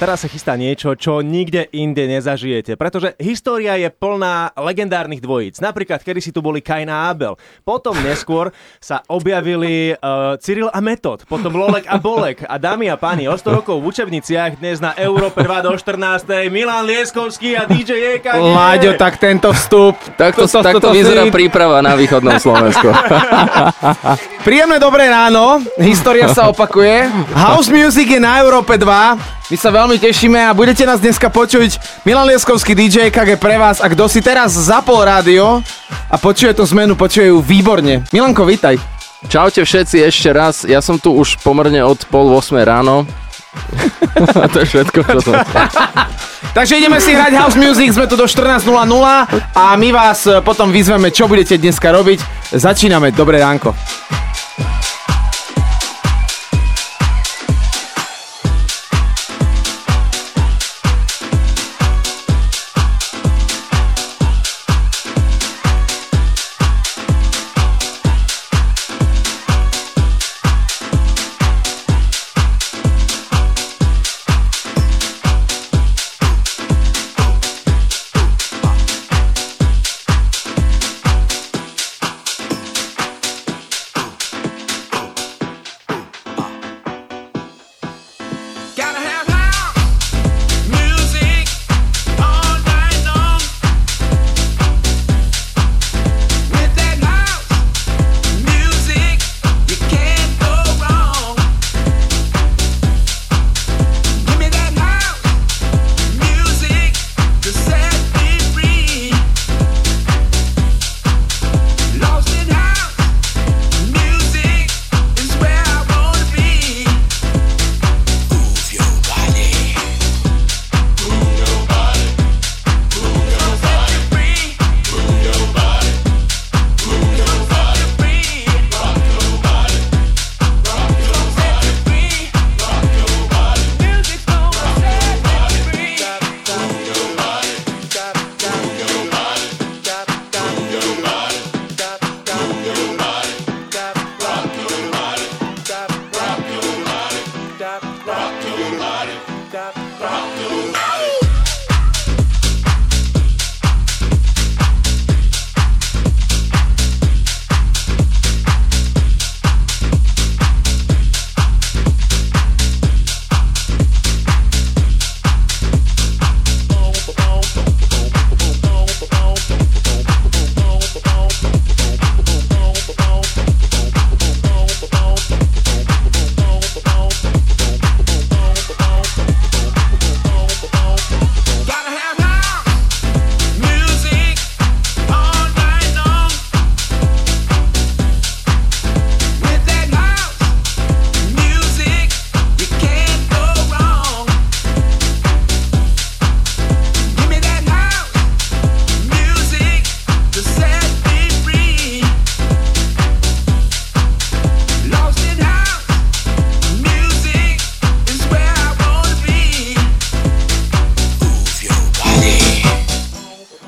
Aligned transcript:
Teraz 0.00 0.24
sa 0.24 0.32
chystá 0.32 0.56
niečo, 0.56 0.96
čo 0.96 1.20
nikde 1.20 1.68
inde 1.76 2.08
nezažijete, 2.08 2.80
pretože 2.80 3.12
história 3.20 3.76
je 3.76 3.92
plná 3.92 4.56
legendárnych 4.56 5.20
dvojíc. 5.20 5.60
Napríklad, 5.60 6.00
kedy 6.00 6.24
si 6.24 6.32
tu 6.32 6.40
boli 6.40 6.64
Kain 6.64 6.88
a 6.88 7.12
Abel. 7.12 7.36
Potom 7.68 7.92
neskôr 8.00 8.48
sa 8.80 9.04
objavili 9.12 9.92
uh, 9.92 10.40
Cyril 10.40 10.72
a 10.72 10.80
Metod, 10.80 11.28
potom 11.28 11.52
Lolek 11.52 11.84
a 11.84 12.00
Bolek. 12.00 12.48
A 12.48 12.56
dámy 12.56 12.88
a 12.88 12.96
páni, 12.96 13.28
o 13.28 13.36
100 13.36 13.60
rokov 13.60 13.76
v 13.76 13.92
učebniciach 13.92 14.56
dnes 14.56 14.80
na 14.80 14.96
Európe 14.96 15.44
2 15.44 15.68
do 15.68 15.76
14. 15.76 15.92
Milan 16.48 16.88
Lieskovský 16.88 17.60
a 17.60 17.68
DJ 17.68 18.24
EKG. 18.24 18.40
Láďo, 18.40 18.96
tak 18.96 19.20
tento 19.20 19.52
vstup. 19.52 20.00
Takto, 20.16 20.48
toto- 20.48 20.64
takto 20.64 20.80
toto 20.80 20.96
vyzerá 20.96 21.28
si- 21.28 21.34
príprava 21.36 21.84
na 21.84 21.92
východnom 21.92 22.40
Slovensku. 22.40 22.88
Príjemné 24.48 24.80
dobré 24.80 25.12
ráno, 25.12 25.60
história 25.76 26.24
sa 26.32 26.48
opakuje. 26.48 27.04
House 27.36 27.68
Music 27.68 28.08
je 28.08 28.16
na 28.16 28.40
Európe 28.40 28.80
2. 28.80 29.39
My 29.50 29.58
sa 29.58 29.74
veľmi 29.74 29.98
tešíme 29.98 30.38
a 30.46 30.54
budete 30.54 30.86
nás 30.86 31.02
dneska 31.02 31.26
počuť. 31.26 31.82
Milan 32.06 32.30
Lieskovský 32.30 32.70
DJ 32.70 33.10
KG 33.10 33.34
pre 33.34 33.58
vás 33.58 33.82
a 33.82 33.90
kto 33.90 34.06
si 34.06 34.22
teraz 34.22 34.54
zapol 34.54 35.02
rádio 35.02 35.58
a 36.06 36.14
počuje 36.22 36.54
tú 36.54 36.62
zmenu, 36.70 36.94
počuje 36.94 37.34
ju 37.34 37.42
výborne. 37.42 38.06
Milanko, 38.14 38.46
vítaj. 38.46 38.78
Čaute 39.26 39.66
všetci 39.66 40.06
ešte 40.06 40.30
raz, 40.30 40.62
ja 40.62 40.78
som 40.78 41.02
tu 41.02 41.18
už 41.18 41.42
pomerne 41.42 41.82
od 41.82 41.98
pol 42.06 42.30
8 42.30 42.62
ráno. 42.62 43.02
A 44.38 44.46
to 44.46 44.62
je 44.62 44.66
všetko, 44.70 45.02
čo 45.02 45.18
som 45.18 45.34
Takže 46.56 46.78
ideme 46.78 47.02
si 47.02 47.10
hrať 47.10 47.34
House 47.34 47.58
Music, 47.58 47.90
sme 47.90 48.06
tu 48.06 48.14
do 48.14 48.30
14.00 48.30 48.70
a 49.58 49.64
my 49.74 49.88
vás 49.90 50.30
potom 50.46 50.70
vyzveme, 50.70 51.10
čo 51.10 51.26
budete 51.26 51.58
dneska 51.58 51.90
robiť. 51.90 52.22
Začíname, 52.54 53.10
dobré 53.10 53.42
ránko. 53.42 53.74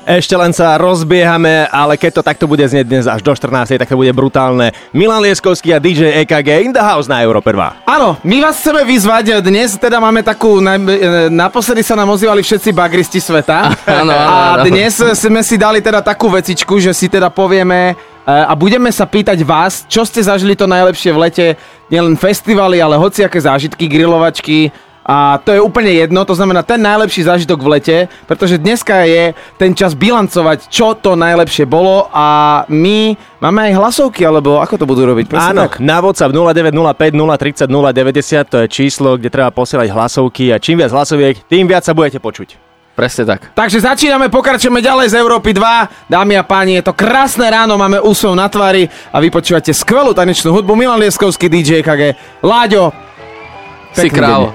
Ešte 0.03 0.35
len 0.35 0.51
sa 0.51 0.75
rozbiehame, 0.75 1.71
ale 1.71 1.95
keď 1.95 2.19
to 2.19 2.21
takto 2.27 2.43
bude 2.43 2.59
znieť 2.67 2.83
dnes 2.83 3.05
až 3.07 3.23
do 3.23 3.31
14, 3.31 3.79
tak 3.79 3.87
to 3.87 3.95
bude 3.95 4.11
brutálne. 4.11 4.75
Milan 4.91 5.23
Lieskovský 5.23 5.71
a 5.71 5.79
DJ 5.79 6.19
EKG 6.27 6.67
in 6.67 6.75
the 6.75 6.83
house 6.83 7.07
na 7.07 7.23
Európe 7.23 7.55
2. 7.55 7.87
Áno, 7.87 8.19
my 8.19 8.37
vás 8.43 8.59
chceme 8.59 8.83
vyzvať. 8.83 9.39
Dnes 9.39 9.79
teda 9.79 10.03
máme 10.03 10.19
takú, 10.19 10.59
na, 10.59 10.75
e, 10.75 11.31
naposledy 11.31 11.87
sa 11.87 11.95
nám 11.95 12.11
ozývali 12.11 12.43
všetci 12.43 12.75
bagristi 12.75 13.23
sveta. 13.23 13.71
Áno, 14.03 14.11
A 14.11 14.59
dnes 14.67 14.99
sme 14.99 15.39
si 15.39 15.55
dali 15.55 15.79
teda 15.79 16.03
takú 16.03 16.27
vecičku, 16.27 16.83
že 16.83 16.91
si 16.91 17.07
teda 17.07 17.31
povieme 17.31 17.91
e, 17.91 18.27
a 18.27 18.51
budeme 18.59 18.91
sa 18.91 19.07
pýtať 19.07 19.39
vás, 19.47 19.87
čo 19.87 20.03
ste 20.03 20.19
zažili 20.19 20.59
to 20.59 20.67
najlepšie 20.67 21.15
v 21.15 21.21
lete, 21.23 21.45
nielen 21.87 22.19
festivaly, 22.19 22.83
ale 22.83 22.99
hociaké 22.99 23.39
zážitky, 23.39 23.87
grilovačky, 23.87 24.67
a 25.03 25.35
to 25.43 25.51
je 25.51 25.59
úplne 25.59 25.91
jedno, 25.91 26.23
to 26.23 26.31
znamená 26.31 26.63
ten 26.63 26.79
najlepší 26.79 27.27
zážitok 27.27 27.59
v 27.59 27.71
lete, 27.75 27.97
pretože 28.23 28.55
dneska 28.55 29.03
je 29.03 29.35
ten 29.59 29.75
čas 29.75 29.91
bilancovať, 29.91 30.71
čo 30.71 30.95
to 30.95 31.19
najlepšie 31.19 31.67
bolo 31.67 32.07
a 32.15 32.63
my 32.71 33.19
máme 33.43 33.67
aj 33.67 33.73
hlasovky, 33.75 34.23
alebo 34.23 34.63
ako 34.63 34.79
to 34.79 34.85
budú 34.87 35.03
robiť? 35.03 35.27
Presne 35.27 35.51
Áno, 35.51 35.63
tak. 35.67 35.83
na 35.83 35.99
WhatsApp 35.99 36.31
0905 36.31 37.19
030 37.19 37.67
090, 37.67 38.47
to 38.47 38.57
je 38.63 38.67
číslo, 38.71 39.19
kde 39.19 39.27
treba 39.27 39.51
posielať 39.51 39.91
hlasovky 39.91 40.55
a 40.55 40.57
čím 40.57 40.79
viac 40.79 40.95
hlasoviek, 40.95 41.35
tým 41.51 41.67
viac 41.67 41.83
sa 41.83 41.91
budete 41.91 42.23
počuť. 42.23 42.73
Presne 42.93 43.25
tak. 43.25 43.57
Takže 43.57 43.81
začíname, 43.81 44.29
pokračujeme 44.29 44.77
ďalej 44.77 45.17
z 45.17 45.17
Európy 45.17 45.49
2. 45.57 46.13
Dámy 46.13 46.37
a 46.37 46.45
páni, 46.45 46.77
je 46.77 46.85
to 46.85 46.93
krásne 46.93 47.49
ráno, 47.49 47.73
máme 47.73 47.97
úsmev 47.97 48.37
na 48.37 48.45
tvári 48.45 48.85
a 49.09 49.17
vy 49.17 49.33
počúvate 49.33 49.73
skvelú 49.73 50.13
tanečnú 50.13 50.53
hudbu. 50.53 50.77
Milan 50.77 51.01
Lieskovský, 51.01 51.49
DJ 51.49 51.81
KG. 51.81 52.13
Láďo, 52.45 52.93
Si 53.93 54.09
Pekný 54.09 54.53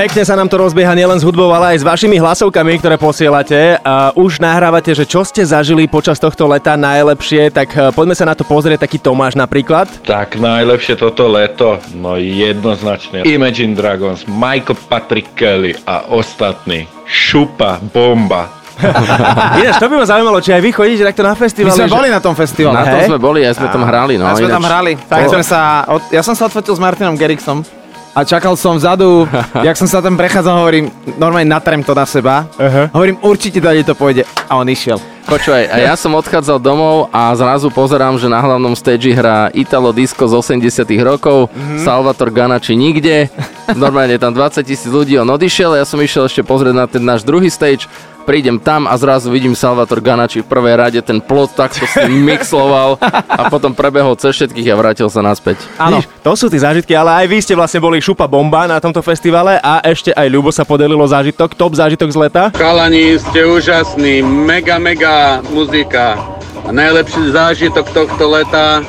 Pekne 0.00 0.24
sa 0.24 0.32
nám 0.32 0.48
to 0.48 0.56
rozbieha 0.56 0.96
nielen 0.96 1.20
s 1.20 1.24
hudbou, 1.28 1.52
ale 1.52 1.76
aj 1.76 1.84
s 1.84 1.84
vašimi 1.84 2.16
hlasovkami, 2.16 2.80
ktoré 2.80 2.96
posielate. 2.96 3.76
A 3.84 4.16
už 4.16 4.40
nahrávate, 4.40 4.96
že 4.96 5.04
čo 5.04 5.20
ste 5.28 5.44
zažili 5.44 5.84
počas 5.84 6.16
tohto 6.16 6.48
leta 6.48 6.72
najlepšie, 6.72 7.52
tak 7.52 7.68
eh, 7.76 7.92
poďme 7.92 8.16
sa 8.16 8.24
na 8.24 8.32
to 8.32 8.40
pozrieť, 8.40 8.88
taký 8.88 8.96
Tomáš 8.96 9.36
napríklad. 9.36 9.92
Tak 10.08 10.40
najlepšie 10.40 10.96
toto 10.96 11.28
leto, 11.28 11.76
no 11.92 12.16
jednoznačne 12.16 13.28
Imagine 13.28 13.76
Dragons, 13.76 14.24
Michael 14.24 14.80
Patrick 14.88 15.36
Kelly 15.36 15.76
a 15.84 16.08
ostatní. 16.08 16.88
Šupa, 17.04 17.76
bomba. 17.92 18.48
Ináč, 19.60 19.76
to 19.76 19.84
by 19.84 20.00
ma 20.00 20.08
zaujímalo, 20.08 20.40
či 20.40 20.56
aj 20.56 20.64
vy 20.64 20.70
chodíte 20.72 21.04
takto 21.04 21.20
na 21.20 21.36
My 21.36 21.44
festivaly. 21.44 21.76
sme 21.76 21.92
že- 21.92 21.92
boli 21.92 22.08
na 22.08 22.24
tom 22.24 22.32
festivale. 22.32 22.72
Na 22.72 22.88
tom 22.88 23.04
sme 23.04 23.18
boli, 23.20 23.44
aj 23.44 23.52
sme 23.52 23.68
tam 23.68 23.84
hrali. 23.84 24.16
No, 24.16 24.24
a 24.24 24.32
sme 24.32 24.48
tam 24.48 24.64
ináč- 24.64 24.70
hrali. 24.72 24.92
Tak 24.96 25.28
sme 25.28 25.44
sa, 25.44 25.84
od, 25.84 26.00
ja 26.08 26.24
som 26.24 26.32
sa 26.32 26.48
odfotil 26.48 26.72
s 26.72 26.80
Martinom 26.80 27.20
Geriksom 27.20 27.79
a 28.10 28.20
čakal 28.26 28.58
som 28.58 28.74
vzadu, 28.76 29.28
jak 29.66 29.76
som 29.78 29.86
sa 29.86 30.02
tam 30.02 30.18
prechádzal, 30.18 30.54
hovorím, 30.58 30.90
normálne 31.16 31.46
natrem 31.46 31.82
to 31.86 31.94
na 31.94 32.06
seba. 32.06 32.46
Aha. 32.58 32.90
Hovorím, 32.90 33.18
určite 33.22 33.62
tady 33.62 33.86
to 33.86 33.94
pôjde. 33.94 34.26
A 34.50 34.58
on 34.58 34.66
išiel. 34.66 34.98
Počúvaj, 35.30 35.70
a 35.70 35.76
ja 35.78 35.94
som 35.94 36.10
odchádzal 36.18 36.58
domov 36.58 37.06
a 37.14 37.30
zrazu 37.38 37.70
pozerám, 37.70 38.18
že 38.18 38.26
na 38.26 38.42
hlavnom 38.42 38.74
stage 38.74 39.14
hrá 39.14 39.46
Italo 39.54 39.94
Disco 39.94 40.26
z 40.26 40.34
80 40.34 40.82
rokov, 41.06 41.46
mm-hmm. 41.54 41.86
Salvator 41.86 42.34
Ganači 42.34 42.74
nikde, 42.74 43.30
normálne 43.78 44.18
tam 44.18 44.34
20 44.34 44.58
tisíc 44.66 44.90
ľudí, 44.90 45.14
on 45.22 45.30
odišiel, 45.30 45.78
ja 45.78 45.86
som 45.86 46.02
išiel 46.02 46.26
ešte 46.26 46.42
pozrieť 46.42 46.74
na 46.74 46.90
ten 46.90 47.06
náš 47.06 47.22
druhý 47.22 47.46
stage, 47.46 47.86
prídem 48.30 48.62
tam 48.62 48.86
a 48.86 48.94
zrazu 48.94 49.26
vidím 49.26 49.58
Salvator 49.58 49.98
Ganači 49.98 50.38
v 50.38 50.46
prvej 50.46 50.78
rade, 50.78 51.02
ten 51.02 51.18
plot 51.18 51.50
takto 51.58 51.82
s 51.82 51.98
ním 52.06 52.30
mixloval 52.30 52.94
a 53.26 53.50
potom 53.50 53.74
prebehol 53.74 54.14
cez 54.14 54.38
všetkých 54.38 54.70
a 54.70 54.78
vrátil 54.78 55.10
sa 55.10 55.18
naspäť. 55.18 55.58
Áno. 55.74 55.98
To 56.22 56.38
sú 56.38 56.46
tie 56.46 56.62
zážitky, 56.62 56.94
ale 56.94 57.10
aj 57.10 57.26
vy 57.26 57.38
ste 57.42 57.58
vlastne 57.58 57.82
boli 57.82 57.98
šupa 57.98 58.30
bomba 58.30 58.70
na 58.70 58.78
tomto 58.78 59.02
festivale 59.02 59.58
a 59.58 59.82
ešte 59.82 60.14
aj 60.14 60.30
Ľubo 60.30 60.54
sa 60.54 60.62
podelilo 60.62 61.02
zážitok, 61.02 61.58
top 61.58 61.74
zážitok 61.74 62.06
z 62.06 62.16
leta. 62.22 62.42
Chalani, 62.54 63.18
ste 63.18 63.42
úžasní, 63.50 64.22
mega, 64.22 64.78
mega 64.78 65.42
muzika. 65.50 66.14
A 66.62 66.70
najlepší 66.70 67.34
zážitok 67.34 67.90
tohto 67.90 68.30
leta 68.30 68.86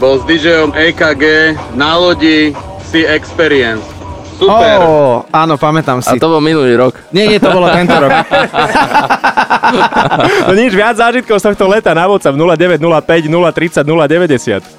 bol 0.00 0.16
s 0.16 0.24
DJom 0.24 0.72
EKG 0.72 1.52
na 1.76 2.00
lodi 2.00 2.56
Sea 2.88 3.04
Experience. 3.12 3.97
Super. 4.38 4.78
Ó, 4.80 5.26
áno, 5.34 5.58
pamätám 5.58 5.98
A 5.98 6.14
si. 6.14 6.16
to 6.16 6.30
bol 6.30 6.38
minulý 6.38 6.78
rok. 6.78 6.94
Nie, 7.10 7.26
nie, 7.26 7.42
to 7.42 7.50
bolo 7.50 7.66
tento 7.74 7.94
rok. 7.98 8.12
No 10.48 10.56
nič, 10.56 10.72
viac 10.72 10.96
zážitkov 10.96 11.36
z 11.36 11.44
tohto 11.52 11.68
leta 11.68 11.92
na 11.92 12.08
WhatsApp 12.08 12.32
0905 12.40 13.28
030 13.28 13.84
090. 13.84 14.77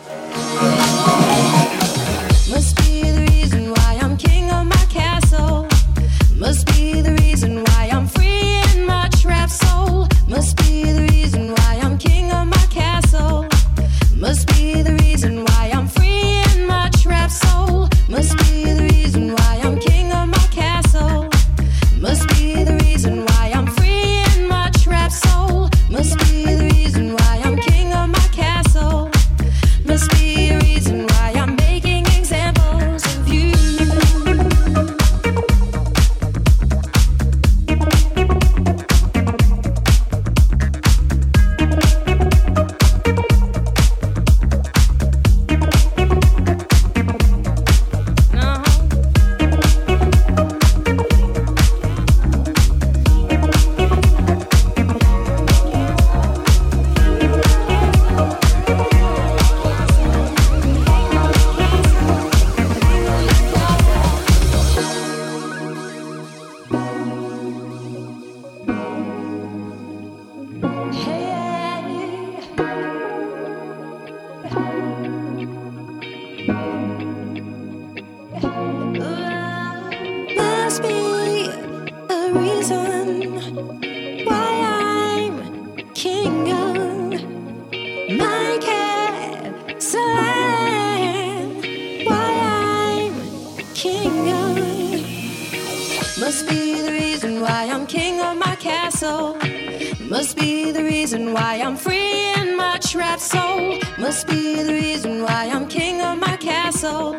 Why 101.39 101.55
I'm 101.65 101.77
free 101.77 102.34
in 102.39 102.58
my 102.58 102.77
trap 102.91 103.19
soul. 103.19 103.79
Must 103.98 104.27
be 104.27 104.62
the 104.63 104.74
reason 104.74 105.24
why 105.24 105.41
I'm 105.53 105.67
king 105.67 106.01
of 106.01 106.17
my 106.27 106.36
castle. 106.38 107.17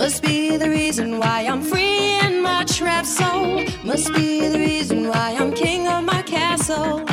Must 0.00 0.22
be 0.22 0.56
the 0.56 0.70
reason 0.70 1.18
why 1.18 1.38
I'm 1.50 1.62
free 1.62 2.18
in 2.24 2.40
my 2.40 2.64
trap 2.64 3.04
soul. 3.04 3.64
Must 3.90 4.08
be 4.14 4.48
the 4.52 4.58
reason 4.58 5.08
why 5.08 5.36
I'm 5.40 5.52
king 5.52 5.82
of 5.88 6.02
my 6.04 6.22
castle. 6.22 7.04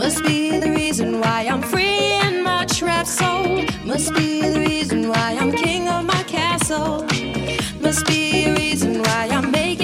Must 0.00 0.20
be 0.28 0.58
the 0.64 0.70
reason 0.80 1.20
why 1.22 1.40
I'm 1.52 1.62
free 1.72 2.12
in 2.26 2.42
my 2.42 2.64
trap 2.66 3.06
soul. 3.06 3.64
Must 3.90 4.12
be 4.14 4.28
the 4.54 4.60
reason 4.68 5.08
why 5.12 5.28
I'm 5.40 5.52
king 5.52 5.88
of 5.88 6.04
my 6.04 6.22
castle. 6.24 7.06
Must 7.84 8.02
be 8.06 8.22
a 8.48 8.54
reason 8.54 8.92
why 9.04 9.28
I'm 9.36 9.50
making 9.50 9.83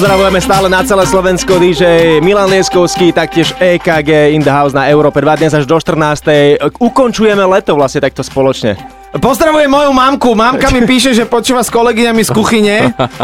Pozdravujeme 0.00 0.40
stále 0.40 0.72
na 0.72 0.80
celé 0.80 1.04
Slovensko 1.04 1.60
DJ 1.60 1.84
Milan 2.24 2.48
Lieskovský, 2.48 3.12
taktiež 3.12 3.52
EKG 3.60 4.32
in 4.32 4.40
the 4.40 4.48
house 4.48 4.72
na 4.72 4.88
Európe 4.88 5.20
2 5.20 5.44
dnes 5.44 5.52
až 5.52 5.68
do 5.68 5.76
14. 5.76 6.56
Ukončujeme 6.80 7.44
leto 7.44 7.76
vlastne 7.76 8.00
takto 8.00 8.24
spoločne. 8.24 8.99
Pozdravujem 9.10 9.66
moju 9.66 9.90
mamku. 9.90 10.38
Mamka 10.38 10.70
mi 10.70 10.86
píše, 10.86 11.10
že 11.10 11.26
počúva 11.26 11.66
s 11.66 11.70
kolegyňami 11.74 12.22
z 12.22 12.30
kuchyne, 12.30 12.76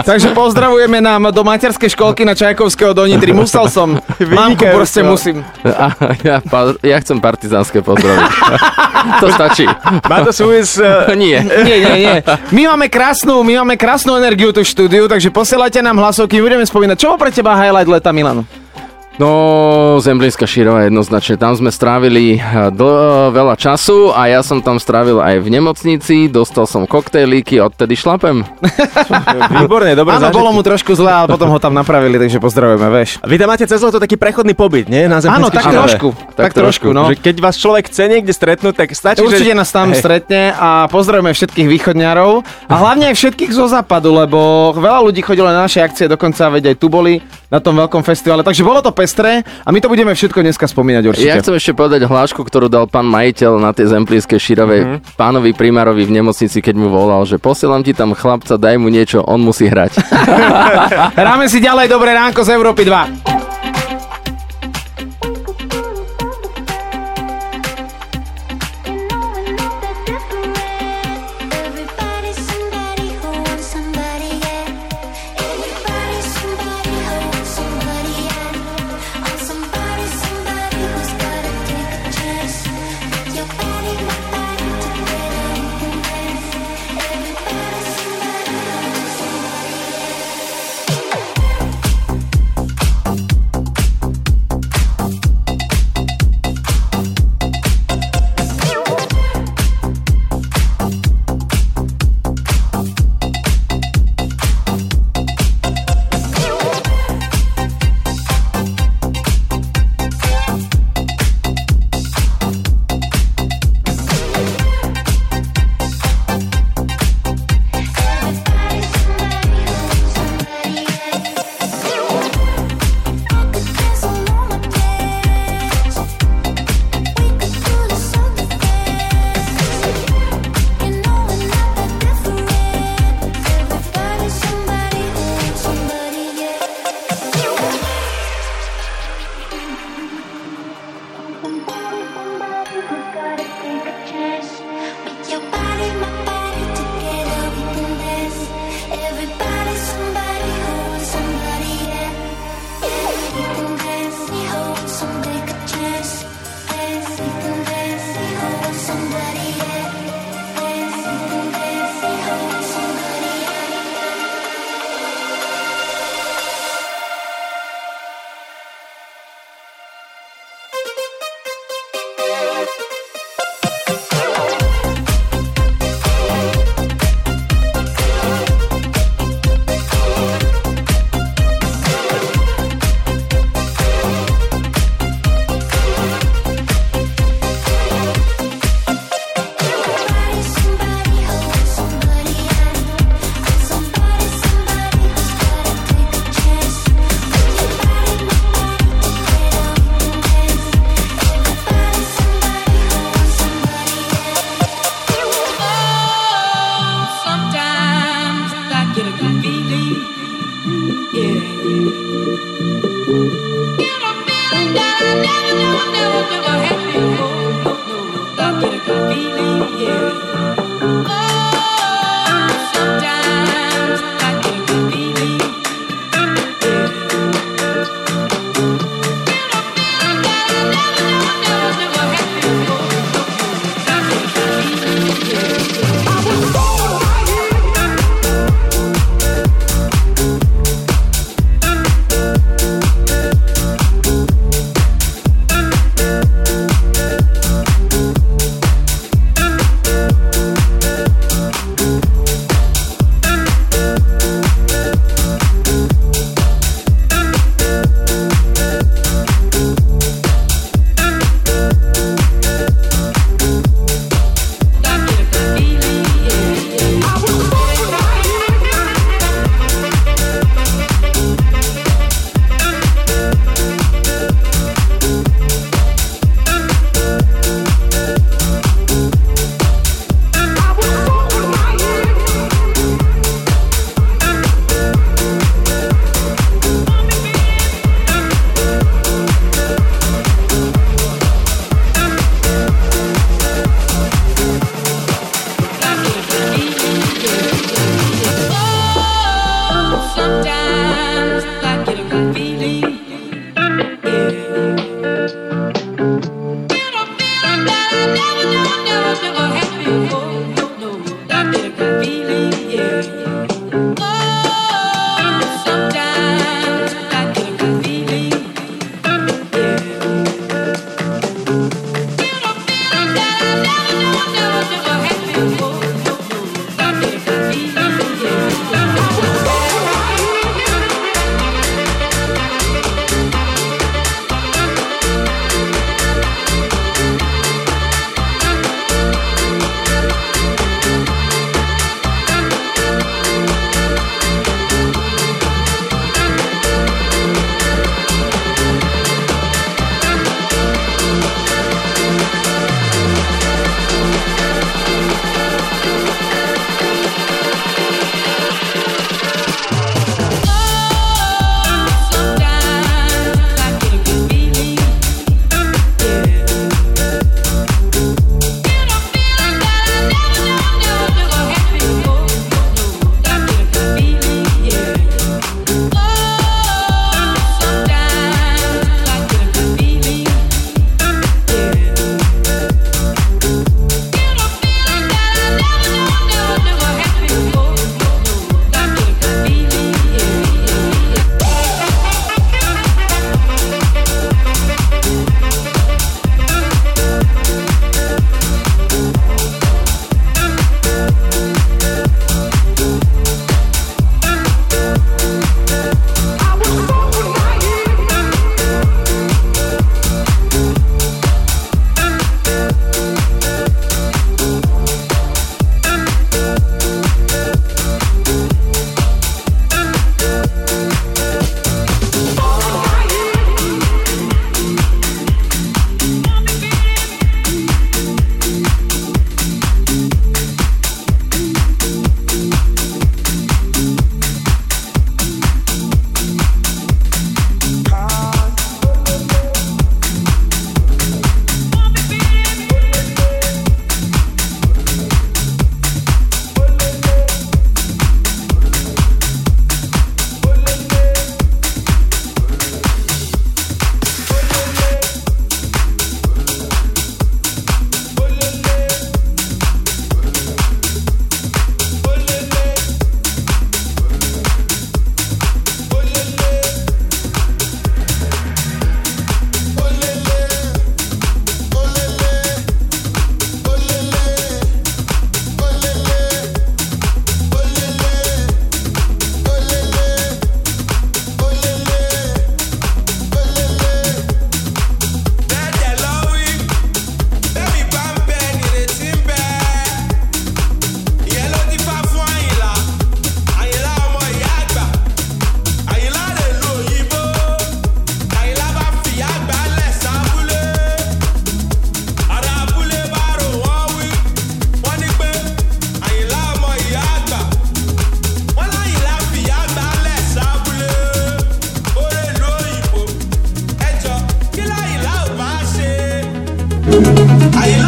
takže 0.03 0.35
pozdravujeme 0.35 0.99
nám 0.99 1.31
do 1.31 1.47
materskej 1.47 1.95
školky 1.95 2.27
na 2.27 2.35
Čajkovského 2.35 2.91
do 2.91 3.07
Nitry. 3.07 3.31
Musel 3.31 3.71
som. 3.71 3.95
Mamku 4.19 4.67
proste 4.67 5.07
musím. 5.07 5.47
A 5.63 5.95
ja, 6.27 6.43
pa- 6.43 6.75
ja 6.83 6.99
chcem 6.99 7.23
partizánske 7.23 7.87
pozdraviť. 7.87 8.31
to 9.23 9.27
stačí. 9.31 9.71
Má 10.11 10.27
to 10.27 10.35
súvis... 10.35 10.75
eh, 10.75 11.15
Nie. 11.23 11.47
Nie, 11.47 11.77
nie, 11.79 11.95
nie. 12.03 12.15
My 12.51 12.75
máme 12.75 12.91
krásnu, 12.91 13.47
my 13.47 13.63
máme 13.63 13.79
krásnu 13.79 14.19
energiu 14.19 14.51
tu 14.51 14.67
v 14.67 14.69
štúdiu, 14.69 15.07
takže 15.07 15.31
posielajte 15.31 15.87
nám 15.87 16.03
hlasovky, 16.03 16.43
budeme 16.43 16.67
spomínať. 16.67 16.99
Čo 16.99 17.15
bol 17.15 17.19
pre 17.23 17.31
teba 17.31 17.55
highlight 17.55 17.87
leta, 17.87 18.11
Milan? 18.11 18.43
No, 19.17 19.33
Zemblínska 19.97 20.45
Šírova 20.45 20.85
jednoznačne. 20.85 21.41
Tam 21.41 21.57
sme 21.57 21.73
strávili 21.73 22.37
eh, 22.37 22.69
dl- 22.69 23.33
veľa 23.33 23.57
času 23.57 24.13
a 24.13 24.29
ja 24.29 24.45
som 24.45 24.61
tam 24.61 24.77
strávil 24.77 25.25
aj 25.25 25.41
v 25.41 25.49
nemocnici, 25.49 26.29
dostal 26.29 26.69
som 26.69 26.85
koktejlíky, 26.85 27.57
odtedy 27.57 27.97
šlapem. 27.97 28.45
Výborne, 29.57 29.97
dobre 29.97 30.21
Áno, 30.21 30.29
zážitky. 30.29 30.37
bolo 30.37 30.51
mu 30.53 30.61
trošku 30.61 30.93
zle, 30.93 31.09
ale 31.09 31.27
potom 31.27 31.49
ho 31.49 31.57
tam 31.57 31.73
napravili, 31.73 32.21
takže 32.21 32.37
pozdravujeme, 32.37 32.89
vieš. 32.93 33.17
Vy 33.25 33.37
tam 33.41 33.49
máte 33.49 33.65
cez 33.65 33.81
leto 33.81 33.97
taký 33.97 34.21
prechodný 34.21 34.53
pobyt, 34.53 34.93
nie? 34.93 35.09
Na 35.09 35.17
Áno, 35.25 35.49
tak 35.49 35.65
Šírove. 35.65 35.81
trošku, 35.81 36.09
tak, 36.37 36.53
Tak 36.53 36.53
trošku, 36.53 36.89
no. 36.93 37.09
Že 37.09 37.17
keď 37.17 37.37
vás 37.41 37.57
človek 37.57 37.89
chce 37.89 38.13
niekde 38.13 38.37
stretnúť, 38.37 38.75
tak 38.77 38.89
stačí, 38.93 39.25
Určite 39.25 39.57
že... 39.57 39.59
nás 39.59 39.73
tam 39.73 39.97
Hej. 39.97 40.05
stretne 40.05 40.53
a 40.53 40.93
pozdravujeme 40.93 41.33
všetkých 41.33 41.69
východňarov 41.73 42.45
a 42.69 42.75
hlavne 42.77 43.09
aj 43.09 43.17
všetkých 43.17 43.49
zo 43.49 43.65
západu, 43.65 44.13
lebo 44.13 44.71
veľa 44.77 45.01
ľudí 45.01 45.25
chodilo 45.25 45.49
na 45.49 45.65
naše 45.65 45.81
akcie, 45.81 46.05
dokonca 46.05 46.53
veď 46.53 46.73
aj 46.73 46.77
tu 46.77 46.93
boli 46.93 47.17
na 47.49 47.63
tom 47.63 47.79
veľkom 47.79 48.03
festivale, 48.03 48.43
takže 48.43 48.61
bolo 48.61 48.83
to 48.83 48.91
pestré 49.07 49.33
a 49.63 49.71
my 49.71 49.79
to 49.79 49.87
budeme 49.87 50.11
všetko 50.11 50.43
dneska 50.43 50.67
spomínať 50.67 51.05
určite. 51.07 51.31
Ja 51.31 51.39
chcem 51.39 51.55
ešte 51.55 51.73
povedať 51.73 52.03
hlášku, 52.03 52.43
ktorú 52.43 52.67
dal 52.67 52.91
pán 52.91 53.07
majiteľ 53.07 53.63
na 53.63 53.71
tej 53.71 53.95
Zemplínskej 53.95 54.37
Šírove 54.37 54.77
Mhm. 54.77 55.15
pánovi 55.15 55.55
primárovi 55.55 56.03
v 56.03 56.19
nemocnici, 56.19 56.59
keď 56.59 56.75
mu 56.75 56.91
volal, 56.91 57.23
že 57.23 57.39
posielam 57.39 57.81
ti 57.81 57.95
tam 57.95 58.13
chlapca, 58.13 58.59
daj 58.59 58.75
mu 58.77 58.91
niečo, 58.91 59.23
on 59.23 59.39
musí 59.39 59.71
hrať. 59.71 60.03
Hráme 61.23 61.47
si 61.47 61.63
ďalej 61.63 61.87
Dobré 61.87 62.11
ránko 62.11 62.43
z 62.43 62.51
Európy 62.51 62.83
2. 62.83 63.46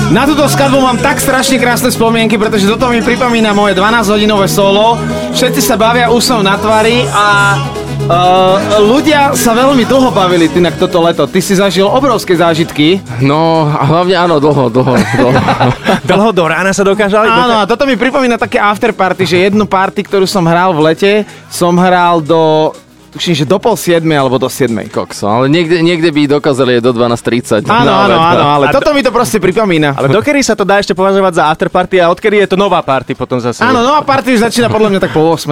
Na 0.09 0.25
túto 0.25 0.41
skladbu 0.49 0.81
mám 0.81 0.97
tak 0.97 1.21
strašne 1.21 1.61
krásne 1.61 1.93
spomienky, 1.93 2.41
pretože 2.41 2.65
toto 2.65 2.89
mi 2.89 3.05
pripomína 3.05 3.53
moje 3.53 3.77
12-hodinové 3.77 4.49
solo. 4.49 4.97
Všetci 5.37 5.61
sa 5.61 5.77
bavia 5.77 6.09
úsmev 6.09 6.41
na 6.41 6.57
tvári 6.57 7.05
a 7.13 7.61
uh, 8.09 8.57
ľudia 8.89 9.37
sa 9.37 9.53
veľmi 9.53 9.85
dlho 9.85 10.09
bavili 10.09 10.49
inak 10.49 10.81
toto 10.81 11.05
leto. 11.05 11.29
Ty 11.29 11.41
si 11.45 11.53
zažil 11.61 11.85
obrovské 11.85 12.33
zážitky. 12.41 13.05
No, 13.21 13.69
a 13.69 13.85
hlavne 13.85 14.17
áno, 14.17 14.41
dlho, 14.41 14.73
dlho, 14.73 14.97
dlho. 14.97 15.31
Dlho 16.09 16.31
do 16.33 16.45
rána 16.49 16.73
sa 16.73 16.89
dokázali? 16.89 17.29
Áno, 17.29 17.61
a 17.61 17.69
toto 17.69 17.85
mi 17.85 18.01
pripomína 18.01 18.41
také 18.41 18.57
afterparty, 18.57 19.29
že 19.29 19.37
jednu 19.53 19.69
party, 19.69 20.09
ktorú 20.09 20.25
som 20.25 20.49
hral 20.49 20.73
v 20.73 20.89
lete, 20.89 21.13
som 21.53 21.77
hral 21.77 22.25
do 22.25 22.73
tuším, 23.09 23.35
že 23.35 23.45
do 23.45 23.57
pol 23.57 23.75
siedmej 23.75 24.21
alebo 24.21 24.37
do 24.37 24.47
siedmej. 24.47 24.93
Kokso, 24.93 25.27
ale 25.29 25.49
niekde, 25.49 25.81
niekde 25.81 26.13
by 26.13 26.39
dokázali 26.39 26.79
aj 26.79 26.83
do 26.85 26.93
12.30. 26.93 27.65
Áno, 27.67 27.89
No, 27.89 27.95
áno, 28.05 28.17
áno, 28.21 28.45
ale 28.45 28.65
A 28.69 28.75
toto 28.75 28.93
mi 28.93 29.01
to 29.01 29.09
proste 29.09 29.41
pripomína. 29.41 29.97
Ale 29.97 30.13
dokedy 30.13 30.45
sa 30.45 30.53
to 30.53 30.69
dá 30.69 30.77
ešte 30.77 30.93
považovať 30.93 31.41
za 31.41 31.45
afterparty 31.49 31.97
a 31.99 32.13
odkedy 32.13 32.45
je 32.45 32.49
to 32.53 32.57
nová 32.61 32.85
party 32.85 33.17
potom 33.17 33.41
zase? 33.41 33.65
Áno, 33.65 33.81
nová 33.81 34.05
party 34.05 34.37
už 34.37 34.45
začína 34.45 34.69
podľa 34.69 34.93
mňa 34.93 35.01
tak 35.01 35.13
po 35.17 35.25
8. 35.25 35.49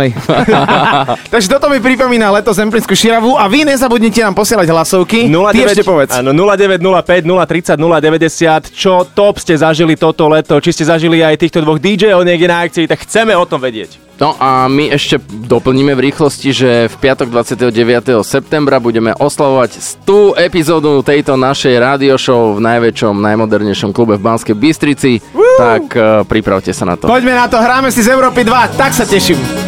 Takže 1.32 1.48
toto 1.48 1.72
mi 1.72 1.80
pripomína 1.80 2.28
leto 2.28 2.52
Zemplínsku 2.52 2.92
Širavu 2.92 3.40
a 3.40 3.48
vy 3.48 3.64
nezabudnite 3.64 4.20
nám 4.20 4.36
posielať 4.36 4.68
hlasovky. 4.68 5.26
Ty 5.26 5.58
ešte 5.64 5.82
povedz. 5.82 6.12
Áno, 6.12 6.36
0905 6.36 7.24
030 7.24 7.80
090. 7.80 8.76
Čo 8.76 9.08
top 9.08 9.40
ste 9.40 9.56
zažili 9.56 9.96
toto 9.96 10.28
leto? 10.28 10.60
Či 10.60 10.70
ste 10.76 10.84
zažili 10.84 11.24
aj 11.24 11.40
týchto 11.40 11.64
dvoch 11.64 11.80
DJ-ov 11.80 12.20
niekde 12.22 12.46
na 12.46 12.66
akcii, 12.66 12.84
tak 12.84 13.02
chceme 13.02 13.32
o 13.32 13.44
tom 13.48 13.62
vedieť. 13.62 14.04
No 14.16 14.32
a 14.40 14.64
my 14.64 14.96
ešte 14.96 15.20
doplníme 15.28 15.92
v 15.92 16.08
rýchlosti, 16.08 16.48
že 16.48 16.88
v 16.88 16.96
piatok 16.96 17.28
29. 17.54 18.26
septembra 18.26 18.82
budeme 18.82 19.14
oslavovať 19.14 19.78
100 20.02 20.34
epizódu 20.42 20.98
tejto 21.06 21.38
našej 21.38 21.78
radio 21.78 22.18
show 22.18 22.58
v 22.58 22.60
najväčšom, 22.66 23.22
najmodernejšom 23.22 23.94
klube 23.94 24.18
v 24.18 24.26
Banskej 24.26 24.58
Bystrici. 24.58 25.22
Tak 25.54 25.84
uh, 25.94 26.26
pripravte 26.26 26.74
sa 26.74 26.82
na 26.82 26.98
to. 26.98 27.06
Poďme 27.06 27.38
na 27.38 27.46
to, 27.46 27.62
hráme 27.62 27.94
si 27.94 28.02
z 28.02 28.10
Európy 28.10 28.42
2, 28.42 28.74
tak 28.74 28.90
sa 28.90 29.06
teším. 29.06 29.65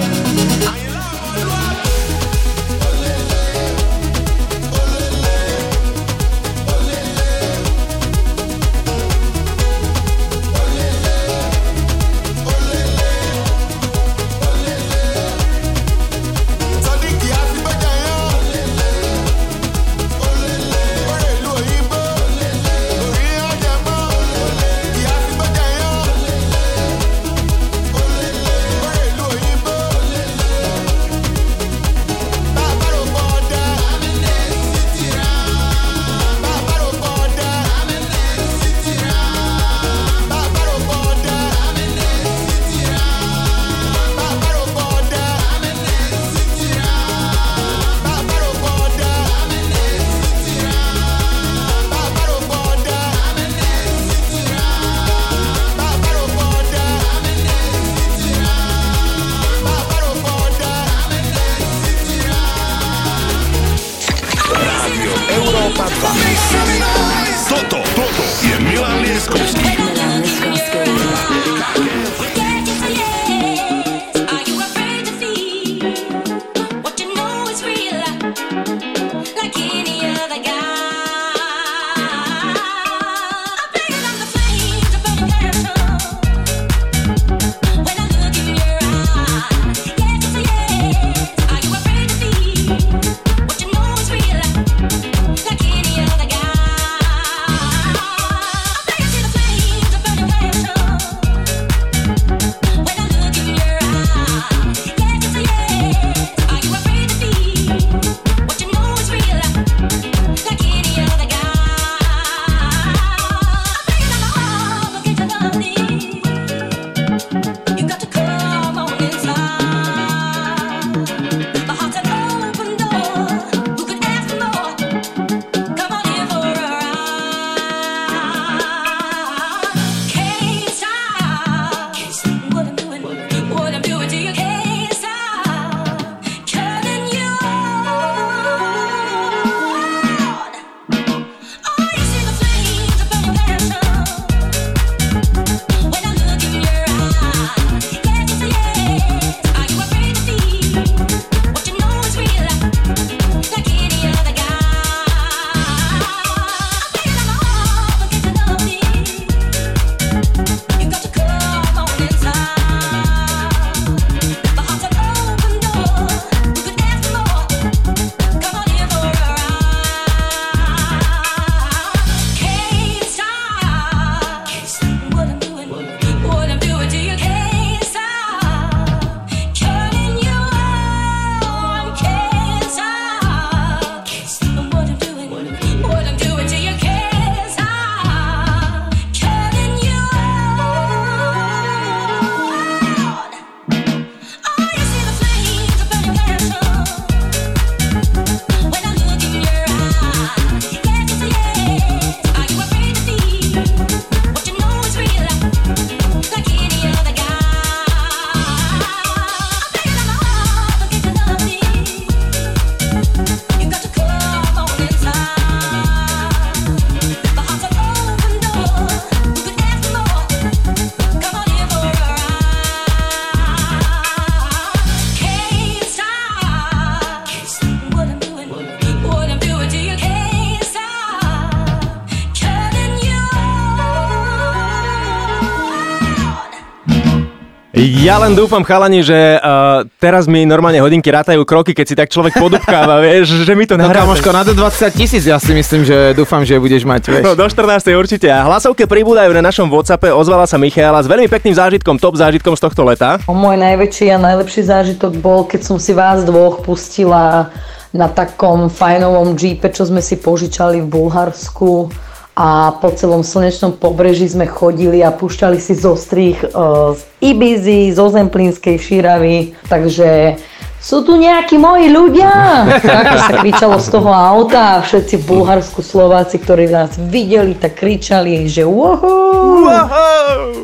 Ja 238.09 238.17
len 238.17 238.33
dúfam, 238.33 238.65
chalani, 238.65 239.05
že 239.05 239.13
uh, 239.37 239.85
teraz 240.01 240.25
mi 240.25 240.49
normálne 240.49 240.81
hodinky 240.81 241.13
rátajú 241.13 241.45
kroky, 241.45 241.77
keď 241.77 241.85
si 241.85 241.93
tak 241.93 242.09
človek 242.09 242.41
podupkáva, 242.41 242.97
vieš, 243.05 243.45
že 243.45 243.53
mi 243.53 243.69
to 243.69 243.77
No 243.77 243.85
nahrá. 243.85 244.01
kamoško, 244.01 244.33
na 244.33 244.49
do 244.49 244.57
20 244.57 244.97
tisíc 244.97 245.29
ja 245.29 245.37
si 245.37 245.53
myslím, 245.53 245.85
že 245.85 246.17
dúfam, 246.17 246.41
že 246.41 246.57
budeš 246.57 246.89
mať, 246.89 247.03
vieš. 247.05 247.25
No, 247.29 247.37
do 247.37 247.45
14. 247.45 247.85
určite. 247.93 248.33
A 248.33 248.49
hlasovke 248.49 248.89
pribúdajú 248.89 249.29
na 249.37 249.45
našom 249.45 249.69
WhatsAppe. 249.69 250.09
Ozvala 250.09 250.49
sa 250.49 250.57
Michaela 250.57 251.05
s 251.05 251.07
veľmi 251.07 251.29
pekným 251.29 251.53
zážitkom, 251.53 252.01
top 252.01 252.17
zážitkom 252.17 252.57
z 252.57 252.65
tohto 252.65 252.81
leta. 252.89 253.21
Môj 253.29 253.61
najväčší 253.61 254.09
a 254.09 254.17
najlepší 254.17 254.65
zážitok 254.65 255.13
bol, 255.21 255.45
keď 255.45 255.69
som 255.69 255.77
si 255.77 255.93
vás 255.93 256.25
dvoch 256.25 256.65
pustila 256.65 257.53
na 257.93 258.09
takom 258.09 258.73
fajnovom 258.73 259.37
jeepe, 259.37 259.69
čo 259.69 259.85
sme 259.85 260.01
si 260.01 260.17
požičali 260.17 260.81
v 260.81 260.89
Bulharsku 260.89 261.93
a 262.39 262.71
po 262.79 262.95
celom 262.95 263.27
slnečnom 263.27 263.75
pobreží 263.75 264.31
sme 264.31 264.47
chodili 264.47 265.03
a 265.03 265.11
púšťali 265.11 265.59
si 265.59 265.75
zo 265.75 265.99
strých 265.99 266.39
e, 266.39 266.49
z 266.95 267.01
Ibizy, 267.19 267.91
zo 267.91 268.15
Zemplínskej 268.15 268.79
Širavy, 268.79 269.59
takže 269.67 270.39
sú 270.79 271.03
tu 271.03 271.19
nejakí 271.19 271.59
moji 271.59 271.91
ľudia? 271.91 272.31
Takto 272.79 273.17
sa 273.19 273.33
kričalo 273.43 273.77
z 273.83 273.89
toho 273.91 274.11
auta 274.15 274.79
a 274.79 274.83
všetci 274.83 275.19
v 275.19 275.25
Bulharsku 275.27 275.83
Slováci, 275.83 276.39
ktorí 276.39 276.71
nás 276.71 276.95
videli, 276.97 277.59
tak 277.59 277.75
kričali, 277.83 278.47
že 278.47 278.63
wow. 278.63 279.67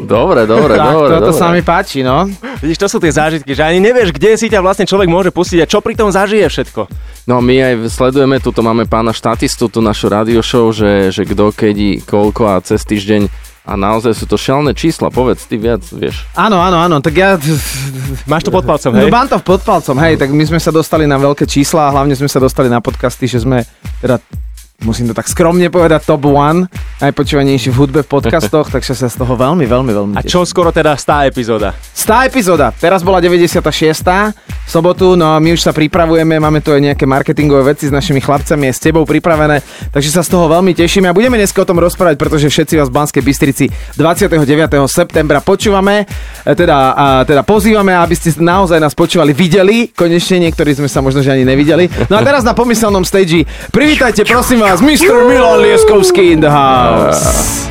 Dobre, 0.07 0.47
dobre, 0.47 0.79
tak, 0.79 0.93
dobre. 0.95 1.11
toto 1.19 1.33
dobre. 1.35 1.41
sa 1.41 1.47
mi 1.51 1.63
páči, 1.67 2.07
no. 2.07 2.31
Vidíš, 2.63 2.79
to 2.79 2.89
sú 2.89 3.03
tie 3.03 3.11
zážitky, 3.11 3.59
že 3.59 3.67
ani 3.67 3.83
nevieš, 3.83 4.15
kde 4.15 4.39
si 4.39 4.47
ťa 4.47 4.63
vlastne 4.63 4.87
človek 4.87 5.11
môže 5.11 5.35
pustiť 5.35 5.65
a 5.65 5.71
čo 5.71 5.83
pri 5.83 5.99
tom 5.99 6.15
zažije 6.15 6.47
všetko. 6.47 6.87
No 7.27 7.41
my 7.41 7.55
aj 7.73 7.75
sledujeme, 7.89 8.39
tuto 8.39 8.61
máme 8.61 8.85
pána 8.85 9.11
štatistu, 9.11 9.73
tú 9.73 9.81
našu 9.81 10.13
radio 10.13 10.45
show, 10.45 10.71
že, 10.71 11.11
že 11.11 11.25
kto 11.25 11.51
kedy, 11.51 12.05
koľko 12.05 12.55
a 12.55 12.61
cez 12.61 12.85
týždeň 12.85 13.54
a 13.65 13.73
naozaj 13.75 14.13
sú 14.13 14.29
to 14.29 14.37
šialné 14.37 14.77
čísla, 14.77 15.09
povedz 15.09 15.49
ty 15.49 15.57
viac, 15.57 15.81
vieš. 15.89 16.29
Áno, 16.37 16.61
áno, 16.61 16.77
áno, 16.77 17.01
tak 17.01 17.17
ja... 17.17 17.41
Máš 18.29 18.45
to 18.45 18.53
pod 18.53 18.69
palcom, 18.69 18.93
No 18.93 19.01
hej? 19.01 19.09
mám 19.09 19.25
to 19.25 19.41
pod 19.41 19.65
palcom, 19.65 19.97
hej, 20.05 20.21
tak 20.21 20.29
my 20.29 20.45
sme 20.45 20.61
sa 20.61 20.69
dostali 20.69 21.09
na 21.09 21.17
veľké 21.17 21.49
čísla 21.49 21.89
a 21.89 21.93
hlavne 21.93 22.13
sme 22.13 22.29
sa 22.29 22.37
dostali 22.37 22.69
na 22.69 22.85
podcasty, 22.85 23.25
že 23.25 23.41
sme 23.41 23.65
teda 24.05 24.21
musím 24.83 25.07
to 25.07 25.15
tak 25.15 25.31
skromne 25.31 25.71
povedať, 25.71 26.03
top 26.03 26.27
one, 26.27 26.67
najpočúvanejší 26.99 27.71
v 27.71 27.77
hudbe 27.79 28.01
v 28.03 28.09
podcastoch, 28.11 28.75
takže 28.75 28.99
sa 28.99 29.07
z 29.07 29.17
toho 29.23 29.39
veľmi, 29.39 29.63
veľmi, 29.63 29.93
veľmi 29.95 30.13
A 30.19 30.27
teším. 30.27 30.33
čo 30.35 30.41
skoro 30.43 30.75
teda 30.75 30.99
stá 30.99 31.23
epizóda? 31.31 31.71
Stá 31.95 32.27
epizóda, 32.27 32.75
teraz 32.75 33.07
bola 33.07 33.23
96. 33.23 33.63
v 33.63 34.69
sobotu, 34.69 35.15
no 35.15 35.31
a 35.31 35.39
my 35.39 35.55
už 35.55 35.63
sa 35.63 35.71
pripravujeme, 35.71 36.43
máme 36.43 36.59
tu 36.59 36.75
aj 36.75 36.83
nejaké 36.93 37.07
marketingové 37.07 37.77
veci 37.77 37.87
s 37.87 37.93
našimi 37.95 38.19
chlapcami, 38.19 38.67
aj 38.67 38.75
s 38.75 38.81
tebou 38.83 39.07
pripravené, 39.07 39.63
takže 39.95 40.11
sa 40.11 40.27
z 40.27 40.35
toho 40.35 40.51
veľmi 40.51 40.75
tešíme 40.75 41.07
a 41.07 41.15
budeme 41.15 41.39
dneska 41.39 41.63
o 41.63 41.69
tom 41.69 41.79
rozprávať, 41.79 42.19
pretože 42.19 42.51
všetci 42.51 42.75
vás 42.75 42.91
v 42.91 42.97
Banskej 42.99 43.23
Bystrici 43.23 43.65
29. 43.95 44.27
septembra 44.91 45.39
počúvame, 45.39 46.03
e, 46.43 46.53
teda, 46.53 46.77
a, 46.93 47.07
teda 47.23 47.47
pozývame, 47.47 47.95
aby 47.95 48.15
ste 48.19 48.35
naozaj 48.43 48.83
nás 48.83 48.93
počúvali, 48.93 49.31
videli, 49.31 49.95
konečne 49.95 50.43
niektorí 50.51 50.75
sme 50.75 50.91
sa 50.91 50.99
možno 50.99 51.23
že 51.23 51.31
ani 51.31 51.47
nevideli. 51.47 51.87
No 52.11 52.19
a 52.19 52.23
teraz 52.27 52.43
na 52.43 52.53
pomyselnom 52.53 53.07
stage 53.07 53.47
privítajte 53.73 54.27
prosím 54.27 54.64
vás 54.65 54.81
Mr. 54.81 55.29
Milan 55.29 55.61
Lieskovský 55.61 56.33
in 56.33 56.41
the 56.41 56.49
house. 56.49 57.69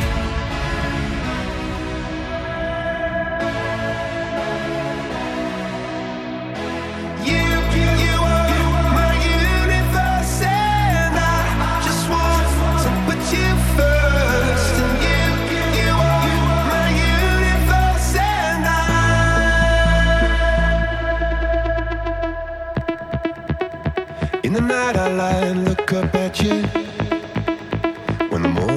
In 24.44 24.54
the 24.54 24.62
night 24.62 24.96
I 24.96 25.08
lie 25.10 25.48
and 25.50 25.66
look 25.68 25.92
up 25.94 26.14
at 26.14 26.40
you. 26.44 26.83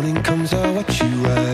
Morning 0.07 0.23
comes, 0.23 0.55
I 0.55 0.71
watch 0.71 1.03
you 1.03 1.09
rise. 1.25 1.46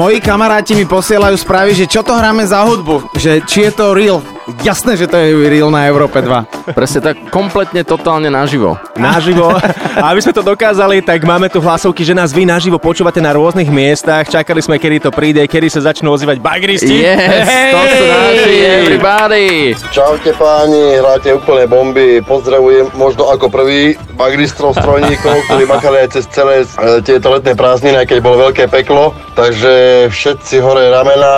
Moji 0.00 0.16
kamaráti 0.16 0.72
mi 0.72 0.88
posielajú 0.88 1.36
správy, 1.36 1.76
že 1.76 1.84
čo 1.84 2.00
to 2.00 2.16
hráme 2.16 2.40
za 2.48 2.64
hudbu, 2.64 3.12
že 3.20 3.44
či 3.44 3.68
je 3.68 3.72
to 3.76 3.92
real. 3.92 4.24
Jasné, 4.64 4.96
že 4.96 5.04
to 5.04 5.20
je 5.20 5.36
real 5.44 5.68
na 5.68 5.84
Európe 5.84 6.16
2. 6.24 6.72
Presne 6.72 7.00
tak, 7.04 7.28
kompletne, 7.28 7.84
totálne 7.84 8.32
naživo. 8.32 8.80
naživo. 8.96 9.52
A 10.02 10.16
aby 10.16 10.24
sme 10.24 10.32
to 10.32 10.40
dokázali, 10.40 11.04
tak 11.04 11.20
máme 11.22 11.52
tu 11.52 11.60
hlasovky, 11.60 12.00
že 12.00 12.16
nás 12.16 12.32
vy 12.32 12.48
naživo 12.48 12.80
počúvate 12.80 13.20
na 13.20 13.36
rôznych 13.36 13.68
miestach. 13.68 14.24
Čakali 14.24 14.64
sme, 14.64 14.80
kedy 14.80 15.04
to 15.04 15.10
príde, 15.12 15.44
kedy 15.44 15.68
sa 15.68 15.84
začnú 15.92 16.08
ozývať 16.16 16.40
bagristi. 16.40 17.04
Yes, 17.04 17.46
to 17.70 17.80
sú 17.84 18.04
naši, 18.08 18.54
everybody. 18.64 19.76
Čaute 19.92 20.32
páni, 20.40 20.96
hráte 20.96 21.36
úplne 21.36 21.68
bomby. 21.68 22.24
Pozdravujem 22.24 22.88
možno 22.96 23.28
ako 23.28 23.52
prvý 23.52 24.00
bagristrov 24.16 24.72
strojníkov, 24.72 25.44
ktorí 25.46 25.68
makali 25.68 26.08
aj 26.08 26.08
cez 26.16 26.24
celé 26.32 26.64
e, 26.64 27.04
tieto 27.04 27.28
letné 27.30 27.52
prázdniny, 27.52 28.00
aj 28.00 28.06
keď 28.08 28.18
bolo 28.24 28.48
veľké 28.50 28.66
peklo. 28.72 29.12
Takže 29.40 29.72
všetci 30.12 30.60
hore 30.60 30.92
ramena, 30.92 31.32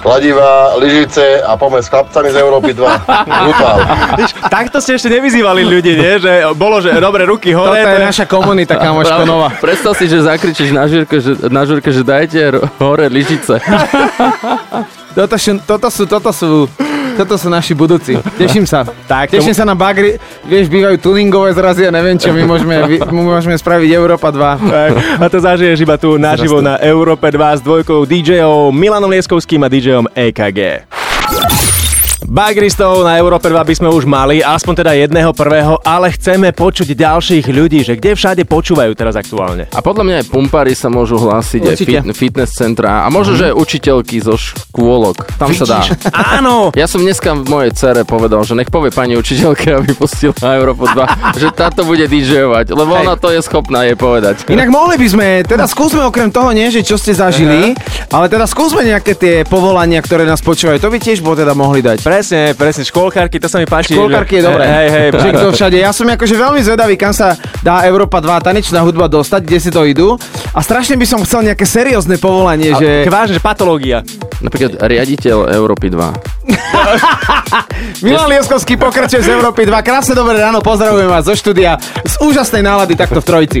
kladiva, 0.00 0.80
lyžice 0.80 1.44
a 1.44 1.52
poďme 1.60 1.84
s 1.84 1.92
chlapcami 1.92 2.32
z 2.32 2.36
Európy 2.40 2.72
2. 2.72 2.80
Brutál. 3.44 3.78
Takto 4.48 4.80
ste 4.80 4.96
ešte 4.96 5.12
nevyzývali 5.12 5.60
ľudí, 5.60 5.92
nie? 5.92 6.24
Že 6.24 6.56
bolo, 6.56 6.80
že 6.80 6.96
dobre, 6.96 7.28
ruky 7.28 7.52
Toto 7.52 7.68
hore. 7.68 7.84
je 7.84 8.00
naša 8.00 8.24
komunita, 8.24 8.80
kamoško 8.80 9.28
nová. 9.28 9.52
Predstav 9.60 9.92
si, 9.92 10.08
že 10.08 10.24
zakričíš 10.24 10.72
na 10.72 10.88
žurke, 10.88 11.20
že, 11.20 11.36
na 11.52 11.68
žurke, 11.68 11.92
že 11.92 12.00
dajte 12.00 12.64
hore 12.80 13.12
lyžice. 13.12 13.60
Toto 15.12 15.36
toto 15.68 15.88
sú, 15.92 16.02
toto 16.08 16.30
sú, 16.32 16.66
toto 17.14 17.34
sú 17.38 17.48
naši 17.48 17.72
budúci. 17.72 18.18
Teším 18.36 18.66
sa. 18.66 18.84
Tak, 19.06 19.30
Teším 19.30 19.54
sa 19.54 19.64
na 19.64 19.78
bagry. 19.78 20.18
Vieš, 20.44 20.68
bývajú 20.68 20.96
tuningové 21.00 21.54
zrazy 21.54 21.86
a 21.86 21.90
neviem 21.94 22.18
čo, 22.18 22.34
my 22.34 22.42
môžeme, 22.44 23.00
my 23.00 23.20
môžeme 23.24 23.56
spraviť 23.56 23.90
Európa 23.94 24.28
2. 24.30 24.70
Tak, 24.74 24.90
a 25.22 25.26
to 25.30 25.38
zažiješ 25.40 25.78
iba 25.82 25.96
tu 25.96 26.18
naživo 26.18 26.60
na 26.60 26.78
Európe 26.82 27.30
2 27.30 27.58
s 27.58 27.60
dvojkou 27.62 28.04
DJov 28.04 28.74
Milanom 28.74 29.10
Lieskovským 29.10 29.62
a 29.64 29.68
DJom 29.70 30.06
EKG. 30.12 30.84
Bagristov 32.24 33.04
na 33.04 33.20
Európe 33.20 33.52
2 33.52 33.60
by 33.60 33.74
sme 33.76 33.88
už 33.92 34.08
mali, 34.08 34.40
aspoň 34.40 34.80
teda 34.80 34.96
jedného 34.96 35.36
prvého, 35.36 35.76
ale 35.84 36.08
chceme 36.08 36.56
počuť 36.56 36.96
ďalších 36.96 37.44
ľudí, 37.52 37.84
že 37.84 38.00
kde 38.00 38.16
všade 38.16 38.48
počúvajú 38.48 38.96
teraz 38.96 39.12
aktuálne. 39.12 39.68
A 39.76 39.84
podľa 39.84 40.04
mňa 40.08 40.16
aj 40.24 40.26
pumpári 40.32 40.72
sa 40.72 40.88
môžu 40.88 41.20
hlásiť, 41.20 41.60
aj 41.60 41.76
fit, 41.84 42.00
fitness 42.16 42.56
centra 42.56 43.04
a 43.04 43.12
možno, 43.12 43.36
že 43.36 43.52
aj 43.52 43.60
učiteľky 43.60 44.24
zo 44.24 44.40
škôlok. 44.40 45.36
Tam 45.36 45.52
sa 45.52 45.64
dá. 45.68 45.80
Áno! 46.40 46.56
Ja 46.84 46.90
som 46.90 47.00
dneska 47.04 47.32
v 47.32 47.48
mojej 47.48 47.72
cere 47.76 48.02
povedal, 48.04 48.44
že 48.44 48.56
nech 48.56 48.68
povie 48.68 48.88
pani 48.92 49.16
učiteľke, 49.16 49.84
aby 49.84 49.92
pustila 49.96 50.56
Európu 50.56 50.88
2, 50.90 51.36
že 51.40 51.48
táto 51.52 51.84
bude 51.84 52.08
DJovať, 52.08 52.72
lebo 52.72 53.04
ona 53.04 53.20
to 53.20 53.32
je 53.32 53.40
schopná 53.44 53.84
jej 53.84 53.96
povedať. 53.96 54.48
Inak 54.48 54.72
mohli 54.72 54.96
by 54.96 55.06
sme, 55.08 55.26
teda 55.44 55.68
skúsme 55.68 56.00
okrem 56.04 56.32
toho, 56.32 56.56
nie, 56.56 56.72
že 56.72 56.80
čo 56.80 56.96
ste 56.96 57.12
zažili, 57.12 57.76
ale 58.08 58.26
teda 58.32 58.48
skúsme 58.48 58.80
nejaké 58.84 59.12
tie 59.12 59.34
povolania, 59.44 60.00
ktoré 60.00 60.24
nás 60.24 60.40
počúvajú. 60.40 60.80
To 60.80 60.92
by 60.92 60.98
tiež 61.00 61.20
bolo 61.20 61.36
teda 61.36 61.52
mohli 61.52 61.84
dať. 61.84 62.13
Presne, 62.14 62.54
presne, 62.54 62.86
škôlkarky, 62.86 63.42
to 63.42 63.50
sa 63.50 63.58
mi 63.58 63.66
páči. 63.66 63.98
Škôlkarky 63.98 64.38
je 64.38 64.42
že- 64.42 64.46
dobré. 64.46 64.62
Hej, 64.70 64.88
hej, 64.94 65.06
že 65.18 65.28
kto 65.34 65.50
všade. 65.50 65.76
Ja 65.82 65.90
som 65.90 66.06
akože 66.06 66.34
veľmi 66.38 66.62
zvedavý, 66.62 66.94
kam 66.94 67.10
sa 67.10 67.34
dá 67.58 67.82
Európa 67.90 68.22
2 68.22 68.38
tanečná 68.38 68.86
hudba 68.86 69.10
dostať, 69.10 69.42
kde 69.42 69.58
si 69.58 69.70
to 69.74 69.82
idú. 69.82 70.14
A 70.54 70.62
strašne 70.62 70.94
by 70.94 71.06
som 71.10 71.18
chcel 71.26 71.42
nejaké 71.42 71.66
seriózne 71.66 72.14
povolanie, 72.22 72.70
že... 72.78 73.02
Že... 73.02 73.10
Vážne, 73.10 73.34
že 73.34 73.42
patológia. 73.42 74.06
Napríklad 74.38 74.78
riaditeľ 74.78 75.58
Európy 75.58 75.90
2. 75.90 76.54
Milan 78.06 78.30
Lieskovský 78.30 78.78
pokračuje 78.78 79.26
z 79.26 79.34
Európy 79.34 79.66
2. 79.66 79.74
Krásne 79.82 80.14
dobré 80.14 80.38
ráno, 80.38 80.62
pozdravujem 80.62 81.10
vás 81.10 81.26
zo 81.26 81.34
štúdia 81.34 81.82
z 81.82 82.14
úžasnej 82.22 82.62
nálady 82.62 82.94
takto 82.94 83.18
v 83.18 83.26
trojici. 83.26 83.60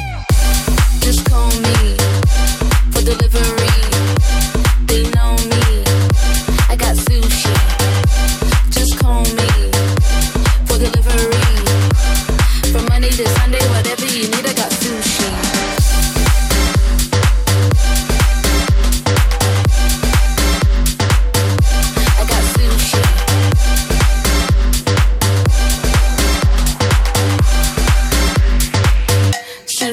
Sunday, 13.51 13.67
whatever 13.69 14.05
you 14.05 14.27
need, 14.29 14.45
I 14.45 14.53
got 14.53 14.80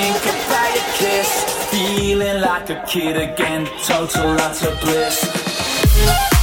think 0.00 0.34
about 0.34 0.74
your 0.74 0.84
kiss. 0.94 1.30
Feeling 1.70 2.40
like 2.40 2.70
a 2.70 2.82
kid 2.86 3.16
again, 3.16 3.66
total 3.84 4.34
lots 4.34 4.64
of 4.64 4.80
bliss. 4.80 6.39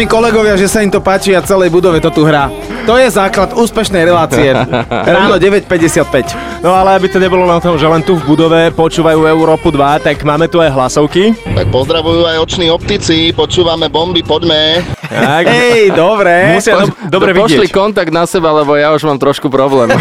Nami 0.00 0.16
kolegovia, 0.16 0.56
že 0.56 0.64
sa 0.64 0.80
im 0.80 0.88
to 0.88 0.96
páči 1.04 1.36
a 1.36 1.44
celej 1.44 1.68
budove 1.68 2.00
to 2.00 2.08
tu 2.08 2.24
hrá. 2.24 2.48
To 2.88 2.96
je 2.96 3.04
základ 3.12 3.52
úspešnej 3.52 4.08
relácie. 4.08 4.48
Ráno 5.12 5.36
9.55. 5.36 6.64
No 6.64 6.72
ale 6.72 6.96
aby 6.96 7.12
to 7.12 7.20
nebolo 7.20 7.44
na 7.44 7.60
tom, 7.60 7.76
že 7.76 7.84
len 7.84 8.00
tu 8.00 8.16
v 8.16 8.24
budove 8.32 8.72
počúvajú 8.72 9.28
Európu 9.28 9.68
2, 9.68 10.00
tak 10.00 10.24
máme 10.24 10.48
tu 10.48 10.56
aj 10.56 10.72
hlasovky. 10.72 11.36
Tak 11.44 11.68
pozdravujú 11.68 12.24
aj 12.32 12.40
oční 12.40 12.72
optici, 12.72 13.36
počúvame 13.36 13.92
bomby, 13.92 14.24
poďme. 14.24 14.80
Tak. 15.04 15.44
Hej, 15.44 15.92
dobre. 15.92 16.56
Musia 16.56 16.80
do, 16.80 16.88
dobre 17.12 17.36
Pošli 17.36 17.68
vidieť. 17.68 17.76
kontakt 17.76 18.08
na 18.08 18.24
seba, 18.24 18.56
lebo 18.56 18.80
ja 18.80 18.96
už 18.96 19.04
mám 19.04 19.20
trošku 19.20 19.52
problém. 19.52 19.92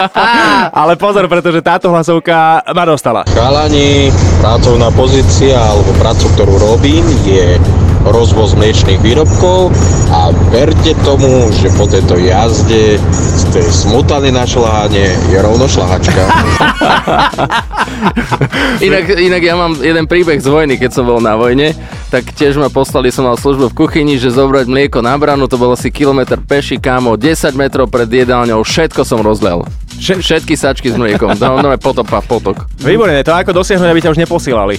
Ale 0.80 0.96
pozor, 0.96 1.28
pretože 1.28 1.60
táto 1.60 1.92
hlasovka 1.92 2.64
ma 2.72 2.84
dostala. 2.88 3.28
Chalani, 3.36 4.08
pracovná 4.40 4.88
pozícia 4.96 5.60
alebo 5.60 5.92
prácu, 6.00 6.24
ktorú 6.32 6.56
robím, 6.56 7.04
je 7.28 7.60
rozvoz 8.10 8.54
mliečných 8.54 9.02
výrobkov 9.02 9.74
a 10.14 10.30
verte 10.54 10.94
tomu, 11.02 11.50
že 11.50 11.70
po 11.74 11.90
tejto 11.90 12.16
jazde 12.18 12.98
z 13.12 13.42
tej 13.50 13.66
smutany 13.66 14.30
na 14.30 14.46
šľahanie 14.46 15.10
je 15.30 15.38
rovno 15.42 15.66
šlahačka. 15.66 16.22
Inak, 18.76 19.08
inak 19.08 19.42
ja 19.42 19.54
mám 19.56 19.72
jeden 19.80 20.04
príbeh 20.04 20.36
z 20.36 20.48
vojny, 20.52 20.76
keď 20.76 20.90
som 20.92 21.08
bol 21.08 21.18
na 21.18 21.32
vojne, 21.32 21.72
tak 22.12 22.28
tiež 22.28 22.60
ma 22.60 22.68
poslali, 22.68 23.08
som 23.08 23.24
mal 23.24 23.40
službu 23.40 23.72
v 23.72 23.78
kuchyni, 23.78 24.20
že 24.20 24.34
zobrať 24.36 24.68
mlieko 24.68 25.00
na 25.00 25.16
branu, 25.16 25.48
to 25.48 25.56
bolo 25.56 25.74
asi 25.74 25.88
kilometr 25.88 26.36
peši, 26.38 26.76
kámo, 26.76 27.16
10 27.16 27.56
metrov 27.56 27.88
pred 27.88 28.06
jedálňou, 28.06 28.60
všetko 28.62 29.02
som 29.02 29.24
rozlel. 29.24 29.64
Všetky 29.96 30.54
sačky 30.54 30.92
s 30.92 30.96
mliekom, 30.96 31.34
no, 31.40 31.60
no 31.64 31.68
potopa, 31.80 32.20
potok. 32.20 32.68
Výborné, 32.78 33.24
to 33.24 33.32
ako 33.32 33.56
dosiahnuť, 33.56 33.88
aby 33.88 34.00
ťa 34.04 34.12
už 34.12 34.20
neposílali. 34.22 34.76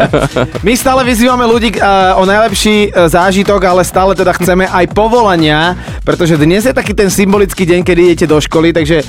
My 0.66 0.72
stále 0.74 1.04
vyzývame 1.04 1.44
ľudí 1.44 1.76
uh, 1.76 2.16
o 2.18 2.24
najlepší 2.24 2.90
uh, 2.90 3.06
zážitok, 3.06 3.60
ale 3.62 3.82
stále 3.84 4.16
teda 4.16 4.32
chceme 4.34 4.64
aj 4.66 4.90
povolania, 4.96 5.76
pretože 6.02 6.40
dnes 6.40 6.64
je 6.64 6.74
taký 6.74 6.96
ten 6.96 7.12
symbolický 7.12 7.68
deň, 7.68 7.80
kedy 7.84 8.00
idete 8.12 8.26
do 8.26 8.40
školy, 8.40 8.72
takže 8.72 9.04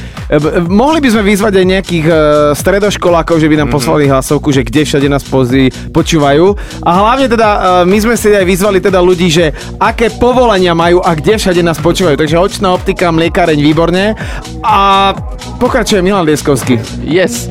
mohli 0.67 0.99
by 0.99 1.09
sme 1.15 1.23
vyzvať 1.23 1.53
aj 1.55 1.65
nejakých 1.65 2.05
uh, 2.07 2.17
stredoškolákov, 2.51 3.39
že 3.39 3.47
by 3.47 3.55
nám 3.63 3.69
poslali 3.71 4.11
hlasovku, 4.11 4.51
že 4.51 4.67
kde 4.67 4.83
všade 4.83 5.07
nás 5.07 5.23
pozí, 5.23 5.71
počúvajú. 5.95 6.51
A 6.83 6.91
hlavne 6.99 7.31
teda 7.31 7.49
uh, 7.49 7.61
my 7.87 7.97
sme 8.03 8.15
si 8.19 8.35
aj 8.35 8.43
vyzvali 8.43 8.83
teda 8.83 8.99
ľudí, 8.99 9.31
že 9.31 9.55
aké 9.79 10.11
povolania 10.11 10.75
majú 10.75 10.99
a 10.99 11.15
kde 11.15 11.39
všade 11.39 11.63
nás 11.63 11.79
počúvajú. 11.79 12.19
Takže 12.19 12.35
očná 12.35 12.75
optika, 12.75 13.07
mliekareň, 13.07 13.59
výborne. 13.63 14.19
A 14.67 15.15
pokračuje 15.63 16.03
Milan 16.03 16.27
Lieskovský. 16.27 16.75
Yes. 17.07 17.47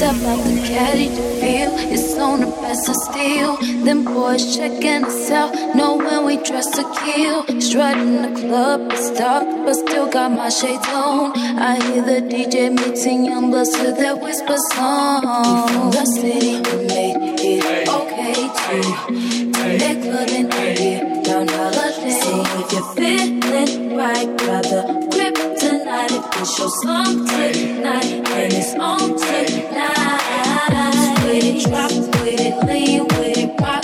Step 0.00 0.16
out 0.26 0.42
the 0.42 0.56
caddy 0.66 1.12
to 1.12 1.22
feel 1.38 1.70
it's 1.92 2.16
on 2.18 2.40
the 2.40 2.50
best 2.64 2.88
of 2.88 2.96
steel. 2.96 3.69
Them 3.84 4.04
boys 4.04 4.56
checking 4.56 5.04
us 5.04 5.30
out, 5.30 5.54
know 5.74 5.96
when 5.96 6.26
we 6.26 6.36
dress 6.36 6.66
to 6.76 6.82
kill. 7.00 7.46
Strutting 7.60 8.20
the 8.20 8.40
club, 8.40 8.92
it's 8.92 9.10
dark, 9.18 9.44
but 9.64 9.72
still 9.72 10.06
got 10.06 10.32
my 10.32 10.50
shades 10.50 10.86
on. 10.88 11.32
I 11.58 11.82
hear 11.86 12.02
the 12.02 12.20
DJ 12.20 12.70
mixing 12.74 13.24
young 13.24 13.50
bloods 13.50 13.70
to 13.78 13.92
their 13.92 14.16
whisper 14.16 14.56
song. 14.72 15.22
We 15.22 15.72
from 15.72 15.90
the 15.92 16.04
city, 16.04 16.56
we 16.60 16.86
made 16.88 17.16
it 17.40 17.88
okay 17.88 18.34
to 18.34 19.52
turn 19.52 19.78
their 19.78 19.96
club 20.02 20.28
into 20.28 20.82
year 20.82 21.00
round 21.26 21.50
holiday. 21.50 22.10
So 22.20 22.44
if 22.60 22.72
you're 22.72 22.94
feeling 22.94 23.96
right, 23.96 24.28
the 24.36 25.08
grip 25.10 25.36
tonight. 25.58 26.12
If 26.12 26.40
it's 26.42 26.58
your 26.58 26.68
song 26.82 27.26
tonight, 27.26 28.28
and 28.28 28.52
it's 28.52 28.74
on 28.74 29.16
tonight. 29.16 30.20
It, 31.32 31.64
drop 31.64 32.19
with 32.58 33.10
we 33.18 33.79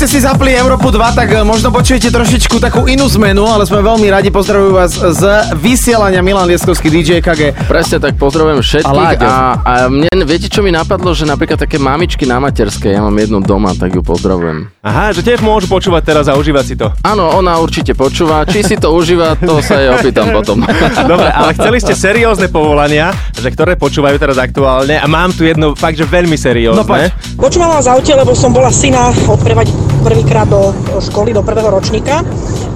ste 0.00 0.16
si 0.16 0.24
zapli 0.24 0.56
Európu 0.56 0.88
2, 0.88 1.12
tak 1.12 1.28
e, 1.28 1.44
možno 1.44 1.68
počujete 1.68 2.08
trošičku 2.08 2.56
takú 2.56 2.88
inú 2.88 3.04
zmenu, 3.20 3.44
ale 3.44 3.68
sme 3.68 3.84
veľmi 3.84 4.08
radi, 4.08 4.32
pozdravujú 4.32 4.72
vás 4.72 4.96
z 4.96 5.52
vysielania 5.60 6.24
Milan 6.24 6.48
Lieskovský 6.48 6.88
DJ 6.88 7.20
KG. 7.20 7.68
Presne 7.68 8.00
tak, 8.00 8.16
pozdravujem 8.16 8.56
A 8.56 8.64
všetkých 8.64 8.96
Láďo. 8.96 9.28
a, 9.28 9.60
a 9.60 9.72
mne, 9.92 10.24
viete 10.24 10.48
čo 10.48 10.64
mi 10.64 10.72
napadlo, 10.72 11.12
že 11.12 11.28
napríklad 11.28 11.60
také 11.60 11.76
mamičky 11.76 12.24
na 12.24 12.40
materskej, 12.40 12.96
ja 12.96 13.04
mám 13.04 13.12
jednu 13.12 13.44
doma, 13.44 13.76
tak 13.76 13.92
ju 13.92 14.00
pozdravujem. 14.00 14.72
Aha, 14.80 15.12
že 15.12 15.20
tiež 15.20 15.44
môžu 15.44 15.68
počúvať 15.68 16.00
teraz 16.00 16.32
a 16.32 16.40
užívať 16.40 16.64
si 16.64 16.80
to. 16.80 16.88
Áno, 17.04 17.36
ona 17.36 17.60
určite 17.60 17.92
počúva, 17.92 18.48
či 18.48 18.64
si 18.64 18.80
to 18.80 18.96
užíva, 18.96 19.36
to 19.36 19.60
sa 19.60 19.84
jej 19.84 19.92
opýtam 19.92 20.32
potom. 20.32 20.64
Dobre, 21.12 21.28
ale 21.28 21.52
chceli 21.52 21.76
ste 21.76 21.92
seriózne 21.92 22.48
povolania, 22.48 23.12
že 23.36 23.52
ktoré 23.52 23.76
počúvajú 23.76 24.16
teraz 24.16 24.40
aktuálne 24.40 24.96
a 24.96 25.04
mám 25.04 25.28
tu 25.36 25.44
jedno 25.44 25.76
fakt, 25.76 26.00
že 26.00 26.08
veľmi 26.08 26.40
seriózne. 26.40 26.80
No 26.80 26.88
poď. 26.88 27.12
Počúvam 27.36 27.68
vás 27.68 27.84
v 27.84 28.00
aute, 28.00 28.12
lebo 28.16 28.32
som 28.32 28.48
bola 28.48 28.72
syna 28.72 29.12
odprevať 29.28 29.89
prvýkrát 30.00 30.48
do 30.48 30.74
školy, 31.00 31.32
do 31.32 31.42
prvého 31.44 31.70
ročníka. 31.70 32.24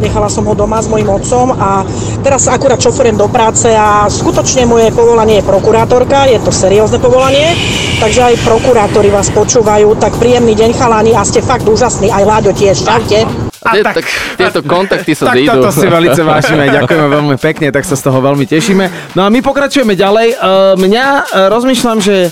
Nechala 0.00 0.28
som 0.28 0.44
ho 0.44 0.54
doma 0.54 0.82
s 0.82 0.90
mojim 0.90 1.08
otcom 1.08 1.54
a 1.54 1.86
teraz 2.20 2.50
akurát 2.50 2.80
šoferujem 2.82 3.16
do 3.16 3.28
práce 3.30 3.70
a 3.70 4.10
skutočne 4.10 4.66
moje 4.66 4.90
povolanie 4.90 5.38
je 5.40 5.48
prokurátorka, 5.48 6.26
je 6.26 6.42
to 6.42 6.50
seriózne 6.50 6.98
povolanie, 6.98 7.54
takže 8.02 8.34
aj 8.34 8.42
prokurátori 8.42 9.08
vás 9.14 9.30
počúvajú, 9.30 9.94
tak 10.02 10.18
príjemný 10.18 10.58
deň 10.58 10.70
chalani 10.74 11.12
a 11.14 11.22
ste 11.22 11.40
fakt 11.40 11.68
úžasní, 11.68 12.10
aj 12.10 12.26
Láďo 12.26 12.52
tiež, 12.52 12.82
čaute. 12.82 13.43
Tie, 13.64 13.80
tak, 13.82 14.04
tieto 14.36 14.60
kontakty 14.60 15.12
sa 15.12 15.24
Tak 15.26 15.36
zídu. 15.36 15.56
toto 15.56 15.72
si 15.72 15.86
velice 15.86 16.20
vážime, 16.20 16.68
ďakujeme 16.68 17.08
veľmi 17.08 17.36
pekne, 17.38 17.68
tak 17.68 17.82
sa 17.82 17.94
z 17.94 18.02
toho 18.02 18.20
veľmi 18.20 18.44
tešíme. 18.44 18.84
No 19.12 19.24
a 19.24 19.28
my 19.28 19.40
pokračujeme 19.40 19.92
ďalej. 19.92 20.28
E, 20.30 20.36
Mňa 20.76 21.04
e, 21.06 21.20
rozmýšľam, 21.48 21.98
že 21.98 22.28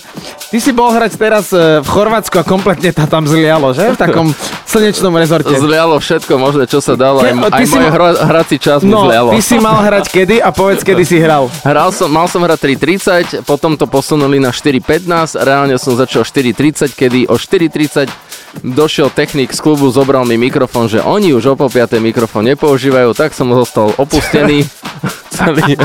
ty 0.49 0.59
si 0.59 0.71
bol 0.71 0.91
hrať 0.91 1.13
teraz 1.15 1.49
e, 1.49 1.81
v 1.81 1.89
Chorvátsku 1.89 2.37
a 2.37 2.45
kompletne 2.45 2.91
ta 2.91 3.07
tam 3.07 3.25
zlialo, 3.25 3.73
že? 3.73 3.91
V 3.91 3.99
takom 3.99 4.29
slnečnom 4.73 5.13
rezorte. 5.13 5.53
Zlialo 5.53 5.97
všetko 5.97 6.33
možné, 6.35 6.65
čo 6.65 6.79
sa 6.79 6.93
dalo. 6.95 7.21
Aj, 7.21 7.33
aj 7.33 7.65
moje 7.67 7.81
ma- 7.83 7.93
hra, 7.93 8.09
hrací 8.27 8.57
čas 8.57 8.81
mi 8.81 8.93
No, 8.93 9.05
zlialo. 9.05 9.33
ty 9.33 9.41
si 9.41 9.57
mal 9.57 9.81
hrať 9.81 10.05
kedy 10.07 10.37
a 10.37 10.49
povedz, 10.49 10.81
kedy 10.81 11.03
si 11.03 11.17
hral. 11.17 11.49
Hral 11.63 11.89
som, 11.91 12.09
mal 12.09 12.27
som 12.27 12.41
hrať 12.41 12.61
3.30, 12.77 13.41
potom 13.43 13.73
to 13.73 13.85
posunuli 13.85 14.37
na 14.37 14.49
4.15, 14.49 15.09
reálne 15.39 15.77
som 15.77 15.93
začal 15.95 16.23
4.30, 16.23 16.93
kedy 16.93 17.25
o 17.25 17.37
4.30 17.37 18.13
došiel 18.61 19.09
technik 19.09 19.57
z 19.57 19.61
klubu, 19.65 19.89
zobral 19.89 20.29
mi 20.29 20.37
mikrofón, 20.37 20.93
že 20.93 21.01
oni 21.01 21.33
už 21.33 21.53
o 21.53 21.55
po 21.57 21.73
5. 21.73 21.97
mikrofón 22.05 22.45
nepoužívajú, 22.53 23.17
tak 23.17 23.33
som 23.33 23.49
zostal 23.57 23.97
opustený. 23.97 24.69
Celý. 25.37 25.81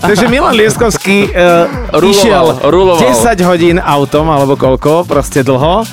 Takže 0.00 0.26
Milan 0.32 0.56
Lieskovský 0.56 1.28
uh, 1.30 1.68
Ruloval, 1.92 2.10
išiel 2.10 2.46
ruloval. 2.72 3.04
10 3.04 3.44
hodín 3.44 3.76
autom, 3.78 4.26
alebo 4.32 4.56
koľko, 4.56 5.04
proste 5.04 5.44
dlho, 5.44 5.84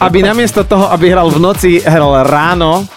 aby 0.00 0.24
namiesto 0.24 0.64
toho, 0.64 0.88
aby 0.90 1.12
hral 1.12 1.28
v 1.30 1.38
noci, 1.38 1.72
hral 1.84 2.26
ráno. 2.26 2.88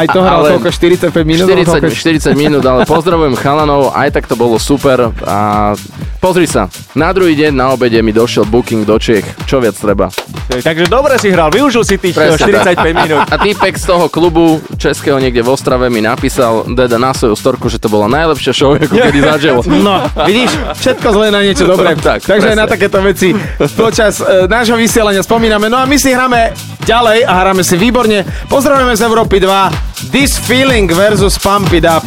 Aj 0.00 0.08
to 0.08 0.18
hral 0.18 0.40
Ale- 0.40 0.50
koľko? 0.56 0.68
45 0.72 1.12
minút? 1.22 1.44
40, 1.44 1.68
Koľko? 1.68 1.92
40 1.92 2.32
minút, 2.34 2.64
ale 2.64 2.82
pozdravujem 2.84 3.36
chalanov, 3.36 3.92
aj 3.92 4.08
tak 4.10 4.24
to 4.24 4.34
bolo 4.34 4.56
super 4.56 5.12
a 5.20 5.72
pozri 6.16 6.44
sa, 6.44 6.66
na 6.94 7.12
druhý 7.12 7.36
deň 7.36 7.52
na 7.52 7.68
obede 7.70 8.00
mi 8.00 8.10
došiel 8.10 8.44
booking 8.44 8.82
do 8.82 8.96
Čech, 8.96 9.28
čo 9.44 9.60
viac 9.60 9.76
treba. 9.76 10.08
Takže 10.50 10.88
dobre 10.88 11.14
si 11.16 11.28
hral, 11.28 11.48
využil 11.48 11.84
si 11.84 11.94
tých 11.94 12.12
Presne 12.12 12.40
45 12.40 12.74
tak. 12.74 12.96
minút. 12.96 13.22
A 13.24 13.36
týpek 13.38 13.74
z 13.74 13.84
toho 13.86 14.08
klubu 14.08 14.44
českého 14.74 15.16
niekde 15.16 15.40
v 15.40 15.48
Ostrave 15.48 15.86
mi 15.86 16.00
napísal 16.00 16.64
Deda 16.66 16.96
na 16.96 17.12
svoju 17.12 17.34
storku, 17.34 17.68
že 17.68 17.76
to 17.76 17.86
bola 17.86 18.08
najlepšia 18.08 18.50
show, 18.50 18.72
ako 18.72 18.90
kedy 19.04 19.20
zažil. 19.20 19.60
No, 19.70 20.00
vidíš, 20.20 20.50
všetko 20.74 21.06
zlé 21.10 21.26
na 21.28 21.40
niečo 21.40 21.64
dobré. 21.64 21.92
Tak, 21.94 22.24
Takže 22.24 22.32
aj 22.32 22.40
presne. 22.48 22.56
na 22.56 22.66
takéto 22.66 22.98
veci 23.00 23.28
počas 23.74 24.18
e, 24.18 24.46
nášho 24.46 24.74
vysielania 24.74 25.20
spomíname. 25.20 25.68
No 25.68 25.76
a 25.76 25.84
my 25.84 25.96
si 25.96 26.10
hráme 26.10 26.50
ďalej 26.82 27.22
a 27.22 27.32
hráme 27.38 27.62
si 27.62 27.76
výborne. 27.76 28.22
Pozdravujeme 28.46 28.92
z 28.92 29.02
Európy 29.02 29.38
2. 29.38 29.89
This 30.10 30.38
Feeling 30.38 30.88
versus 30.88 31.38
Pump 31.38 31.72
It 31.74 31.84
Up. 31.84 32.04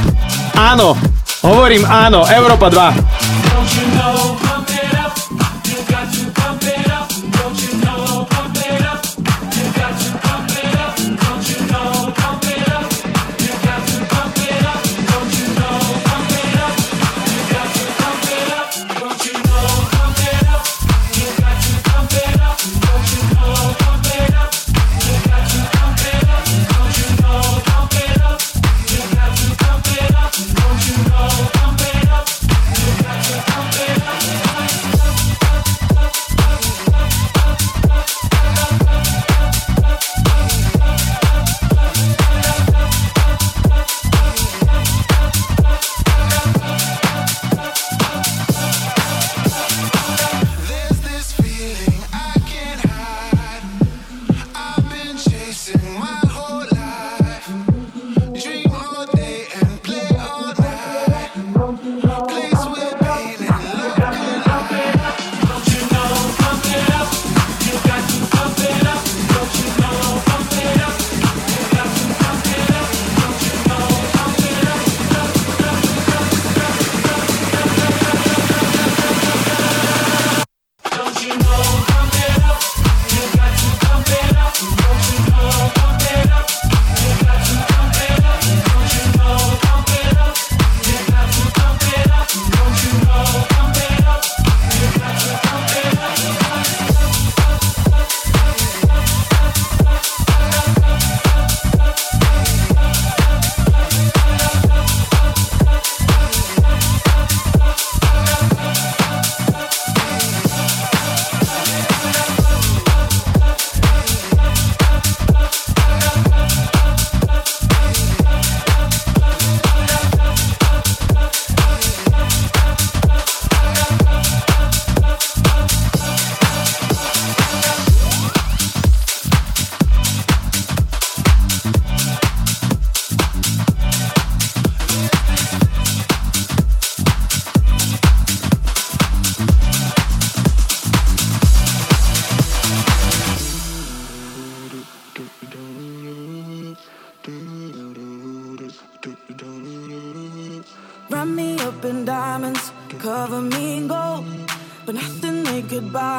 Áno, 0.56 0.98
hovorím 1.44 1.86
áno, 1.86 2.26
Európa 2.28 2.70
2. 2.70 2.94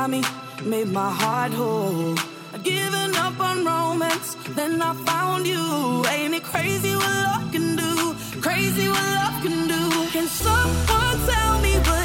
Buy 0.05 0.11
me 0.11 0.23
made 0.65 0.89
my 0.89 1.11
heart 1.11 1.53
whole. 1.53 2.15
I'd 2.53 2.63
given 2.63 3.11
up 3.17 3.39
on 3.41 3.65
romance, 3.65 4.37
then 4.57 4.83
I 4.83 4.93
found 5.09 5.47
you. 5.47 6.05
Ain't 6.15 6.35
it 6.35 6.45
crazy 6.45 6.95
what 6.95 7.15
love 7.27 7.53
can 7.53 7.77
do? 7.77 7.93
Crazy 8.41 8.87
what 8.89 9.07
love 9.19 9.37
can 9.45 9.61
do. 9.75 9.83
Can 10.15 10.27
someone 10.27 11.17
tell 11.33 11.55
me 11.67 11.75
what 11.89 12.04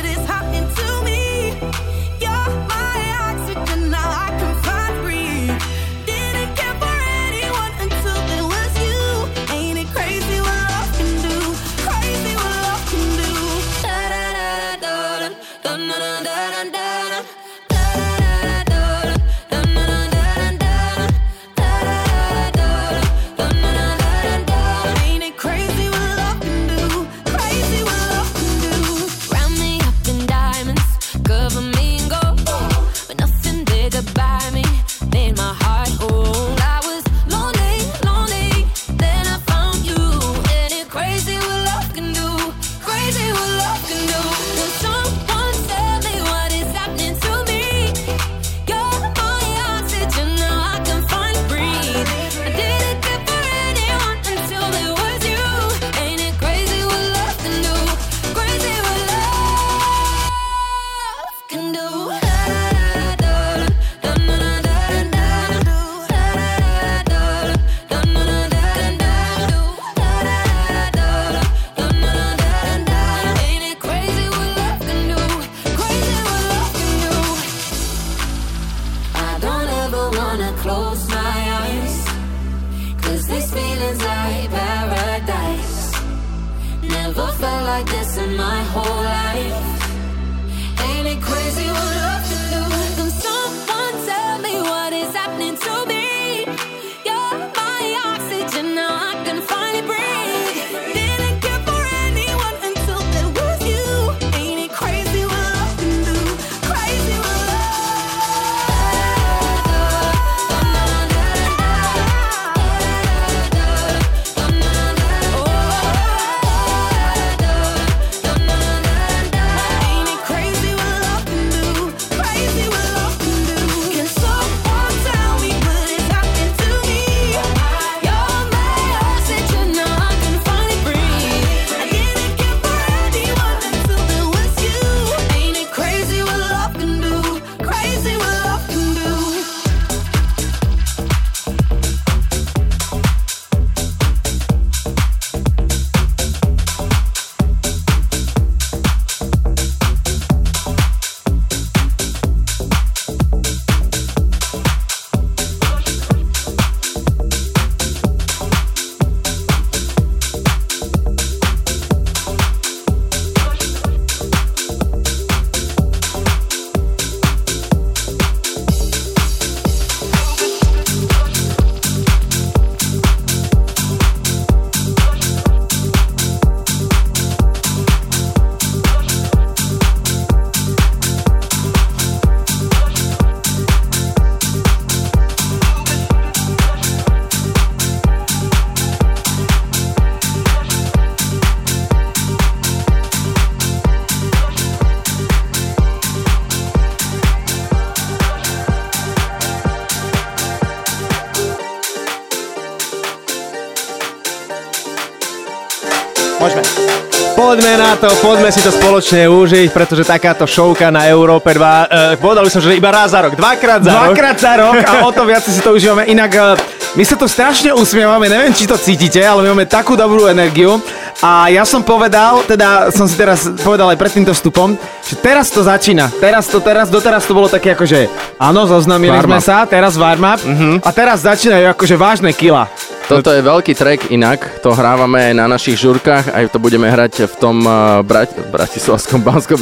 to, 207.99 208.07
poďme 208.23 208.47
si 208.47 208.63
to 208.63 208.71
spoločne 208.71 209.27
užiť, 209.27 209.75
pretože 209.75 210.07
takáto 210.07 210.47
showka 210.47 210.87
na 210.87 211.05
Európe 211.05 211.51
2, 211.51 211.59
uh, 211.59 211.85
povedal 212.15 212.47
by 212.47 212.51
som, 212.51 212.63
že 212.63 212.79
iba 212.79 212.87
raz 212.89 213.11
za 213.11 213.19
rok, 213.19 213.35
dvakrát 213.35 213.83
za 213.83 213.91
rok. 213.91 214.15
Dvakrát 214.15 214.37
za 214.39 214.53
rok 214.55 214.75
a 214.79 214.91
o 215.03 215.11
to 215.11 215.27
viac 215.27 215.43
si 215.43 215.59
to 215.59 215.75
užívame. 215.75 216.07
Inak 216.07 216.31
eh, 216.31 216.55
my 216.95 217.03
sa 217.03 217.19
tu 217.19 217.27
strašne 217.27 217.75
usmievame, 217.75 218.25
neviem, 218.25 218.55
či 218.55 218.63
to 218.63 218.79
cítite, 218.79 219.19
ale 219.19 219.43
my 219.43 219.51
máme 219.51 219.67
takú 219.67 219.99
dobrú 219.99 220.25
energiu. 220.25 220.79
A 221.19 221.51
ja 221.51 221.67
som 221.67 221.83
povedal, 221.83 222.47
teda 222.47 222.95
som 222.95 223.03
si 223.03 223.19
teraz 223.19 223.43
povedal 223.59 223.91
aj 223.91 223.99
pred 223.99 224.11
týmto 224.15 224.31
vstupom, 224.31 224.79
že 225.03 225.19
teraz 225.19 225.51
to 225.51 225.59
začína. 225.59 226.07
Teraz 226.15 226.47
to, 226.47 226.63
teraz, 226.63 226.87
doteraz 226.87 227.27
to 227.27 227.35
bolo 227.35 227.51
také 227.51 227.75
ako, 227.75 227.83
že 227.83 228.07
áno, 228.39 228.63
zoznamili 228.63 229.11
sme 229.19 229.37
up. 229.37 229.43
sa, 229.43 229.67
teraz 229.67 229.99
warm 229.99 230.23
up 230.23 230.39
Mhm. 230.39 230.79
a 230.79 230.89
teraz 230.95 231.27
začínajú 231.27 231.75
akože 231.75 231.95
vážne 231.99 232.31
kila. 232.31 232.71
Toto 233.09 233.33
je 233.33 233.41
veľký 233.41 233.73
track 233.73 234.13
inak, 234.13 234.61
to 234.61 234.69
hrávame 234.69 235.17
aj 235.17 235.33
na 235.33 235.49
našich 235.49 235.81
žurkách, 235.81 236.29
aj 236.29 236.53
to 236.53 236.61
budeme 236.61 236.85
hrať 236.85 237.25
v 237.25 237.33
tom 237.41 237.65
uh, 237.65 238.05
Brat- 238.05 238.37
Bratislavskom 238.53 239.25
bansko 239.25 239.57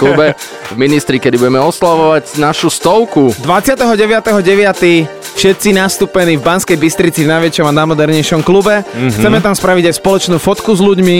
klube 0.00 0.32
v 0.72 0.76
Ministri, 0.80 1.20
kedy 1.20 1.36
budeme 1.36 1.60
oslavovať 1.60 2.40
našu 2.40 2.72
stovku. 2.72 3.36
29.9. 3.44 5.36
všetci 5.36 5.68
nastúpení 5.76 6.40
v 6.40 6.42
Banskej 6.48 6.80
Bystrici 6.80 7.28
v 7.28 7.36
najväčšom 7.36 7.68
a 7.68 7.72
najmodernejšom 7.84 8.40
klube. 8.40 8.80
Mhm. 8.80 9.12
Chceme 9.12 9.44
tam 9.44 9.52
spraviť 9.52 9.92
aj 9.92 9.94
spoločnú 10.00 10.36
fotku 10.40 10.72
s 10.72 10.80
ľuďmi, 10.80 11.18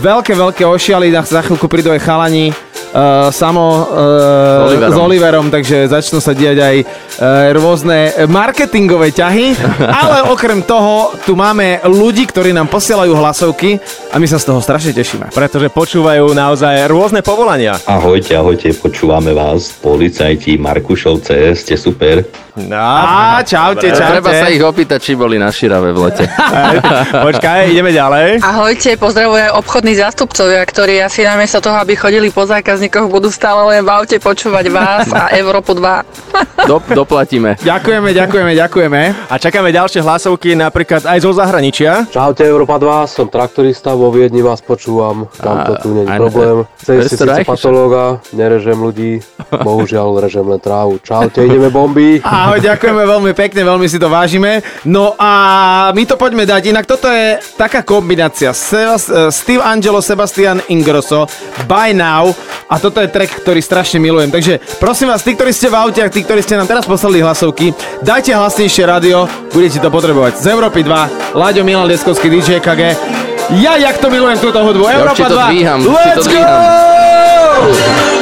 veľké, 0.00 0.32
veľké 0.32 0.64
ošialy, 0.64 1.12
za 1.12 1.44
chvíľku 1.44 1.68
prídu 1.68 1.92
aj 1.92 2.08
chalani. 2.08 2.56
Uh, 2.88 3.28
samo 3.28 3.84
uh, 3.84 3.92
S 3.92 4.72
Oliverom. 4.72 4.88
s 4.88 4.96
Oliverom, 4.96 5.46
takže 5.52 5.76
začnú 5.92 6.24
sa 6.24 6.32
diať 6.32 6.56
aj 6.56 6.76
uh, 6.80 6.86
rôzne 7.52 8.16
marketingové 8.24 9.12
ťahy, 9.12 9.52
ale 10.00 10.32
okrem 10.32 10.64
toho 10.64 11.12
tu 11.22 11.36
máme 11.36 11.84
ľudí, 11.84 12.24
ktorí 12.24 12.56
nám 12.56 12.72
posielajú 12.72 13.12
hlasovky 13.12 13.76
a 14.08 14.16
my 14.16 14.24
sa 14.24 14.40
z 14.40 14.48
toho 14.48 14.60
strašne 14.64 14.96
tešíme. 14.96 15.36
Pretože 15.36 15.68
počúvajú 15.68 16.32
naozaj 16.32 16.88
rôzne 16.88 17.20
povolania. 17.20 17.76
Ahojte, 17.84 18.40
ahojte, 18.40 18.72
počúvame 18.72 19.36
vás, 19.36 19.68
policajti 19.78 20.56
Markušovce, 20.56 21.52
ste 21.52 21.76
super. 21.76 22.24
No, 22.58 22.74
Á, 22.74 23.38
čaute, 23.46 23.86
čaute. 23.94 24.18
Treba 24.18 24.34
sa 24.34 24.50
ich 24.50 24.58
opýtať, 24.58 24.98
či 24.98 25.12
boli 25.14 25.38
na 25.38 25.46
Širave 25.54 25.94
v 25.94 26.10
lete. 26.10 26.26
Počkaj, 27.30 27.70
ideme 27.70 27.94
ďalej. 27.94 28.42
Ahojte, 28.42 28.98
pozdravujem 28.98 29.54
obchodní 29.54 29.94
zástupcovia, 29.94 30.58
ktorí 30.66 30.98
asi 30.98 31.22
namiesto 31.22 31.62
toho, 31.62 31.78
aby 31.78 31.94
chodili 31.94 32.34
po 32.34 32.42
zákazníkoch, 32.68 33.08
budú 33.08 33.32
stále 33.32 33.64
len 33.64 33.80
v 33.80 33.88
aute 33.88 34.20
počúvať 34.20 34.68
vás 34.68 35.08
a 35.08 35.32
Európu 35.32 35.72
2. 35.72 36.68
Do, 36.68 36.84
doplatíme. 36.92 37.56
Ďakujeme, 37.64 38.12
ďakujeme, 38.12 38.52
ďakujeme. 38.52 39.00
A 39.32 39.34
čakáme 39.40 39.72
ďalšie 39.72 40.04
hlasovky 40.04 40.52
napríklad 40.52 41.00
aj 41.08 41.18
zo 41.24 41.32
zahraničia. 41.32 42.04
Čaute 42.12 42.44
Európa 42.44 42.76
2, 42.76 43.08
som 43.08 43.24
traktorista, 43.32 43.96
vo 43.96 44.12
Viedni 44.12 44.44
vás 44.44 44.60
počúvam, 44.60 45.32
tam 45.40 45.64
to 45.64 45.72
tu 45.80 45.88
nie 45.96 46.04
je 46.04 46.12
problém. 46.12 46.56
Chcem 46.76 46.96
si 47.08 47.16
síce 47.16 47.40
patológa, 47.48 48.20
nerežem 48.36 48.76
ľudí, 48.76 49.24
bohužiaľ 49.48 50.20
režem 50.20 50.44
len 50.44 50.60
trávu. 50.60 51.00
Čaute, 51.00 51.40
ideme 51.48 51.72
bomby. 51.72 52.20
Ahoj, 52.20 52.60
ďakujeme 52.60 53.00
veľmi 53.00 53.32
pekne, 53.32 53.64
veľmi 53.64 53.88
si 53.88 53.96
to 53.96 54.12
vážime. 54.12 54.60
No 54.84 55.16
a 55.16 55.32
my 55.96 56.04
to 56.04 56.20
poďme 56.20 56.44
dať, 56.44 56.68
inak 56.68 56.84
toto 56.84 57.08
je 57.08 57.40
taká 57.56 57.80
kombinácia. 57.80 58.52
Steve 59.32 59.64
Angelo, 59.64 60.04
Sebastian 60.04 60.60
Ingrosso, 60.68 61.24
By 61.64 61.96
Now 61.96 62.36
a 62.66 62.74
toto 62.82 62.98
je 62.98 63.08
track, 63.08 63.46
ktorý 63.46 63.62
strašne 63.62 64.02
milujem. 64.02 64.34
Takže 64.34 64.58
prosím 64.82 65.14
vás, 65.14 65.22
tí, 65.22 65.38
ktorí 65.38 65.54
ste 65.54 65.70
v 65.70 65.78
aute 65.78 66.00
a 66.02 66.10
tí, 66.10 66.26
ktorí 66.26 66.42
ste 66.42 66.58
nám 66.58 66.66
teraz 66.66 66.84
poslali 66.88 67.22
hlasovky, 67.22 67.70
dajte 68.02 68.34
hlasnejšie 68.34 68.84
rádio, 68.88 69.30
budete 69.54 69.78
to 69.78 69.88
potrebovať. 69.92 70.42
Z 70.42 70.46
Európy 70.50 70.82
2, 70.82 71.38
Láďo 71.38 71.62
Milan 71.62 71.86
Lieskovský, 71.86 72.28
DJ 72.28 72.58
KG. 72.58 72.98
Ja, 73.62 73.80
jak 73.80 73.96
to 73.96 74.12
milujem 74.12 74.36
túto 74.42 74.60
hudbu. 74.60 74.84
Európa 74.84 75.16
určite 75.16 75.30
to 75.32 75.36
2, 75.40 75.52
dvíham, 75.54 75.78
určite 75.80 76.14
to 76.16 76.20
let's 76.20 76.28
go! 76.28 78.17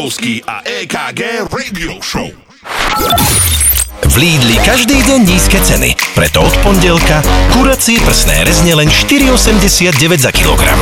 Milan 0.00 0.08
Lieskovský 0.08 0.40
a 0.48 0.64
EKG 0.64 1.20
Radio 1.52 2.00
Show. 2.00 2.32
V 4.00 4.14
Lidli 4.16 4.56
každý 4.64 4.96
deň 4.96 5.28
nízke 5.28 5.60
ceny. 5.60 5.92
Preto 6.16 6.40
od 6.40 6.56
pondelka 6.64 7.20
kuracie 7.52 8.00
prsné 8.00 8.48
rezne 8.48 8.72
len 8.80 8.88
4,89 8.88 10.24
za 10.24 10.32
kilogram. 10.32 10.80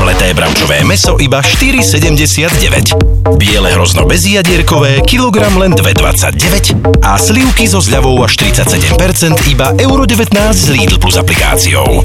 Mleté 0.00 0.32
bravčové 0.32 0.80
meso 0.80 1.20
iba 1.20 1.44
4,79. 1.44 3.36
Biele 3.36 3.68
hrozno 3.76 4.08
bezjadierkové 4.08 5.04
kilogram 5.04 5.60
len 5.60 5.76
2,29 5.76 7.04
a 7.04 7.20
slivky 7.20 7.68
so 7.68 7.84
zľavou 7.84 8.16
až 8.24 8.40
37% 8.40 9.44
iba 9.52 9.76
euro 9.76 10.08
19 10.08 10.40
z 10.56 10.72
Lidl 10.72 10.96
plus 10.96 11.20
aplikáciou. 11.20 12.00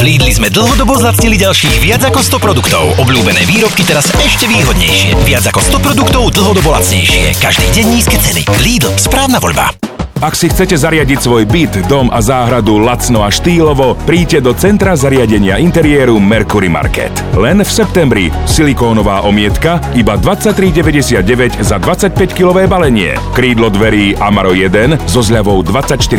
V 0.00 0.08
Lidli 0.08 0.32
sme 0.32 0.48
dlhodobo 0.48 0.96
zlacnili 0.96 1.36
ďalších 1.36 1.84
viac 1.84 2.00
ako 2.08 2.24
100 2.24 2.40
produktov. 2.40 2.88
Obľúbené 3.04 3.44
výrobky 3.44 3.84
teraz 3.84 4.08
ešte 4.16 4.48
výhodnejšie. 4.48 5.12
Viac 5.28 5.52
ako 5.52 5.76
100 5.76 5.76
produktov 5.76 6.32
dlhodobo 6.32 6.72
lacnejšie. 6.72 7.36
Každý 7.36 7.68
deň 7.68 7.84
nízke 7.84 8.16
ceny. 8.16 8.48
Lidl, 8.64 8.96
správna 8.96 9.36
voľba. 9.36 9.79
Ak 10.20 10.36
si 10.36 10.52
chcete 10.52 10.76
zariadiť 10.76 11.16
svoj 11.16 11.48
byt, 11.48 11.88
dom 11.88 12.12
a 12.12 12.20
záhradu 12.20 12.76
lacno 12.76 13.24
a 13.24 13.32
štýlovo, 13.32 13.96
príďte 14.04 14.44
do 14.44 14.52
Centra 14.52 14.92
zariadenia 14.92 15.56
interiéru 15.56 16.20
Mercury 16.20 16.68
Market. 16.68 17.08
Len 17.40 17.64
v 17.64 17.70
septembri 17.72 18.28
silikónová 18.44 19.24
omietka 19.24 19.80
iba 19.96 20.20
23,99 20.20 21.64
za 21.64 21.80
25-kilové 21.80 22.68
balenie. 22.68 23.16
Krídlo 23.32 23.72
dverí 23.72 24.12
Amaro 24.20 24.52
1 24.52 25.08
so 25.08 25.24
zľavou 25.24 25.64
24% 25.64 26.12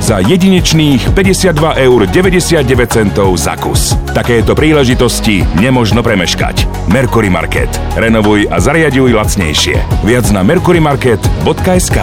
za 0.00 0.24
jedinečných 0.24 1.12
52,99 1.12 1.84
eur 1.84 3.36
za 3.36 3.60
kus. 3.60 3.92
Takéto 4.16 4.56
príležitosti 4.56 5.44
nemožno 5.60 6.00
premeškať. 6.00 6.88
Mercury 6.88 7.28
Market. 7.28 7.68
Renovuj 7.92 8.48
a 8.48 8.56
zariaduj 8.56 9.12
lacnejšie. 9.12 9.76
Viac 10.08 10.32
na 10.32 10.40
mercurymarket.sk 10.48 11.98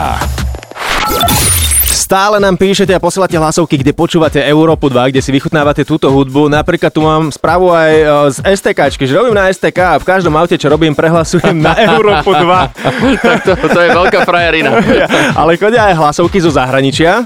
Stále 2.05 2.37
nám 2.37 2.53
píšete 2.53 2.93
a 2.93 3.01
posielate 3.01 3.33
hlasovky, 3.33 3.81
kde 3.81 3.89
počúvate 3.89 4.37
Európu 4.37 4.93
2, 4.93 5.09
kde 5.09 5.25
si 5.25 5.33
vychutnávate 5.33 5.81
túto 5.81 6.13
hudbu. 6.13 6.53
Napríklad 6.53 6.93
tu 6.93 7.01
mám 7.01 7.33
správu 7.33 7.73
aj 7.73 7.93
e, 7.97 8.05
z 8.29 8.37
STKčky, 8.45 9.09
že 9.09 9.17
robím 9.17 9.33
na 9.33 9.49
STK 9.49 9.97
a 9.97 9.97
v 9.97 10.05
každom 10.05 10.37
aute, 10.37 10.53
čo 10.53 10.69
robím, 10.69 10.93
prehlasujem 10.93 11.57
na 11.57 11.73
Európu 11.97 12.29
2. 12.29 13.25
tak 13.25 13.41
to, 13.41 13.57
to 13.57 13.79
je 13.81 13.89
veľká 13.89 14.21
frajerina. 14.21 14.77
Ale 15.41 15.57
chodia 15.57 15.89
aj 15.89 15.97
hlasovky 15.97 16.37
zo 16.37 16.53
zahraničia. 16.53 17.25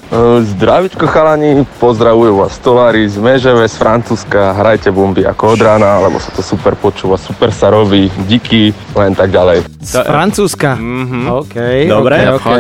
Zdravičko 0.56 1.12
chalani, 1.12 1.68
pozdravujú 1.84 2.40
vás 2.40 2.56
stolári 2.56 3.04
z 3.04 3.20
Meževe, 3.20 3.68
z 3.68 3.76
Francúzska, 3.76 4.56
hrajte 4.64 4.96
bomby 4.96 5.28
ako 5.28 5.60
od 5.60 5.60
rána, 5.60 6.00
lebo 6.08 6.24
sa 6.24 6.32
to 6.32 6.40
super 6.40 6.80
počúva, 6.80 7.20
super 7.20 7.52
sa 7.52 7.68
robí, 7.68 8.08
díky, 8.32 8.72
len 8.96 9.12
tak 9.12 9.28
ďalej. 9.28 9.60
Z 9.84 10.08
Francúzska. 10.08 10.80
Mhm. 10.80 11.20
OK. 11.36 11.56
Dobre, 11.84 12.16
OK, 12.32 12.48
OK. 12.48 12.58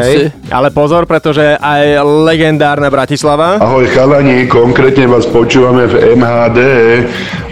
ale 0.52 0.68
pozor, 0.76 1.08
pretože 1.08 1.56
aj 1.56 2.09
legendárna 2.10 2.90
Bratislava. 2.90 3.62
Ahoj 3.62 3.86
chalani, 3.94 4.50
konkrétne 4.50 5.06
vás 5.06 5.30
počúvame 5.30 5.86
v 5.86 6.18
MHD 6.18 6.60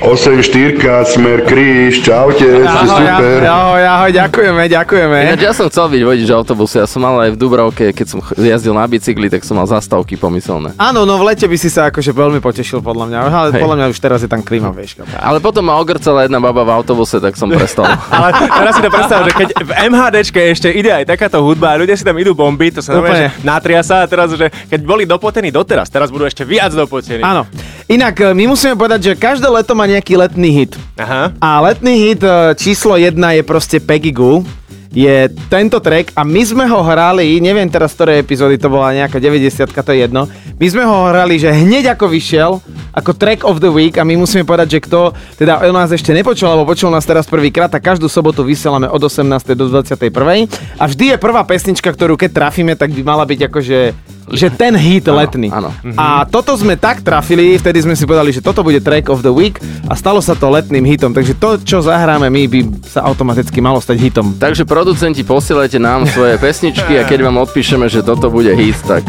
84 0.02 1.06
Smer 1.06 1.46
Kríž, 1.46 2.02
čaute, 2.06 2.46
ste 2.46 2.66
Ahoj, 2.66 3.06
super. 3.06 3.42
ahoj, 3.46 3.84
ahoj, 3.86 4.12
ďakujeme, 4.14 4.64
ďakujeme. 4.70 5.18
Ináč 5.30 5.42
ja 5.42 5.54
som 5.54 5.70
chcel 5.70 5.90
byť 5.94 6.02
vodič 6.06 6.30
autobusu, 6.30 6.82
ja 6.82 6.88
som 6.90 7.02
mal 7.06 7.18
aj 7.22 7.34
v 7.34 7.38
Dubravke, 7.38 7.86
keď 7.94 8.06
som 8.06 8.20
jazdil 8.38 8.74
na 8.74 8.86
bicykli, 8.86 9.30
tak 9.30 9.42
som 9.46 9.58
mal 9.58 9.66
zastávky 9.66 10.18
pomyselné. 10.18 10.74
Áno, 10.78 11.06
no 11.06 11.18
v 11.18 11.34
lete 11.34 11.50
by 11.50 11.58
si 11.58 11.70
sa 11.70 11.90
akože 11.90 12.14
veľmi 12.14 12.40
potešil 12.42 12.82
podľa 12.82 13.06
mňa, 13.10 13.18
ale 13.26 13.50
Hej. 13.54 13.62
podľa 13.62 13.76
mňa 13.78 13.88
už 13.94 13.98
teraz 14.02 14.20
je 14.22 14.30
tam 14.30 14.42
klima, 14.42 14.70
vieš. 14.74 15.02
Ale 15.18 15.42
potom 15.42 15.66
ma 15.66 15.78
ogrcala 15.78 16.26
jedna 16.26 16.38
baba 16.42 16.62
v 16.66 16.72
autobuse, 16.78 17.18
tak 17.18 17.34
som 17.38 17.50
prestal. 17.50 17.90
Ale 18.14 18.34
teraz 18.34 18.74
si 18.78 18.82
to 18.82 18.90
predstav, 18.90 19.20
že 19.28 19.34
keď 19.34 19.50
v 19.62 19.72
MHDčke 19.92 20.42
ešte 20.54 20.68
ide 20.72 20.90
aj 20.94 21.06
takáto 21.10 21.42
hudba 21.44 21.76
a 21.76 21.80
ľudia 21.82 21.98
si 21.98 22.06
tam 22.06 22.16
idú 22.18 22.34
bomby, 22.34 22.72
to 22.72 22.82
sa 22.82 22.96
znamená, 22.96 23.14
že 23.14 23.28
natria 23.44 23.82
sa 23.84 24.04
a 24.04 24.10
teraz, 24.10 24.32
že 24.34 24.47
keď 24.50 24.80
boli 24.84 25.04
dopotení 25.04 25.54
doteraz, 25.54 25.92
teraz 25.92 26.12
budú 26.12 26.26
ešte 26.28 26.44
viac 26.44 26.74
dopotení. 26.74 27.24
Áno. 27.24 27.48
Inak 27.88 28.20
e, 28.20 28.36
my 28.36 28.52
musíme 28.52 28.76
povedať, 28.76 29.14
že 29.14 29.14
každé 29.16 29.48
leto 29.48 29.72
má 29.72 29.88
nejaký 29.88 30.20
letný 30.20 30.50
hit. 30.52 30.74
Aha. 31.00 31.32
A 31.40 31.50
letný 31.64 32.12
hit 32.12 32.20
e, 32.20 32.52
číslo 32.60 33.00
jedna 33.00 33.32
je 33.32 33.48
proste 33.48 33.80
Peggy 33.80 34.12
Goo. 34.12 34.44
Je 34.92 35.30
tento 35.52 35.78
track 35.84 36.16
a 36.16 36.24
my 36.24 36.42
sme 36.48 36.66
ho 36.66 36.80
hrali, 36.80 37.38
neviem 37.44 37.68
teraz, 37.68 37.94
z 37.94 38.02
ktorej 38.02 38.24
epizódy 38.24 38.56
to 38.56 38.72
bola 38.72 38.96
nejaká 38.96 39.20
90 39.20 39.70
to 39.70 39.92
je 39.94 40.00
jedno. 40.08 40.26
My 40.58 40.68
sme 40.68 40.84
ho 40.88 41.12
hrali, 41.12 41.38
že 41.38 41.54
hneď 41.54 41.94
ako 41.94 42.08
vyšiel, 42.08 42.52
ako 42.98 43.12
track 43.14 43.46
of 43.46 43.62
the 43.62 43.70
week 43.70 44.00
a 44.00 44.08
my 44.08 44.18
musíme 44.18 44.42
povedať, 44.42 44.80
že 44.80 44.84
kto 44.90 45.14
teda 45.38 45.62
o 45.70 45.76
nás 45.76 45.94
ešte 45.94 46.16
nepočul, 46.18 46.50
alebo 46.50 46.74
počul 46.74 46.90
nás 46.90 47.06
teraz 47.06 47.30
prvýkrát, 47.30 47.70
tak 47.70 47.86
každú 47.86 48.10
sobotu 48.10 48.42
vysielame 48.42 48.90
od 48.90 48.98
18. 48.98 49.54
do 49.54 49.70
21. 49.70 50.50
A 50.82 50.84
vždy 50.90 51.14
je 51.14 51.18
prvá 51.22 51.46
pesnička, 51.46 51.94
ktorú 51.94 52.18
keď 52.18 52.34
trafíme, 52.34 52.74
tak 52.74 52.90
by 52.90 53.02
mala 53.06 53.28
byť 53.30 53.40
akože 53.54 53.80
že 54.28 54.50
ten 54.50 54.76
hit 54.76 55.08
Áno, 55.08 55.18
letný. 55.18 55.48
áno. 55.48 55.72
A 55.96 56.24
toto 56.24 56.52
sme 56.54 56.76
tak 56.76 57.00
trafili, 57.00 57.56
vtedy 57.56 57.80
sme 57.80 57.96
si 57.96 58.04
povedali, 58.04 58.30
že 58.30 58.40
toto 58.40 58.60
bude 58.60 58.78
track 58.78 59.08
of 59.08 59.22
the 59.22 59.32
week 59.32 59.58
a 59.86 59.94
stalo 59.94 60.20
sa 60.20 60.34
to 60.34 60.48
letným 60.48 60.84
hitom. 60.84 61.12
Takže 61.12 61.34
to, 61.34 61.56
čo 61.58 61.80
zahráme 61.80 62.28
my, 62.28 62.44
by 62.46 62.60
sa 62.84 63.04
automaticky 63.04 63.58
malo 63.58 63.78
stať 63.78 63.98
hitom. 63.98 64.36
Takže 64.36 64.64
producenti, 64.64 65.22
posielajte 65.22 65.78
nám 65.78 66.06
svoje 66.06 66.36
pesničky 66.44 66.96
a 66.96 67.04
keď 67.04 67.24
vám 67.24 67.40
odpíšeme, 67.42 67.88
že 67.88 68.02
toto 68.02 68.28
bude 68.28 68.52
hit, 68.52 68.76
tak 68.84 69.08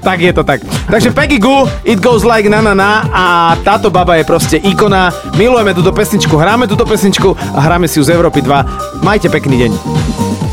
Tak 0.00 0.20
je 0.20 0.30
to 0.30 0.44
tak. 0.44 0.60
Takže 0.86 1.10
Peggy 1.10 1.40
Goo, 1.40 1.64
It 1.82 1.98
Goes 1.98 2.22
Like 2.22 2.46
Na 2.46 2.60
Na 2.60 2.76
Na 2.76 2.90
a 3.08 3.24
táto 3.58 3.88
baba 3.88 4.14
je 4.14 4.24
proste 4.24 4.56
ikona. 4.56 5.08
Milujeme 5.34 5.72
túto 5.72 5.90
pesničku, 5.90 6.36
hráme 6.36 6.68
túto 6.68 6.84
pesničku 6.84 7.32
a 7.32 7.58
hráme 7.58 7.88
si 7.88 7.98
ju 7.98 8.04
z 8.04 8.12
Európy 8.12 8.38
2. 8.38 9.00
Majte 9.00 9.26
pekný 9.26 9.66
deň. 9.66 10.43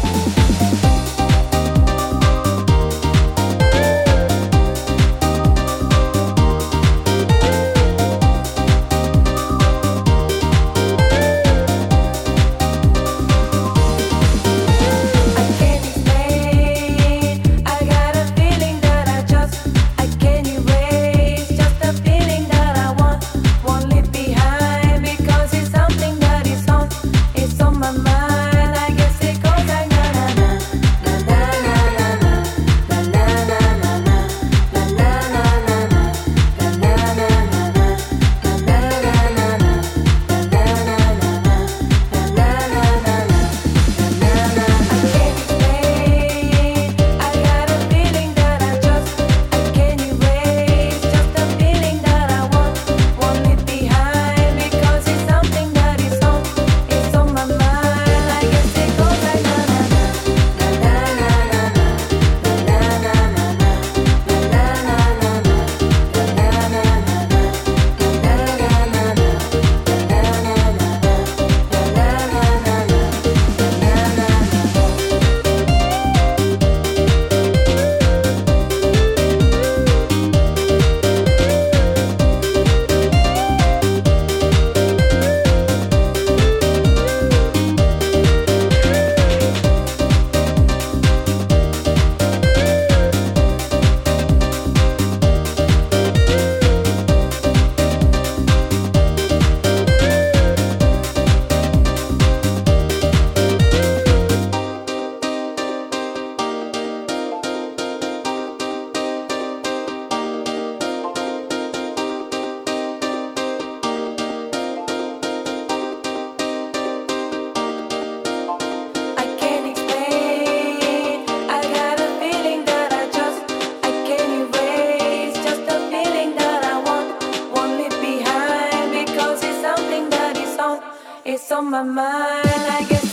It's 131.34 131.50
on 131.50 131.72
my 131.72 131.82
mind, 131.82 132.46
I 132.46 132.86
guess. 132.90 133.11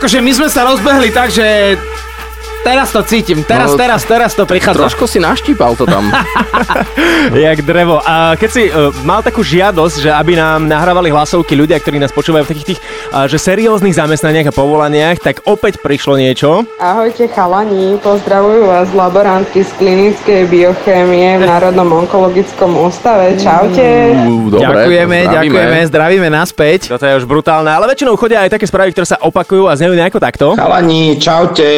Akože 0.00 0.24
my 0.24 0.32
sme 0.32 0.48
sa 0.48 0.64
rozbehli 0.64 1.12
tak, 1.12 1.28
že 1.28 1.76
teraz 2.64 2.88
to 2.88 3.04
cítim, 3.04 3.44
teraz, 3.44 3.72
No, 3.72 3.76
teraz, 3.76 4.00
teraz 4.08 4.32
to 4.32 4.48
prichádza. 4.48 4.88
Trošku 4.88 5.04
si 5.04 5.20
naštípal 5.20 5.76
to 5.76 5.84
tam. 5.84 6.08
Jak 7.36 7.60
drevo. 7.60 8.00
A 8.00 8.32
keď 8.32 8.48
si 8.48 8.72
uh, 8.72 8.88
mal 9.04 9.20
takú 9.20 9.44
žiadosť, 9.44 9.96
že 10.00 10.08
aby 10.08 10.40
nám 10.40 10.64
nahrávali 10.64 11.12
hlasovky 11.12 11.52
ľudia, 11.52 11.76
ktorí 11.76 12.00
nás 12.00 12.16
počúvajú 12.16 12.48
v 12.48 12.50
takých 12.52 12.68
tých, 12.72 12.80
že 13.10 13.42
serióznych 13.42 13.98
zamestnaniach 13.98 14.50
a 14.50 14.52
povolaniach, 14.54 15.18
tak 15.18 15.42
opäť 15.42 15.82
prišlo 15.82 16.14
niečo. 16.14 16.62
Ahojte 16.78 17.26
chalani, 17.26 17.98
pozdravujú 17.98 18.70
vás 18.70 18.86
laborantky 18.94 19.66
z 19.66 19.70
klinickej 19.82 20.46
biochémie 20.46 21.42
v 21.42 21.44
Národnom 21.44 22.06
onkologickom 22.06 22.78
ústave. 22.78 23.34
Čaute. 23.34 24.14
ďakujeme, 24.54 25.26
ďakujeme, 25.26 25.78
zdravíme 25.90 26.28
naspäť. 26.30 26.94
Toto 26.94 27.02
je 27.02 27.18
už 27.18 27.26
brutálne, 27.26 27.74
ale 27.74 27.90
väčšinou 27.90 28.14
chodia 28.14 28.46
aj 28.46 28.54
také 28.54 28.70
správy, 28.70 28.94
ktoré 28.94 29.06
sa 29.10 29.18
opakujú 29.18 29.66
a 29.66 29.74
znejú 29.74 29.98
nejako 29.98 30.18
takto. 30.22 30.46
Chalani, 30.54 31.18
čaute. 31.18 31.68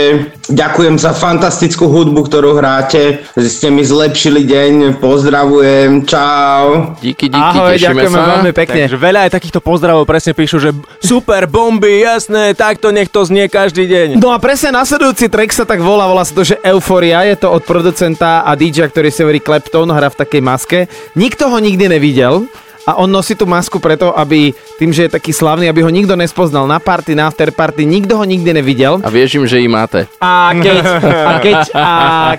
Ďakujem 0.50 0.98
za 0.98 1.14
fantastickú 1.14 1.86
hudbu, 1.86 2.26
ktorú 2.26 2.58
hráte. 2.58 3.22
Ste 3.38 3.70
mi 3.70 3.86
zlepšili 3.86 4.42
deň. 4.42 4.98
Pozdravujem. 4.98 6.02
Čau. 6.02 6.98
Díky, 6.98 7.30
Ahoj, 7.30 7.78
ďakujeme 7.78 8.18
veľmi 8.18 8.52
pekne. 8.56 8.90
Takže 8.90 8.98
veľa 8.98 9.20
aj 9.28 9.30
takýchto 9.38 9.62
pozdravov 9.62 10.02
presne 10.02 10.34
píšu, 10.34 10.58
že 10.58 10.74
super 10.98 11.46
bomby, 11.46 12.02
jasné, 12.02 12.58
takto 12.58 12.90
nech 12.90 13.06
to 13.06 13.22
znie 13.22 13.46
každý 13.46 13.86
deň. 13.86 14.08
No 14.18 14.34
a 14.34 14.42
presne 14.42 14.74
nasledujúci 14.74 15.30
track 15.30 15.54
sa 15.54 15.62
tak 15.62 15.78
volá, 15.78 16.10
volá 16.10 16.26
sa 16.26 16.34
to, 16.34 16.42
že 16.42 16.58
Euphoria, 16.66 17.22
je 17.22 17.38
to 17.38 17.48
od 17.54 17.62
producenta 17.62 18.42
a 18.42 18.50
DJ, 18.58 18.90
ktorý 18.90 19.14
si 19.14 19.22
hovorí 19.22 19.38
Clapton, 19.38 19.94
hrá 19.94 20.10
v 20.10 20.18
takej 20.26 20.42
maske. 20.42 20.78
Nikto 21.14 21.54
ho 21.54 21.58
nikdy 21.62 21.86
nevidel 21.86 22.50
a 22.82 22.98
on 22.98 23.10
nosí 23.10 23.38
tú 23.38 23.46
masku 23.46 23.78
preto, 23.78 24.10
aby 24.14 24.50
tým, 24.78 24.90
že 24.90 25.06
je 25.06 25.14
taký 25.14 25.30
slavný, 25.30 25.70
aby 25.70 25.86
ho 25.86 25.90
nikto 25.90 26.18
nespoznal 26.18 26.66
na 26.66 26.82
party, 26.82 27.14
na 27.14 27.30
afterparty, 27.30 27.86
nikto 27.86 28.18
ho 28.18 28.24
nikdy 28.26 28.50
nevidel. 28.50 28.98
A 29.02 29.10
vieš 29.10 29.38
im, 29.38 29.46
že 29.46 29.62
im 29.62 29.70
máte. 29.70 30.10
A 30.18 30.50
keď, 30.54 30.82
a 31.14 31.32
keď, 31.38 31.58
a 31.74 31.88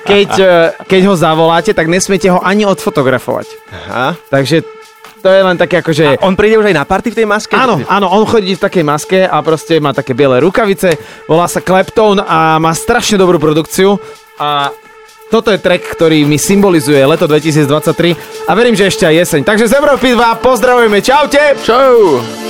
keď, 0.04 0.30
e, 0.40 0.56
keď 0.84 1.02
ho 1.08 1.16
zavoláte, 1.16 1.72
tak 1.72 1.88
nesmiete 1.88 2.28
ho 2.28 2.44
ani 2.44 2.68
odfotografovať. 2.68 3.48
Aha. 3.72 4.20
Takže 4.28 4.68
to 5.24 5.32
je 5.32 5.40
len 5.40 5.56
také 5.56 5.80
ako, 5.80 5.92
že... 5.96 6.20
A 6.20 6.28
on 6.28 6.36
príde 6.36 6.60
už 6.60 6.68
aj 6.68 6.76
na 6.76 6.84
party 6.84 7.16
v 7.16 7.24
tej 7.24 7.28
maske? 7.28 7.56
Áno, 7.56 7.80
áno, 7.88 8.12
on 8.12 8.28
chodí 8.28 8.60
v 8.60 8.64
takej 8.68 8.84
maske 8.84 9.20
a 9.24 9.40
proste 9.40 9.80
má 9.80 9.96
také 9.96 10.12
biele 10.12 10.44
rukavice, 10.44 11.00
volá 11.32 11.48
sa 11.48 11.64
Clapton 11.64 12.20
a 12.20 12.60
má 12.60 12.76
strašne 12.76 13.16
dobrú 13.16 13.40
produkciu 13.40 13.96
a 14.36 14.68
toto 15.34 15.50
je 15.50 15.58
track, 15.58 15.98
ktorý 15.98 16.30
mi 16.30 16.38
symbolizuje 16.38 17.02
leto 17.02 17.26
2023 17.26 18.46
a 18.46 18.52
verím, 18.54 18.78
že 18.78 18.94
ešte 18.94 19.10
aj 19.10 19.26
jeseň. 19.26 19.42
Takže 19.42 19.66
z 19.66 19.74
Európy 19.82 20.14
2 20.14 20.46
pozdravujeme, 20.46 21.02
čaute! 21.02 21.58
Čau! 21.66 22.43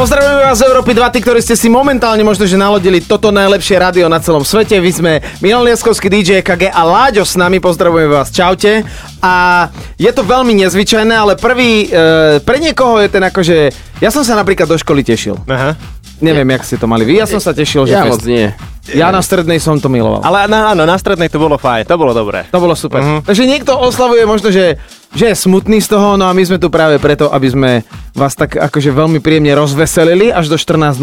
Pozdravujeme 0.00 0.48
vás 0.48 0.56
z 0.56 0.64
Európy 0.64 0.96
2, 0.96 1.12
tí, 1.12 1.20
ktorí 1.20 1.44
ste 1.44 1.52
si 1.52 1.68
momentálne 1.68 2.24
možno, 2.24 2.48
že 2.48 2.56
nalodili 2.56 3.04
toto 3.04 3.28
najlepšie 3.28 3.76
rádio 3.76 4.08
na 4.08 4.16
celom 4.16 4.40
svete. 4.48 4.80
Vy 4.80 4.96
sme 4.96 5.12
Milan 5.44 5.60
Lieskovský 5.68 6.08
DJ 6.08 6.40
KG 6.40 6.72
a 6.72 6.88
Láďo 6.88 7.20
s 7.20 7.36
nami, 7.36 7.60
pozdravujeme 7.60 8.08
vás, 8.08 8.32
čaute. 8.32 8.80
A 9.20 9.68
je 10.00 10.08
to 10.08 10.24
veľmi 10.24 10.56
nezvyčajné, 10.56 11.12
ale 11.12 11.36
prvý, 11.36 11.92
e, 11.92 12.40
pre 12.40 12.56
niekoho 12.64 12.96
je 12.96 13.12
ten 13.12 13.20
akože, 13.20 13.56
ja 14.00 14.08
som 14.08 14.24
sa 14.24 14.40
napríklad 14.40 14.72
do 14.72 14.80
školy 14.80 15.04
tešil. 15.04 15.36
Aha. 15.44 15.76
Neviem, 16.24 16.48
jak 16.56 16.64
ste 16.64 16.80
to 16.80 16.88
mali 16.88 17.04
vy, 17.04 17.20
ja 17.20 17.28
som 17.28 17.36
sa 17.36 17.52
tešil, 17.52 17.84
že 17.84 18.00
Ja 18.00 18.08
fest- 18.08 18.24
moc 18.24 18.24
nie. 18.24 18.56
Ja 18.96 19.12
na 19.12 19.20
strednej 19.20 19.60
som 19.60 19.76
to 19.84 19.92
miloval. 19.92 20.24
Ale 20.24 20.48
na, 20.48 20.72
áno, 20.72 20.88
na 20.88 20.96
strednej 20.96 21.28
to 21.28 21.36
bolo 21.36 21.60
fajn, 21.60 21.84
to 21.84 22.00
bolo 22.00 22.16
dobré. 22.16 22.48
To 22.48 22.56
bolo 22.56 22.72
super. 22.72 23.04
Mhm. 23.04 23.28
Takže 23.28 23.44
niekto 23.44 23.76
oslavuje 23.76 24.24
možno, 24.24 24.48
že, 24.48 24.80
že 25.10 25.26
je 25.30 25.34
smutný 25.34 25.82
z 25.82 25.90
toho, 25.90 26.14
no 26.14 26.30
a 26.30 26.32
my 26.32 26.42
sme 26.46 26.62
tu 26.62 26.70
práve 26.70 27.02
preto, 27.02 27.26
aby 27.34 27.48
sme 27.50 27.70
vás 28.14 28.34
tak 28.34 28.58
akože 28.58 28.90
veľmi 28.90 29.18
príjemne 29.18 29.54
rozveselili 29.54 30.30
až 30.30 30.50
do 30.50 30.56
14.00. 30.58 31.02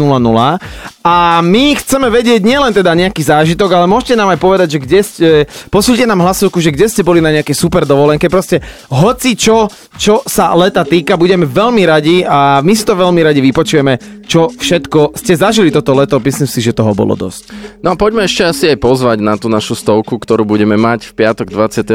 A 1.04 1.40
my 1.40 1.64
chceme 1.80 2.12
vedieť 2.12 2.44
nielen 2.44 2.72
teda 2.72 2.92
nejaký 2.92 3.24
zážitok, 3.24 3.68
ale 3.72 3.88
môžete 3.88 4.16
nám 4.16 4.32
aj 4.32 4.40
povedať, 4.40 4.68
že 4.76 4.78
kde 4.80 5.00
ste, 5.00 5.28
posúďte 5.72 6.04
nám 6.04 6.20
hlasovku, 6.24 6.60
že 6.60 6.72
kde 6.72 6.88
ste 6.88 7.00
boli 7.00 7.24
na 7.24 7.32
nejakej 7.32 7.56
super 7.56 7.88
dovolenke. 7.88 8.28
Proste 8.28 8.60
hoci 8.92 9.32
čo, 9.36 9.72
čo 9.96 10.20
sa 10.28 10.52
leta 10.52 10.84
týka, 10.84 11.16
budeme 11.16 11.48
veľmi 11.48 11.82
radi 11.88 12.16
a 12.24 12.60
my 12.60 12.72
si 12.76 12.84
to 12.84 12.92
veľmi 12.92 13.24
radi 13.24 13.40
vypočujeme, 13.40 14.24
čo 14.28 14.52
všetko 14.52 15.16
ste 15.16 15.32
zažili 15.36 15.72
toto 15.72 15.96
leto. 15.96 16.20
Myslím 16.20 16.48
si, 16.48 16.60
že 16.60 16.76
toho 16.76 16.92
bolo 16.92 17.16
dosť. 17.16 17.56
No 17.80 17.92
a 17.92 17.94
poďme 17.96 18.28
ešte 18.28 18.44
asi 18.44 18.64
aj 18.72 18.78
pozvať 18.84 19.24
na 19.24 19.40
tú 19.40 19.48
našu 19.48 19.72
stovku, 19.72 20.20
ktorú 20.20 20.44
budeme 20.44 20.76
mať 20.76 21.08
v 21.08 21.12
piatok 21.24 21.48
29. 21.48 21.88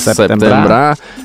septembra. 0.00 0.73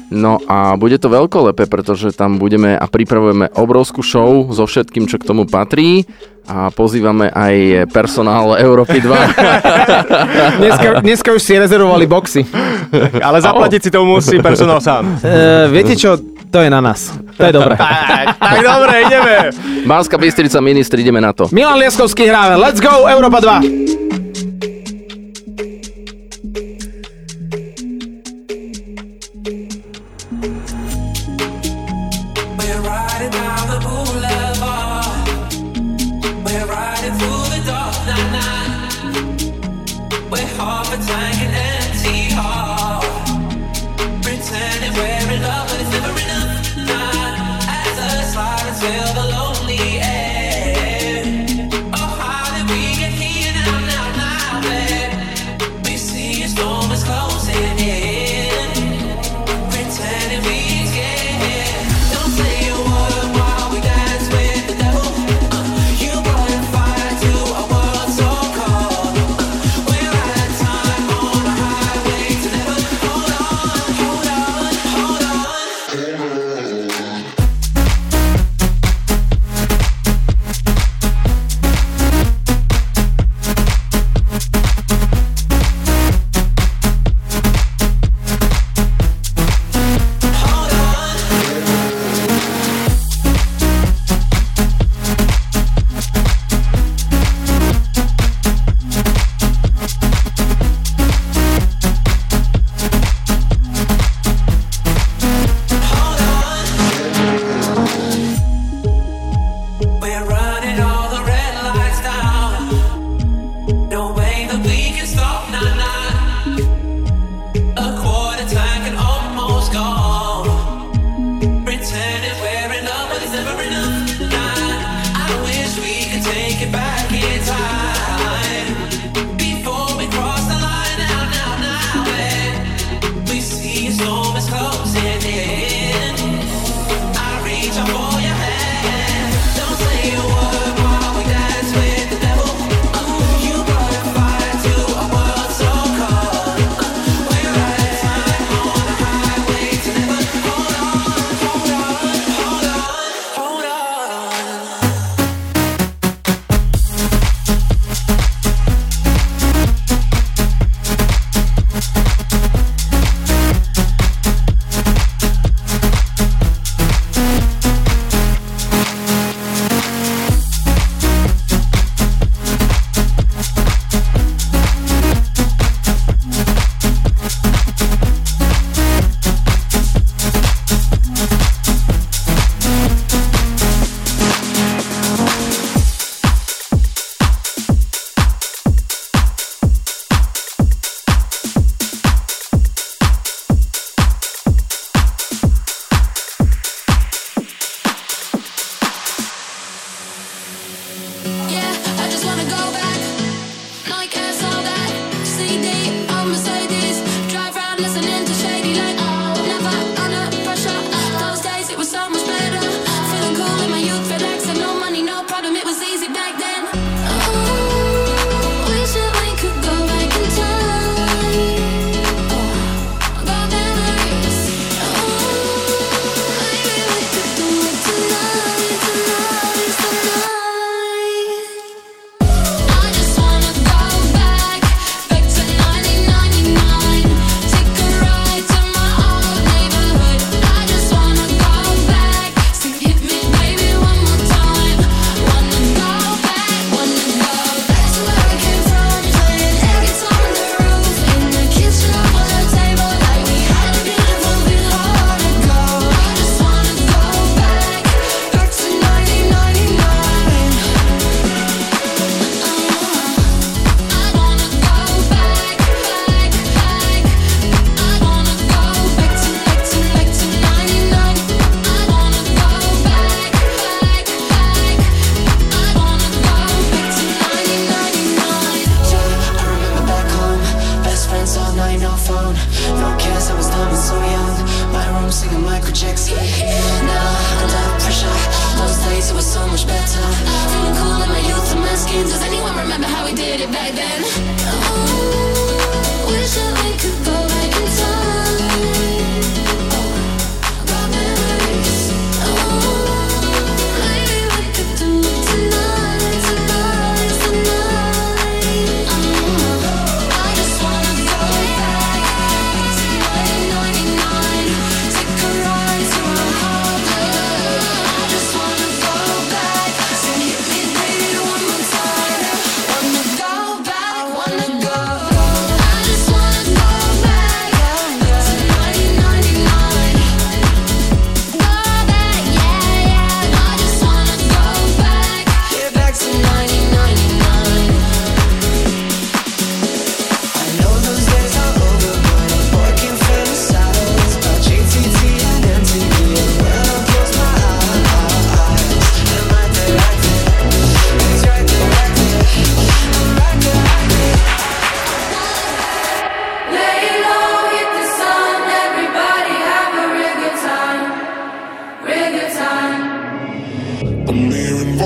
No 0.10 0.42
a 0.50 0.74
bude 0.80 0.98
to 0.98 1.10
veľkolepé, 1.10 1.70
pretože 1.70 2.14
tam 2.18 2.42
budeme 2.42 2.74
a 2.74 2.86
pripravujeme 2.90 3.54
obrovskú 3.54 4.02
show 4.02 4.50
so 4.50 4.66
všetkým, 4.66 5.06
čo 5.06 5.22
k 5.22 5.28
tomu 5.28 5.46
patrí 5.46 6.10
a 6.50 6.74
pozývame 6.74 7.30
aj 7.30 7.86
personál 7.94 8.58
Európy 8.58 8.98
2. 9.06 9.06
Dneska, 10.60 10.88
dneska 11.06 11.30
už 11.30 11.42
si 11.46 11.54
rezervovali 11.62 12.10
boxy. 12.10 12.42
Ale 13.22 13.38
zaplatiť 13.38 13.80
si 13.86 13.90
to 13.94 14.02
musí 14.02 14.42
personál 14.42 14.82
sám. 14.82 15.22
Uh, 15.22 15.70
viete 15.76 15.94
čo, 15.94 16.18
to 16.50 16.66
je 16.66 16.70
na 16.74 16.82
nás. 16.82 17.14
To 17.38 17.42
je 17.46 17.54
dobré. 17.54 17.78
tak, 17.78 18.42
tak 18.42 18.60
dobre, 18.66 18.94
ideme. 19.06 19.34
Banská 19.86 20.18
Bystrica, 20.18 20.58
ministri, 20.58 21.06
ideme 21.06 21.22
na 21.22 21.32
to. 21.32 21.46
Milan 21.54 21.78
Lieskovský 21.78 22.26
hráve. 22.26 22.58
Let's 22.58 22.82
go, 22.82 23.06
Európa 23.06 23.40
2. 23.62 24.29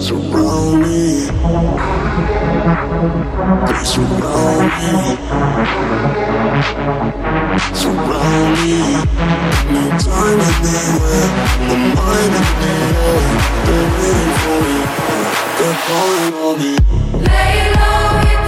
surround 0.00 0.82
me. 0.82 1.26
They 3.66 3.84
surround 3.84 4.70
me. 4.78 4.94
Surround 7.74 8.52
me. 8.62 8.78
Time 9.98 10.38
the 10.62 11.76
mind. 11.96 12.34
They're 13.66 13.88
waiting 13.98 14.34
for 14.38 14.58
me. 14.64 14.76
They're 15.58 15.78
calling 15.86 16.58
me. 16.58 16.72
Lay 17.26 17.56
low, 17.74 18.47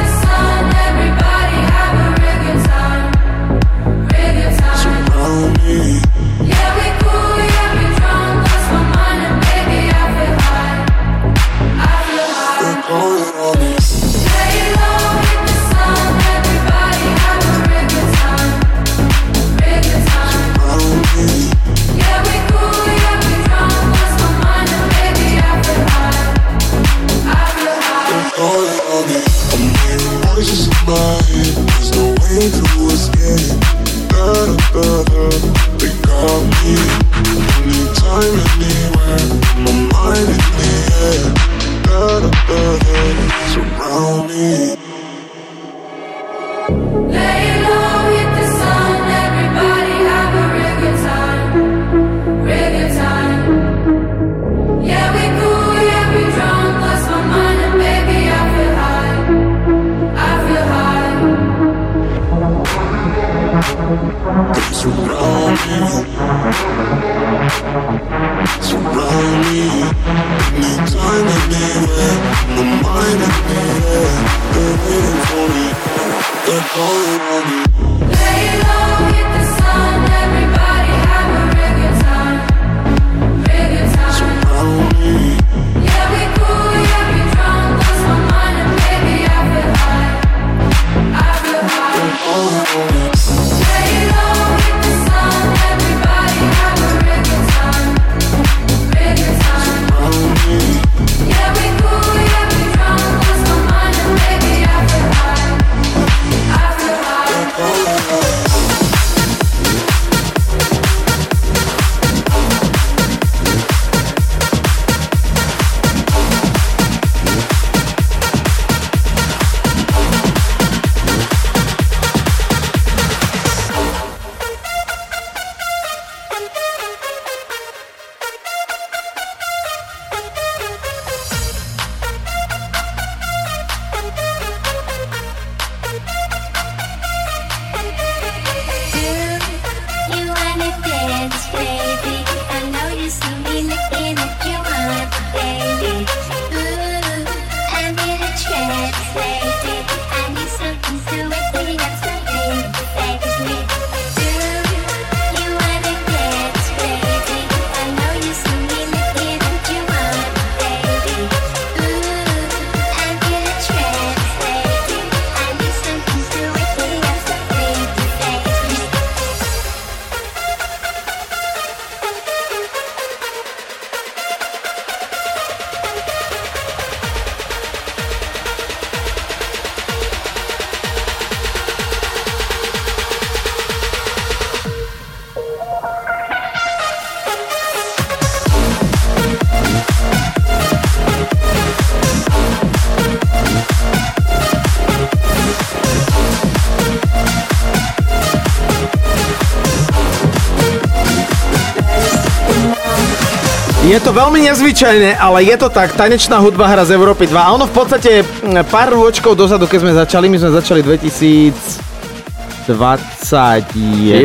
Je 203.90 203.98
to 203.98 204.14
veľmi 204.14 204.46
nezvyčajné, 204.46 205.18
ale 205.18 205.50
je 205.50 205.56
to 205.58 205.66
tak, 205.66 205.90
tanečná 205.98 206.38
hudba 206.38 206.70
hra 206.70 206.86
z 206.86 206.94
Európy 206.94 207.26
2. 207.26 207.34
A 207.34 207.58
ono 207.58 207.66
v 207.66 207.74
podstate 207.74 208.22
pár 208.70 208.94
rôčkov 208.94 209.34
dozadu, 209.34 209.66
keď 209.66 209.78
sme 209.82 209.90
začali, 209.98 210.30
my 210.30 210.38
sme 210.38 210.54
začali 210.54 210.78
2021. 210.86 212.70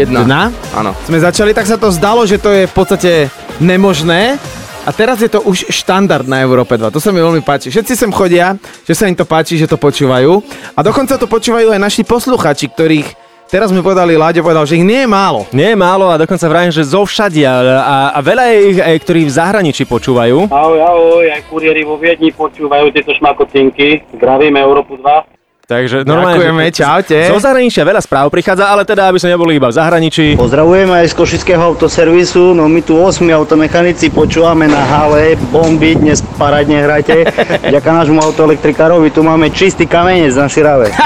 Jedna. 0.06 0.54
Áno. 0.70 0.94
Sme 1.10 1.18
začali, 1.18 1.50
tak 1.50 1.66
sa 1.66 1.82
to 1.82 1.90
zdalo, 1.90 2.30
že 2.30 2.38
to 2.38 2.54
je 2.54 2.70
v 2.70 2.74
podstate 2.78 3.34
nemožné. 3.58 4.38
A 4.86 4.94
teraz 4.94 5.18
je 5.26 5.34
to 5.34 5.42
už 5.42 5.66
štandard 5.74 6.30
na 6.30 6.46
Európe 6.46 6.78
2. 6.78 6.94
To 6.94 7.02
sa 7.02 7.10
mi 7.10 7.18
veľmi 7.18 7.42
páči. 7.42 7.74
Všetci 7.74 7.98
sem 7.98 8.14
chodia, 8.14 8.54
že 8.86 8.94
sa 8.94 9.10
im 9.10 9.18
to 9.18 9.26
páči, 9.26 9.58
že 9.58 9.66
to 9.66 9.82
počúvajú. 9.82 10.46
A 10.78 10.86
dokonca 10.86 11.18
to 11.18 11.26
počúvajú 11.26 11.74
aj 11.74 11.82
naši 11.82 12.06
posluchači, 12.06 12.70
ktorých 12.70 13.25
Teraz 13.46 13.70
mi 13.70 13.78
povedali, 13.78 14.18
Láďo 14.18 14.42
povedal, 14.42 14.66
že 14.66 14.82
ich 14.82 14.86
nie 14.86 15.06
je 15.06 15.10
málo. 15.10 15.46
Nie 15.54 15.74
je 15.74 15.78
málo 15.78 16.10
a 16.10 16.18
dokonca 16.18 16.50
vrajím, 16.50 16.74
že 16.74 16.82
zo 16.82 17.06
všadia 17.06 17.54
a, 17.78 17.98
a 18.18 18.20
veľa 18.26 18.44
je 18.50 18.58
ich 18.74 18.80
aj, 18.82 18.98
ktorí 19.06 19.22
v 19.30 19.36
zahraničí 19.38 19.86
počúvajú. 19.86 20.50
Ahoj, 20.50 20.80
ahoj, 20.82 21.26
aj 21.30 21.46
kuriéri 21.46 21.86
vo 21.86 22.02
Viedni 22.02 22.34
počúvajú 22.34 22.90
tieto 22.90 23.14
šmakocinky. 23.14 24.02
Zdravíme 24.18 24.58
Európu 24.58 24.98
2. 24.98 25.35
Takže 25.66 26.06
normálne, 26.06 26.38
Ďakujeme, 26.38 26.64
že- 26.70 26.78
čaute. 26.78 27.18
Zo 27.26 27.42
zahraničia 27.42 27.82
veľa 27.82 27.98
správ 27.98 28.30
prichádza, 28.30 28.70
ale 28.70 28.86
teda, 28.86 29.10
aby 29.10 29.18
sme 29.18 29.34
neboli 29.34 29.58
iba 29.58 29.66
v 29.66 29.74
zahraničí. 29.74 30.38
Pozdravujem 30.38 30.94
aj 30.94 31.10
z 31.10 31.14
Košického 31.18 31.74
autoservisu, 31.74 32.54
no 32.54 32.70
my 32.70 32.86
tu 32.86 33.02
8 33.02 33.26
automechanici 33.34 34.14
počúvame 34.14 34.70
na 34.70 34.86
hale, 34.86 35.34
bomby, 35.50 35.98
dnes 35.98 36.22
parádne 36.38 36.86
hrajte. 36.86 37.26
Ďaká 37.74 37.98
nášmu 37.98 38.22
autoelektrikárovi, 38.22 39.10
tu 39.10 39.26
máme 39.26 39.50
čistý 39.50 39.90
kamenec 39.90 40.38
na 40.38 40.46
Širave. 40.46 40.94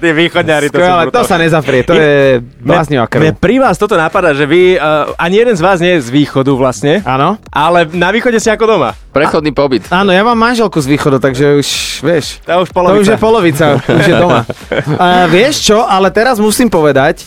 Tie 0.00 0.12
východňári 0.12 0.68
to 0.72 0.80
Skvelé, 0.80 1.02
sú 1.04 1.10
to 1.12 1.22
sa 1.24 1.36
nezaprie, 1.36 1.80
to 1.84 1.92
je 1.92 2.40
bláznivá 2.60 3.04
Mne 3.06 3.36
krv. 3.36 3.40
pri 3.40 3.56
vás 3.60 3.76
toto 3.76 3.94
napadá, 3.94 4.32
že 4.32 4.48
vy, 4.48 4.76
uh, 4.76 5.12
ani 5.20 5.44
jeden 5.44 5.56
z 5.56 5.62
vás 5.62 5.78
nie 5.80 6.00
je 6.00 6.04
z 6.04 6.08
východu 6.08 6.52
vlastne. 6.56 7.04
Áno. 7.04 7.36
Ale 7.52 7.84
na 7.92 8.08
východe 8.08 8.40
ste 8.40 8.52
ako 8.52 8.64
doma. 8.64 8.90
Prechodný 9.14 9.54
pobyt. 9.54 9.86
Áno, 9.94 10.10
ja 10.10 10.26
mám 10.26 10.34
manželku 10.34 10.74
z 10.82 10.90
východu, 10.90 11.22
takže 11.22 11.62
už, 11.62 11.68
vieš, 12.14 12.38
To 12.46 12.62
už 12.62 12.68
to 12.70 12.74
polovica. 12.74 13.00
už 13.02 13.08
je 13.10 13.18
polovica, 13.18 13.66
už 13.82 14.04
je 14.06 14.14
doma. 14.14 14.40
A 15.02 15.06
vieš 15.26 15.66
čo, 15.66 15.82
ale 15.82 16.08
teraz 16.08 16.38
musím 16.38 16.70
povedať, 16.70 17.26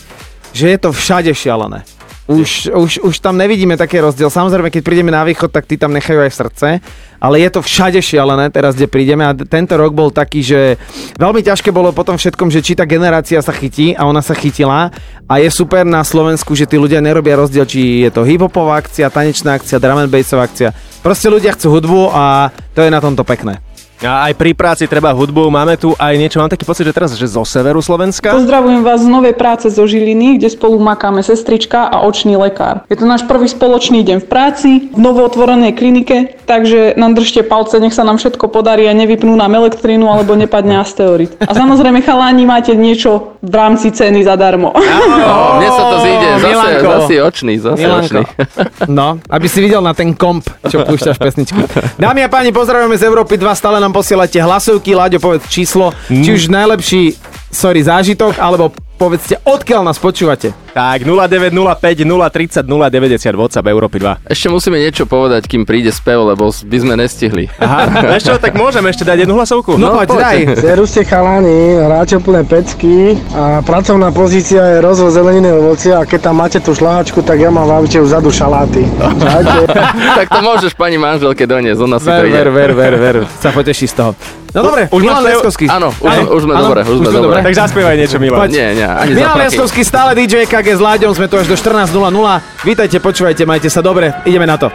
že 0.50 0.72
je 0.72 0.78
to 0.80 0.90
všade 0.90 1.28
šialené. 1.30 1.84
Už, 2.28 2.68
už, 2.68 2.92
už 3.08 3.24
tam 3.24 3.40
nevidíme 3.40 3.72
také 3.80 4.04
rozdiel. 4.04 4.28
Samozrejme, 4.28 4.68
keď 4.68 4.84
prídeme 4.84 5.08
na 5.08 5.24
východ, 5.24 5.48
tak 5.48 5.64
tí 5.64 5.80
tam 5.80 5.96
nechajú 5.96 6.20
aj 6.20 6.32
srdce, 6.36 6.68
ale 7.16 7.40
je 7.40 7.48
to 7.48 7.64
všade 7.64 7.96
šialené 8.04 8.52
teraz, 8.52 8.76
kde 8.76 8.84
prídeme 8.84 9.24
a 9.24 9.32
tento 9.32 9.80
rok 9.80 9.96
bol 9.96 10.12
taký, 10.12 10.44
že 10.44 10.76
veľmi 11.16 11.40
ťažké 11.40 11.72
bolo 11.72 11.88
potom 11.88 12.20
všetkom, 12.20 12.52
že 12.52 12.60
či 12.60 12.76
tá 12.76 12.84
generácia 12.84 13.40
sa 13.40 13.48
chytí 13.48 13.96
a 13.96 14.04
ona 14.04 14.20
sa 14.20 14.36
chytila 14.36 14.92
a 15.24 15.34
je 15.40 15.48
super 15.48 15.88
na 15.88 16.04
Slovensku, 16.04 16.52
že 16.52 16.68
tí 16.68 16.76
ľudia 16.76 17.00
nerobia 17.00 17.32
rozdiel, 17.40 17.64
či 17.64 18.04
je 18.04 18.12
to 18.12 18.28
hip-hopová 18.28 18.76
akcia, 18.76 19.08
tanečná 19.08 19.56
akcia, 19.56 19.80
drum 19.80 19.96
and 19.96 20.12
bassová 20.12 20.44
akcia. 20.44 20.76
Proste 21.00 21.32
ľudia 21.32 21.56
chcú 21.56 21.80
hudbu 21.80 22.12
a 22.12 22.52
to 22.76 22.84
je 22.84 22.92
na 22.92 23.00
tomto 23.00 23.24
pekné. 23.24 23.56
A 23.98 24.30
aj 24.30 24.38
pri 24.38 24.54
práci 24.54 24.86
treba 24.86 25.10
hudbu. 25.10 25.50
Máme 25.50 25.74
tu 25.74 25.90
aj 25.98 26.14
niečo, 26.14 26.38
mám 26.38 26.46
taký 26.46 26.62
pocit, 26.62 26.86
že 26.86 26.94
teraz, 26.94 27.18
že 27.18 27.26
zo 27.26 27.42
severu 27.42 27.82
Slovenska. 27.82 28.30
Pozdravujem 28.30 28.86
vás 28.86 29.02
z 29.02 29.10
novej 29.10 29.34
práce 29.34 29.66
zo 29.66 29.82
Žiliny, 29.82 30.38
kde 30.38 30.54
spolu 30.54 30.78
makáme 30.78 31.18
sestrička 31.26 31.90
a 31.90 32.06
očný 32.06 32.38
lekár. 32.38 32.86
Je 32.86 32.94
to 32.94 33.02
náš 33.02 33.26
prvý 33.26 33.50
spoločný 33.50 34.06
deň 34.06 34.22
v 34.22 34.26
práci, 34.30 34.70
v 34.94 34.98
novootvorenej 35.02 35.74
klinike, 35.74 36.38
takže 36.46 36.94
nám 36.94 37.18
držte 37.18 37.42
palce, 37.42 37.82
nech 37.82 37.90
sa 37.90 38.06
nám 38.06 38.22
všetko 38.22 38.46
podarí 38.46 38.86
a 38.86 38.94
nevypnú 38.94 39.34
nám 39.34 39.58
elektrínu 39.58 40.06
alebo 40.06 40.38
nepadne 40.38 40.78
asteroid. 40.78 41.34
A 41.42 41.50
samozrejme 41.50 41.98
chalani 42.06 42.46
máte 42.46 42.78
niečo 42.78 43.34
v 43.42 43.54
rámci 43.54 43.90
ceny 43.90 44.22
zadarmo. 44.22 44.74
Oh, 44.74 45.58
mne 45.58 45.70
sa 45.74 45.82
to 45.90 45.96
zíde. 46.02 46.28
Zase, 46.38 46.46
Milanko. 46.50 46.86
zase 46.86 47.14
očný, 47.22 47.54
zase 47.58 47.82
Milanko. 47.82 48.06
očný. 48.06 48.22
No, 48.88 49.20
aby 49.28 49.46
si 49.50 49.60
videl 49.60 49.82
na 49.84 49.92
ten 49.92 50.14
komp, 50.16 50.48
čo 50.70 50.80
púšťaš 50.86 51.18
pesničky. 51.20 51.60
Dámy 52.00 52.24
a 52.24 52.28
páni, 52.30 52.54
pozdravujeme 52.54 52.96
z 52.96 53.04
Európy 53.04 53.36
2, 53.36 53.52
stále 53.52 53.82
nám 53.88 54.04
posielate 54.04 54.36
hlasovky, 54.36 54.92
Láďo, 54.92 55.16
povedz 55.16 55.48
číslo, 55.48 55.96
či 56.12 56.28
už 56.36 56.52
najlepší, 56.52 57.16
sorry, 57.50 57.80
zážitok, 57.82 58.36
alebo 58.38 58.70
povedzte, 58.98 59.38
odkiaľ 59.46 59.86
nás 59.86 59.96
počúvate. 59.96 60.50
Tak, 60.74 61.02
0905 61.02 62.02
030 62.02 62.66
090 62.66 63.34
WhatsApp 63.34 63.66
Európy 63.66 64.02
2. 64.02 64.26
Ešte 64.30 64.46
musíme 64.50 64.78
niečo 64.78 65.06
povedať, 65.06 65.46
kým 65.46 65.62
príde 65.62 65.90
spev, 65.90 66.34
lebo 66.34 66.50
by 66.50 66.78
sme 66.78 66.94
nestihli. 66.98 67.46
Aha, 67.58 68.04
čo, 68.22 68.38
tak 68.38 68.54
môžeme 68.54 68.90
ešte 68.90 69.06
dať 69.06 69.26
jednu 69.26 69.34
hlasovku? 69.38 69.78
No, 69.78 70.02
poď, 70.02 70.08
daj. 70.18 70.38
Seruste 70.66 71.02
chalani, 71.06 71.78
hráte 71.78 72.18
úplné 72.18 72.42
pecky 72.42 73.18
a 73.34 73.62
pracovná 73.62 74.10
pozícia 74.10 74.78
je 74.78 74.78
rozvoz 74.82 75.14
zeleniny 75.14 75.50
a 75.50 75.56
ovocia 75.58 75.94
a 75.98 76.06
keď 76.06 76.30
tam 76.30 76.34
máte 76.42 76.58
tú 76.58 76.74
šlahačku, 76.74 77.22
tak 77.22 77.38
ja 77.38 77.50
mám 77.50 77.66
v 77.70 77.74
aute 77.82 77.98
vzadu 78.02 78.30
šaláty. 78.30 78.82
Tak 80.18 80.26
to 80.34 80.40
môžeš 80.42 80.74
pani 80.74 80.98
manželke 80.98 81.46
doniesť, 81.46 81.80
ona 81.80 81.98
si 82.02 82.10
to 82.10 82.10
Ver, 82.10 82.26
ide. 82.26 82.34
ver, 82.34 82.50
ver, 82.50 82.72
ver, 82.74 82.94
ver, 82.98 83.16
sa 83.38 83.54
poteší 83.54 83.86
z 83.86 83.94
toho. 83.94 84.10
No 84.54 84.64
dobre, 84.64 84.88
Už 84.88 85.00
Milan? 85.04 85.20
Leskovský. 85.28 85.68
Áno, 85.68 85.92
už, 86.00 86.08
Áno, 86.08 86.22
už 86.32 86.40
sme 86.48 86.52
áno, 86.56 86.64
dobre, 86.72 86.80
už 86.88 86.96
sme 87.04 87.10
dobre. 87.12 87.38
Tak 87.44 87.54
zaspievaj 87.54 87.96
niečo, 88.00 88.16
Milan. 88.16 88.48
Nie, 88.48 88.72
nie, 88.72 88.86
ani 88.86 89.12
Milan. 89.12 89.36
Leskovský, 89.44 89.84
stále 89.84 90.16
DJ 90.16 90.48
KG 90.48 90.76
s 90.76 90.80
Láďom, 90.80 91.12
sme 91.12 91.28
tu 91.28 91.36
až 91.36 91.52
do 91.52 91.56
14.00. 91.56 91.92
Vítajte, 92.64 92.96
počúvajte, 92.96 93.44
majte 93.44 93.68
sa 93.68 93.84
dobre, 93.84 94.08
ideme 94.24 94.48
na 94.48 94.56
to. 94.56 94.72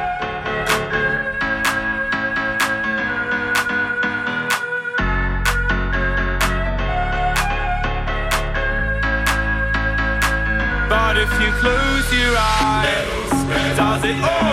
But 10.89 11.17
if 11.17 11.31
you 11.41 11.51
close 11.59 12.07
your 12.13 12.35
eyes, 12.37 13.29
does 13.77 14.03
it 14.05 14.17
almost 14.21 14.52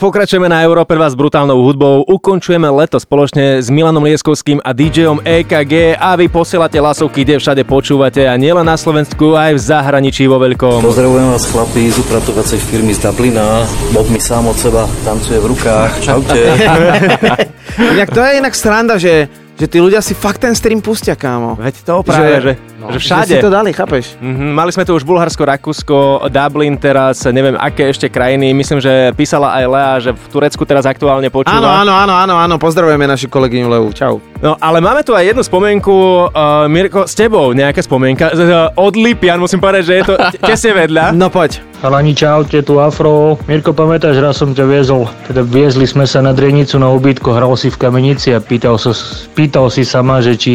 pokračujeme 0.00 0.48
na 0.48 0.64
Európe 0.64 0.96
2 0.96 1.12
s 1.12 1.14
brutálnou 1.14 1.60
hudbou. 1.60 2.08
Ukončujeme 2.08 2.64
leto 2.72 2.96
spoločne 2.96 3.60
s 3.60 3.68
Milanom 3.68 4.00
Lieskovským 4.08 4.64
a 4.64 4.72
DJom 4.72 5.20
EKG 5.20 6.00
a 6.00 6.16
vy 6.16 6.32
posielate 6.32 6.80
hlasovky, 6.80 7.20
kde 7.28 7.36
všade 7.36 7.62
počúvate 7.68 8.24
a 8.24 8.32
nielen 8.40 8.64
na 8.64 8.80
Slovensku, 8.80 9.36
aj 9.36 9.52
v 9.52 9.60
zahraničí 9.60 10.24
vo 10.24 10.40
veľkom. 10.40 10.80
Pozdravujem 10.80 11.28
vás 11.28 11.44
chlapi 11.52 11.92
z 11.92 12.00
upratovacej 12.00 12.58
firmy 12.72 12.96
z 12.96 13.04
Dublina. 13.04 13.68
Bob 13.92 14.08
mi 14.08 14.16
sám 14.16 14.48
od 14.48 14.56
seba 14.56 14.88
tancuje 15.04 15.36
v 15.36 15.46
rukách. 15.52 15.92
Čaute. 16.00 16.40
Inak 17.94 18.08
to 18.10 18.20
je 18.24 18.30
inak 18.40 18.54
sranda, 18.56 18.96
že, 18.96 19.28
že 19.54 19.66
tí 19.68 19.78
ľudia 19.78 20.00
si 20.00 20.16
fakt 20.16 20.42
ten 20.42 20.56
stream 20.56 20.80
pustia, 20.80 21.14
kámo. 21.14 21.60
Veď 21.60 21.74
to 21.84 22.02
práve, 22.02 22.40
že, 22.40 22.40
že 22.40 22.52
všade. 22.96 23.28
Že 23.28 23.36
si 23.36 23.44
to 23.44 23.52
dali, 23.52 23.70
chápeš? 23.70 24.18
Mhm, 24.18 24.50
mali 24.50 24.70
sme 24.70 24.82
tu 24.82 24.92
už 24.92 25.04
Bulharsko, 25.04 25.44
Rakúsko, 25.44 25.98
Dublin 26.26 26.74
teraz, 26.74 27.22
neviem 27.26 27.54
aké 27.54 27.86
ešte 27.86 28.08
krajiny. 28.08 28.50
Myslím, 28.50 28.80
že 28.80 28.90
písala 29.12 29.54
aj 29.54 29.64
Lea, 29.66 29.92
že 30.00 30.10
v 30.10 30.24
Turecku 30.26 30.64
teraz 30.64 30.82
aktuálne 30.82 31.28
počúva. 31.28 31.54
Áno, 31.54 31.68
áno, 31.68 31.92
áno, 31.92 32.14
áno, 32.16 32.34
áno, 32.34 32.54
pozdravujeme 32.56 33.04
naši 33.04 33.26
kolegyňu 33.26 33.68
Leu, 33.68 33.86
čau. 33.92 34.18
No, 34.40 34.56
ale 34.56 34.80
máme 34.80 35.00
tu 35.00 35.12
aj 35.12 35.22
jednu 35.26 35.44
spomienku, 35.44 35.92
uh, 36.26 36.64
Mirko, 36.64 37.04
s 37.04 37.12
tebou 37.12 37.52
nejaká 37.52 37.78
spomienka. 37.78 38.32
Z- 38.32 38.72
Od 38.72 38.94
Lipian, 38.94 39.36
musím 39.36 39.60
povedať, 39.60 39.82
že 39.84 39.94
je 39.94 40.04
to 40.04 40.14
te- 40.16 40.40
tesne 40.40 40.72
vedľa. 40.74 41.12
No 41.12 41.28
poď. 41.28 41.60
Chalani, 41.76 42.12
čaute, 42.12 42.60
tu 42.60 42.76
Afro. 42.76 43.36
Mirko, 43.44 43.70
pamätáš, 43.70 44.16
raz 44.16 44.36
som 44.36 44.50
ťa 44.50 44.64
viezol, 44.64 45.08
teda 45.26 45.40
viezli 45.40 45.84
sme 45.84 46.04
sa 46.04 46.20
na 46.20 46.32
Drenicu 46.32 46.76
na 46.76 46.88
ubytko, 46.88 47.32
hral 47.32 47.52
si 47.54 47.68
v 47.68 47.76
kamenici 47.78 48.30
a 48.30 48.38
pýtal, 48.38 48.76
sa, 48.76 48.92
pýtal 49.30 49.68
si 49.68 49.82
sa 49.82 50.00
ma, 50.00 50.18
že 50.18 50.32
či 50.34 50.52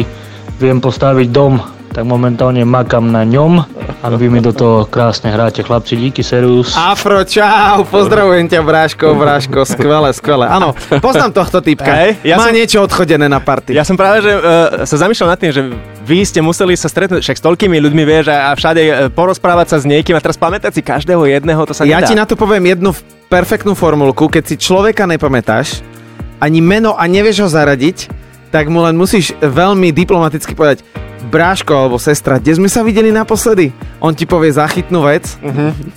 viem 0.56 0.78
postaviť 0.78 1.28
dom, 1.28 1.58
tak 1.96 2.04
momentálne 2.04 2.60
makam 2.68 3.08
na 3.08 3.24
ňom 3.24 3.64
a 4.04 4.06
vy 4.12 4.28
mi 4.28 4.44
do 4.44 4.52
toho 4.52 4.84
krásne 4.84 5.32
hráte, 5.32 5.64
chlapci, 5.64 5.96
díky, 5.96 6.20
serius. 6.20 6.76
Afro, 6.76 7.24
čau, 7.24 7.88
pozdravujem 7.88 8.52
ťa, 8.52 8.60
Bráško, 8.60 9.16
Bráško, 9.16 9.64
skvelé, 9.64 10.12
skvelé. 10.12 10.44
Áno, 10.44 10.76
poznám 11.00 11.32
tohto 11.32 11.64
typka. 11.64 11.88
Hej, 11.88 12.20
ja 12.20 12.36
Má 12.36 12.52
som- 12.52 12.56
niečo 12.60 12.84
odchodené 12.84 13.32
na 13.32 13.40
party. 13.40 13.72
Ja 13.72 13.80
som 13.80 13.96
práve, 13.96 14.28
že 14.28 14.36
uh, 14.36 14.84
sa 14.84 15.08
zamýšľal 15.08 15.28
nad 15.32 15.40
tým, 15.40 15.52
že 15.56 15.62
vy 16.04 16.20
ste 16.20 16.44
museli 16.44 16.76
sa 16.76 16.92
stretnúť 16.92 17.24
však 17.24 17.40
s 17.40 17.42
toľkými 17.48 17.80
ľuďmi, 17.80 18.02
vieš, 18.04 18.28
a, 18.28 18.52
a 18.52 18.60
všade 18.60 18.82
uh, 18.84 18.92
porozprávať 19.08 19.72
sa 19.72 19.76
s 19.80 19.88
niekým 19.88 20.12
a 20.12 20.20
teraz 20.20 20.36
pamätať 20.36 20.76
si 20.76 20.84
každého 20.84 21.24
jedného, 21.24 21.64
to 21.64 21.72
sa 21.72 21.88
Ja 21.88 22.04
nedá. 22.04 22.12
ti 22.12 22.14
na 22.14 22.28
to 22.28 22.36
poviem 22.36 22.76
jednu 22.76 22.92
perfektnú 23.32 23.72
formulku. 23.72 24.28
Keď 24.28 24.44
si 24.44 24.60
človeka 24.60 25.08
nepamätáš, 25.08 25.80
ani 26.44 26.60
meno 26.60 26.92
a 26.92 27.08
nevieš 27.08 27.40
ho 27.40 27.48
zaradiť, 27.48 28.25
tak 28.50 28.70
mu 28.70 28.82
len 28.82 28.94
musíš 28.96 29.34
veľmi 29.42 29.90
diplomaticky 29.90 30.54
povedať 30.54 30.86
Bráško 31.26 31.74
alebo 31.74 31.98
sestra, 31.98 32.38
kde 32.38 32.54
sme 32.54 32.70
sa 32.70 32.86
videli 32.86 33.10
naposledy? 33.10 33.74
On 33.98 34.14
ti 34.14 34.22
povie 34.28 34.54
záchytnú 34.54 35.02
vec 35.02 35.26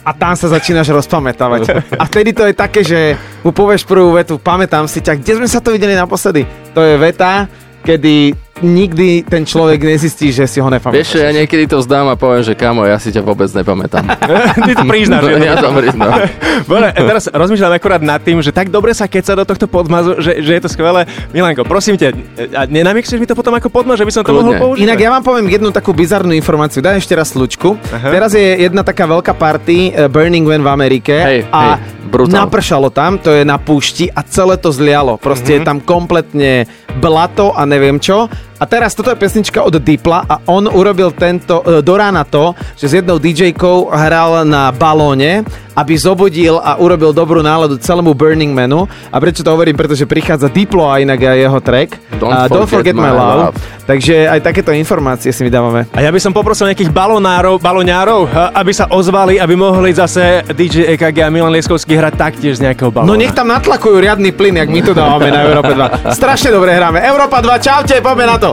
a 0.01 0.11
tam 0.15 0.33
sa 0.33 0.49
začínaš 0.49 0.89
rozpamätávať. 0.89 1.93
A 2.01 2.03
vtedy 2.09 2.33
to 2.33 2.49
je 2.49 2.53
také, 2.57 2.81
že 2.81 3.13
mu 3.45 3.53
povieš 3.53 3.85
prvú 3.85 4.17
vetu, 4.17 4.41
pamätám 4.41 4.89
si 4.89 5.05
ťa, 5.05 5.21
kde 5.21 5.37
sme 5.37 5.47
sa 5.47 5.61
to 5.61 5.69
videli 5.69 5.93
naposledy? 5.93 6.49
To 6.73 6.81
je 6.81 6.97
veta, 6.97 7.45
kedy 7.85 8.33
nikdy 8.61 9.23
ten 9.23 9.43
človek 9.43 9.79
nezistí, 9.79 10.29
že 10.29 10.45
si 10.45 10.57
ho 10.57 10.67
nepamätáš. 10.67 10.95
Vieš, 10.95 11.11
ja 11.17 11.31
niekedy 11.31 11.65
to 11.65 11.79
vzdám 11.79 12.07
a 12.07 12.15
poviem, 12.15 12.41
že 12.41 12.53
kamo, 12.53 12.83
ja 12.83 12.95
si 12.95 13.09
ťa 13.09 13.19
vôbec 13.19 13.47
nepamätám. 13.47 14.05
Ty 14.67 14.71
to 14.73 14.83
priznáš. 14.85 15.21
že? 15.25 15.39
Ja 15.39 15.55
to 15.55 15.69
priznám. 15.71 16.27
Dobre, 16.63 16.87
teraz 16.91 17.23
rozmýšľam 17.27 17.73
akurát 17.73 18.01
nad 18.01 18.19
tým, 18.19 18.39
že 18.39 18.49
tak 18.49 18.67
dobre 18.67 18.91
sa 18.91 19.05
keca 19.05 19.33
do 19.33 19.43
tohto 19.43 19.65
podmazu, 19.65 20.19
že, 20.19 20.39
že 20.39 20.51
je 20.53 20.61
to 20.61 20.69
skvelé. 20.69 21.03
Milanko, 21.29 21.63
prosím 21.63 21.95
ťa, 21.95 22.07
a 22.51 22.61
nenamixuješ 22.65 23.17
mi 23.17 23.25
to 23.25 23.33
potom 23.33 23.51
ako 23.51 23.67
podmaz, 23.67 23.95
že 23.95 24.05
by 24.05 24.11
som 24.11 24.21
to 24.21 24.31
mohol 24.31 24.53
použiť? 24.53 24.81
Inak 24.81 24.97
ja 24.97 25.09
vám 25.09 25.23
poviem 25.23 25.47
jednu 25.47 25.69
takú 25.69 25.91
bizarnú 25.91 26.31
informáciu. 26.31 26.79
Daj 26.79 26.99
ešte 26.99 27.13
raz 27.13 27.31
slučku. 27.31 27.79
Aha. 27.89 28.09
Teraz 28.09 28.31
je 28.31 28.43
jedna 28.59 28.81
taká 28.81 29.05
veľká 29.05 29.33
party 29.33 29.77
eh, 29.89 30.07
Burning 30.07 30.43
Man 30.43 30.61
v 30.61 30.69
Amerike 30.69 31.15
Hej, 31.15 31.39
a 31.49 31.77
hej, 31.77 32.09
brutál. 32.09 32.45
napršalo 32.45 32.89
tam, 32.89 33.15
to 33.15 33.31
je 33.31 33.43
na 33.43 33.55
púšti 33.55 34.09
a 34.09 34.21
celé 34.21 34.57
to 34.57 34.69
zlialo. 34.69 35.15
Proste 35.15 35.49
Mhm. 35.49 35.55
je 35.55 35.61
tam 35.63 35.77
kompletne 35.79 36.51
blato 36.97 37.53
a 37.53 37.63
neviem 37.63 37.97
čo. 37.97 38.27
A 38.59 38.67
teraz 38.67 38.91
toto 38.91 39.07
je 39.07 39.15
pesnička 39.15 39.63
od 39.63 39.79
Dipla 39.79 40.27
a 40.27 40.43
on 40.51 40.67
urobil 40.67 41.15
tento, 41.15 41.63
e, 41.63 41.79
do 41.79 41.95
rána 41.95 42.27
to, 42.27 42.51
že 42.75 42.91
s 42.91 42.93
jednou 42.99 43.15
DJ-kou 43.15 43.87
hral 43.87 44.43
na 44.43 44.75
balóne, 44.75 45.47
aby 45.71 45.95
zobudil 45.95 46.59
a 46.59 46.75
urobil 46.75 47.15
dobrú 47.15 47.39
náladu 47.39 47.79
celému 47.79 48.11
Burning 48.11 48.51
Manu. 48.51 48.83
A 49.07 49.15
prečo 49.23 49.47
to 49.47 49.55
hovorím? 49.55 49.79
Pretože 49.79 50.03
prichádza 50.03 50.51
Diplo 50.51 50.91
a 50.91 50.99
inak 50.99 51.23
aj 51.23 51.39
jeho 51.39 51.59
track. 51.63 51.89
Don't 52.19 52.35
A 52.35 52.51
Don't 52.51 52.67
forget 52.67 52.91
forget 52.91 52.95
my 52.99 53.07
my 53.07 53.11
love. 53.15 53.39
love. 53.47 53.57
Takže 53.87 54.27
aj 54.27 54.43
takéto 54.43 54.69
informácie 54.75 55.31
si 55.31 55.41
vydávame. 55.41 55.87
A 55.95 56.03
ja 56.03 56.11
by 56.11 56.19
som 56.19 56.29
poprosil 56.29 56.67
nejakých 56.69 56.93
balonárov, 56.93 57.57
baloňárov, 57.57 58.21
ha, 58.29 58.45
aby 58.53 58.69
sa 58.69 58.85
ozvali, 58.91 59.41
aby 59.41 59.55
mohli 59.57 59.95
zase 59.95 60.45
DJ 60.51 60.93
EKG 60.93 61.25
a 61.25 61.31
Milan 61.33 61.55
Lieskovský 61.55 61.97
hrať 61.97 62.13
taktiež 62.13 62.59
z 62.59 62.69
nejakého 62.69 62.91
balóna. 62.93 63.09
No 63.09 63.17
nech 63.17 63.33
tam 63.33 63.49
natlakujú 63.49 63.97
riadny 63.97 64.29
plyn, 64.35 64.61
jak 64.61 64.69
my 64.69 64.81
tu 64.83 64.91
dávame 64.93 65.31
na 65.31 65.41
Európe 65.41 65.73
2. 65.73 66.11
Strašne 66.11 66.53
dobre 66.53 66.75
hráme. 66.75 67.01
Európa 67.01 67.41
2, 67.41 67.65
čaute, 67.65 67.95
poďme 67.97 68.25
na 68.29 68.37
to. 68.37 68.48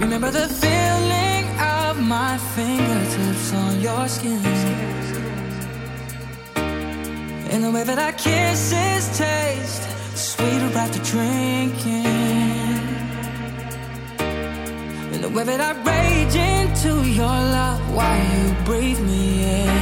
Remember 0.00 0.30
the 0.30 0.48
feeling 0.48 1.44
of 1.58 1.98
my 1.98 2.36
fingertips 2.54 3.54
on 3.54 3.80
your 3.80 4.08
skin. 4.08 4.44
And 7.52 7.64
the 7.64 7.70
way 7.70 7.84
that 7.84 7.98
our 7.98 8.12
kisses 8.12 9.16
taste 9.16 9.88
sweeter 10.14 10.76
after 10.76 11.02
drinking. 11.02 12.04
And 15.12 15.24
the 15.24 15.30
way 15.30 15.44
that 15.44 15.60
I 15.60 15.72
rage 15.90 16.34
into 16.34 17.08
your 17.08 17.28
love 17.28 17.80
while 17.94 18.24
you 18.34 18.54
breathe 18.66 19.00
me 19.00 19.44
in. 19.44 19.81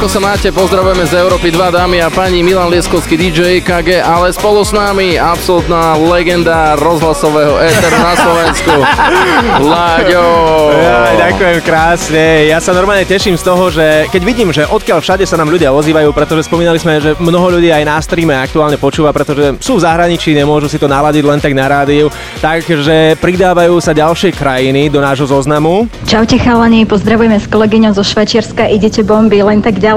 Ako 0.00 0.08
sa 0.08 0.32
máte? 0.32 0.48
Pozdravujeme 0.48 1.04
z 1.04 1.20
Európy 1.20 1.52
2 1.52 1.76
dámy 1.76 2.00
a 2.00 2.08
páni 2.08 2.40
Milan 2.40 2.72
Lieskovský 2.72 3.20
DJ 3.20 3.60
KG, 3.60 4.00
ale 4.00 4.32
spolu 4.32 4.64
s 4.64 4.72
nami 4.72 5.20
absolútna 5.20 5.92
legenda 6.00 6.72
rozhlasového 6.80 7.60
éteru 7.60 8.00
na 8.00 8.16
Slovensku. 8.16 8.72
Láďo! 9.76 10.24
Ja, 10.72 11.28
ďakujem 11.28 11.58
krásne. 11.60 12.48
Ja 12.48 12.64
sa 12.64 12.72
normálne 12.72 13.04
teším 13.04 13.36
z 13.36 13.44
toho, 13.44 13.68
že 13.68 14.08
keď 14.08 14.22
vidím, 14.24 14.48
že 14.56 14.64
odkiaľ 14.64 15.04
všade 15.04 15.28
sa 15.28 15.36
nám 15.36 15.52
ľudia 15.52 15.68
ozývajú, 15.68 16.16
pretože 16.16 16.48
spomínali 16.48 16.80
sme, 16.80 16.96
že 16.96 17.12
mnoho 17.20 17.60
ľudí 17.60 17.68
aj 17.68 17.84
na 17.84 18.00
streame 18.00 18.32
aktuálne 18.40 18.80
počúva, 18.80 19.12
pretože 19.12 19.60
sú 19.60 19.76
v 19.76 19.84
zahraničí, 19.84 20.32
nemôžu 20.32 20.72
si 20.72 20.80
to 20.80 20.88
naladiť 20.88 21.28
len 21.28 21.44
tak 21.44 21.52
na 21.52 21.68
rádiu, 21.68 22.08
takže 22.40 23.20
pridávajú 23.20 23.76
sa 23.84 23.92
ďalšie 23.92 24.32
krajiny 24.32 24.88
do 24.88 25.04
nášho 25.04 25.28
zoznamu. 25.28 25.84
Čaute 26.08 26.40
chalani, 26.40 26.88
pozdravujeme 26.88 27.36
s 27.36 27.44
kolegyňou 27.52 27.92
zo 27.92 28.00
Švajčiarska, 28.00 28.64
idete 28.64 29.04
bomby, 29.04 29.44
len 29.44 29.60
tak 29.60 29.76
ďalej. 29.76 29.89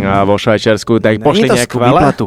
A 0.00 0.24
vo 0.24 0.40
Švajčiarsku, 0.40 1.00
tak 1.00 1.20
pošli 1.20 1.48
nejakú 1.48 1.76
výplatu. 1.76 2.26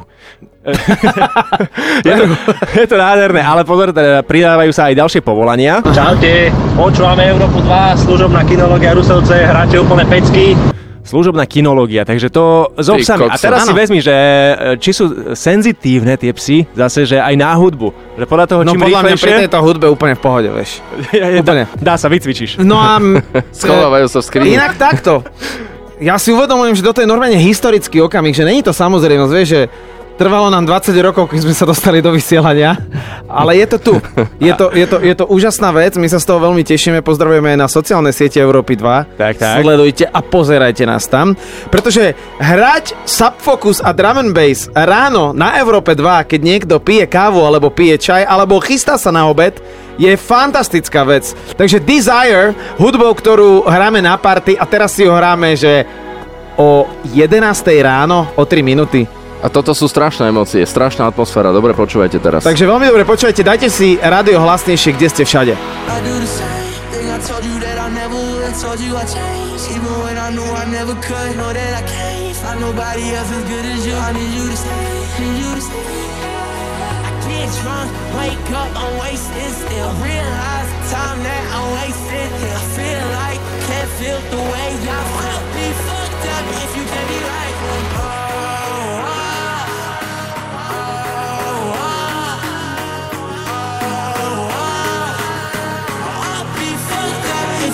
je, 2.07 2.13
to, 2.15 2.25
je 2.71 2.85
to 2.87 2.95
nádherné, 2.95 3.43
ale 3.43 3.67
pozor, 3.67 3.91
teda 3.91 4.23
pridávajú 4.23 4.71
sa 4.71 4.87
aj 4.87 4.95
ďalšie 4.95 5.19
povolania. 5.19 5.83
Čaute, 5.83 6.55
počúvame 6.79 7.27
Európu 7.27 7.59
2, 7.59 8.07
služobná 8.07 8.47
kinológia 8.47 8.95
Rusovce, 8.95 9.43
hráte 9.43 9.75
úplne 9.75 10.07
pecky. 10.07 10.55
Služobná 11.03 11.43
kinológia, 11.43 12.07
takže 12.07 12.31
to 12.31 12.71
s 12.79 12.87
obsami. 12.87 13.27
A 13.27 13.35
teraz 13.35 13.67
si 13.67 13.75
Áno. 13.75 13.79
vezmi, 13.83 13.99
že 13.99 14.15
e, 14.15 14.79
či 14.79 14.95
sú 14.95 15.35
senzitívne 15.35 16.15
tie 16.15 16.31
psy, 16.31 16.63
zase, 16.71 17.03
že 17.03 17.19
aj 17.19 17.35
na 17.35 17.51
hudbu. 17.59 18.15
Že 18.15 18.23
podľa 18.23 18.45
toho, 18.47 18.61
No 18.63 18.71
čím 18.71 18.87
podľa 18.87 19.01
mňa 19.03 19.15
pri 19.19 19.19
rýchlejšie, 19.19 19.43
tejto 19.51 19.59
hudbe 19.67 19.85
úplne 19.91 20.15
v 20.15 20.21
pohode, 20.23 20.47
vieš. 20.55 20.79
je, 21.11 21.43
úplne. 21.43 21.67
Dá, 21.75 21.91
dá 21.91 21.93
sa, 21.99 22.07
vycvičíš. 22.07 22.63
No 22.63 22.79
a... 22.79 23.03
Schovávajú 23.59 24.07
sa 24.07 24.23
v 24.23 24.25
skrini. 24.31 24.55
Inak 24.55 24.79
takto. 24.79 25.27
Ja 26.03 26.19
si 26.19 26.35
uvedomujem, 26.35 26.75
že 26.75 26.83
toto 26.83 26.99
je 26.99 27.07
normálne 27.07 27.39
historický 27.39 28.03
okamih, 28.03 28.35
že 28.35 28.43
není 28.43 28.59
to 28.59 28.75
samozrejmosť, 28.75 29.31
vieš, 29.31 29.49
že 29.55 29.61
trvalo 30.17 30.49
nám 30.49 30.65
20 30.65 30.93
rokov, 31.01 31.29
keď 31.29 31.39
sme 31.45 31.53
sa 31.55 31.65
dostali 31.65 31.99
do 31.99 32.13
vysielania, 32.13 32.77
ale 33.25 33.57
je 33.59 33.65
to 33.75 33.77
tu. 33.81 33.93
Je 34.37 34.53
to, 34.53 34.69
je 34.75 34.85
to, 34.85 34.97
je 34.99 35.13
to 35.15 35.25
úžasná 35.27 35.71
vec, 35.73 35.95
my 35.95 36.07
sa 36.09 36.19
z 36.21 36.27
toho 36.27 36.39
veľmi 36.43 36.61
tešíme, 36.61 36.99
pozdravujeme 37.01 37.55
aj 37.55 37.59
na 37.59 37.69
sociálne 37.69 38.11
siete 38.11 38.37
Európy 38.37 38.77
2. 38.77 39.17
Tak, 39.17 39.33
tak. 39.39 39.63
Sledujte 39.63 40.05
a 40.05 40.19
pozerajte 40.21 40.83
nás 40.85 41.07
tam, 41.07 41.33
pretože 41.71 42.13
hrať 42.37 42.93
Subfocus 43.07 43.81
a 43.81 43.95
Drum 43.95 44.19
and 44.19 44.33
Bass 44.35 44.69
ráno 44.73 45.31
na 45.31 45.57
Európe 45.57 45.95
2, 45.97 46.29
keď 46.29 46.39
niekto 46.41 46.75
pije 46.83 47.07
kávu 47.09 47.41
alebo 47.41 47.73
pije 47.73 47.97
čaj 47.97 48.23
alebo 48.27 48.61
chystá 48.61 48.99
sa 48.99 49.09
na 49.09 49.25
obed, 49.25 49.57
je 49.97 50.09
fantastická 50.17 51.05
vec. 51.05 51.31
Takže 51.53 51.81
Desire, 51.81 52.57
hudbou, 52.81 53.13
ktorú 53.13 53.65
hráme 53.69 54.01
na 54.01 54.17
party 54.17 54.57
a 54.57 54.65
teraz 54.65 54.97
si 54.97 55.05
ho 55.05 55.13
hráme, 55.13 55.53
že 55.53 55.85
o 56.57 56.85
11 57.13 57.33
ráno, 57.81 58.29
o 58.37 58.43
3 58.45 58.61
minúty. 58.61 59.22
A 59.43 59.51
toto 59.51 59.75
sú 59.75 59.91
strašné 59.91 60.31
emócie, 60.31 60.63
strašná 60.63 61.03
atmosféra. 61.11 61.51
Dobre, 61.51 61.75
počúvajte 61.75 62.15
teraz. 62.23 62.47
Takže 62.47 62.63
veľmi 62.63 62.87
dobre 62.87 63.03
počúvajte, 63.03 63.43
dajte 63.43 63.67
si 63.67 63.99
rádio 63.99 64.39
hlasnejšie, 64.39 64.95
kde 64.95 65.07
ste 65.11 65.23
všade. 65.27 65.53
Drunk, 77.53 77.91
wake 78.17 78.51
up, 78.51 78.71
I'm 78.75 78.97
wasted 78.97 79.51
still. 79.53 79.91
Realize 80.01 80.69
the 80.73 80.83
time 80.89 81.19
that 81.21 81.43
I'm 81.53 81.67
wasted. 81.77 82.29
I 82.49 82.63
feel 82.75 83.03
like 83.21 83.39
can't 83.69 83.89
feel 84.01 84.19
the 84.33 84.41
way 84.41 84.69
I 84.89 85.01
feel. 85.21 85.52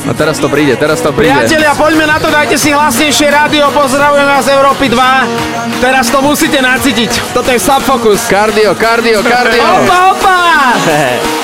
A 0.07 0.11
teraz 0.15 0.39
to 0.39 0.47
príde, 0.47 0.79
teraz 0.79 1.03
to 1.03 1.11
príde. 1.11 1.35
Priatelia, 1.35 1.75
poďme 1.75 2.05
na 2.07 2.17
to, 2.21 2.31
dajte 2.31 2.55
si 2.55 2.71
hlasnejšie 2.71 3.27
rádio, 3.27 3.67
pozdravujem 3.75 4.27
vás 4.27 4.43
z 4.47 4.55
Európy 4.55 4.85
2. 4.87 5.83
Teraz 5.83 6.07
to 6.07 6.19
musíte 6.23 6.59
nacítiť. 6.63 7.35
Toto 7.35 7.51
je 7.51 7.59
Subfocus. 7.59 8.31
Kardio, 8.31 8.71
kardio, 8.79 9.19
kardio. 9.19 9.63
Opa, 9.83 9.97
opa! 10.15 10.37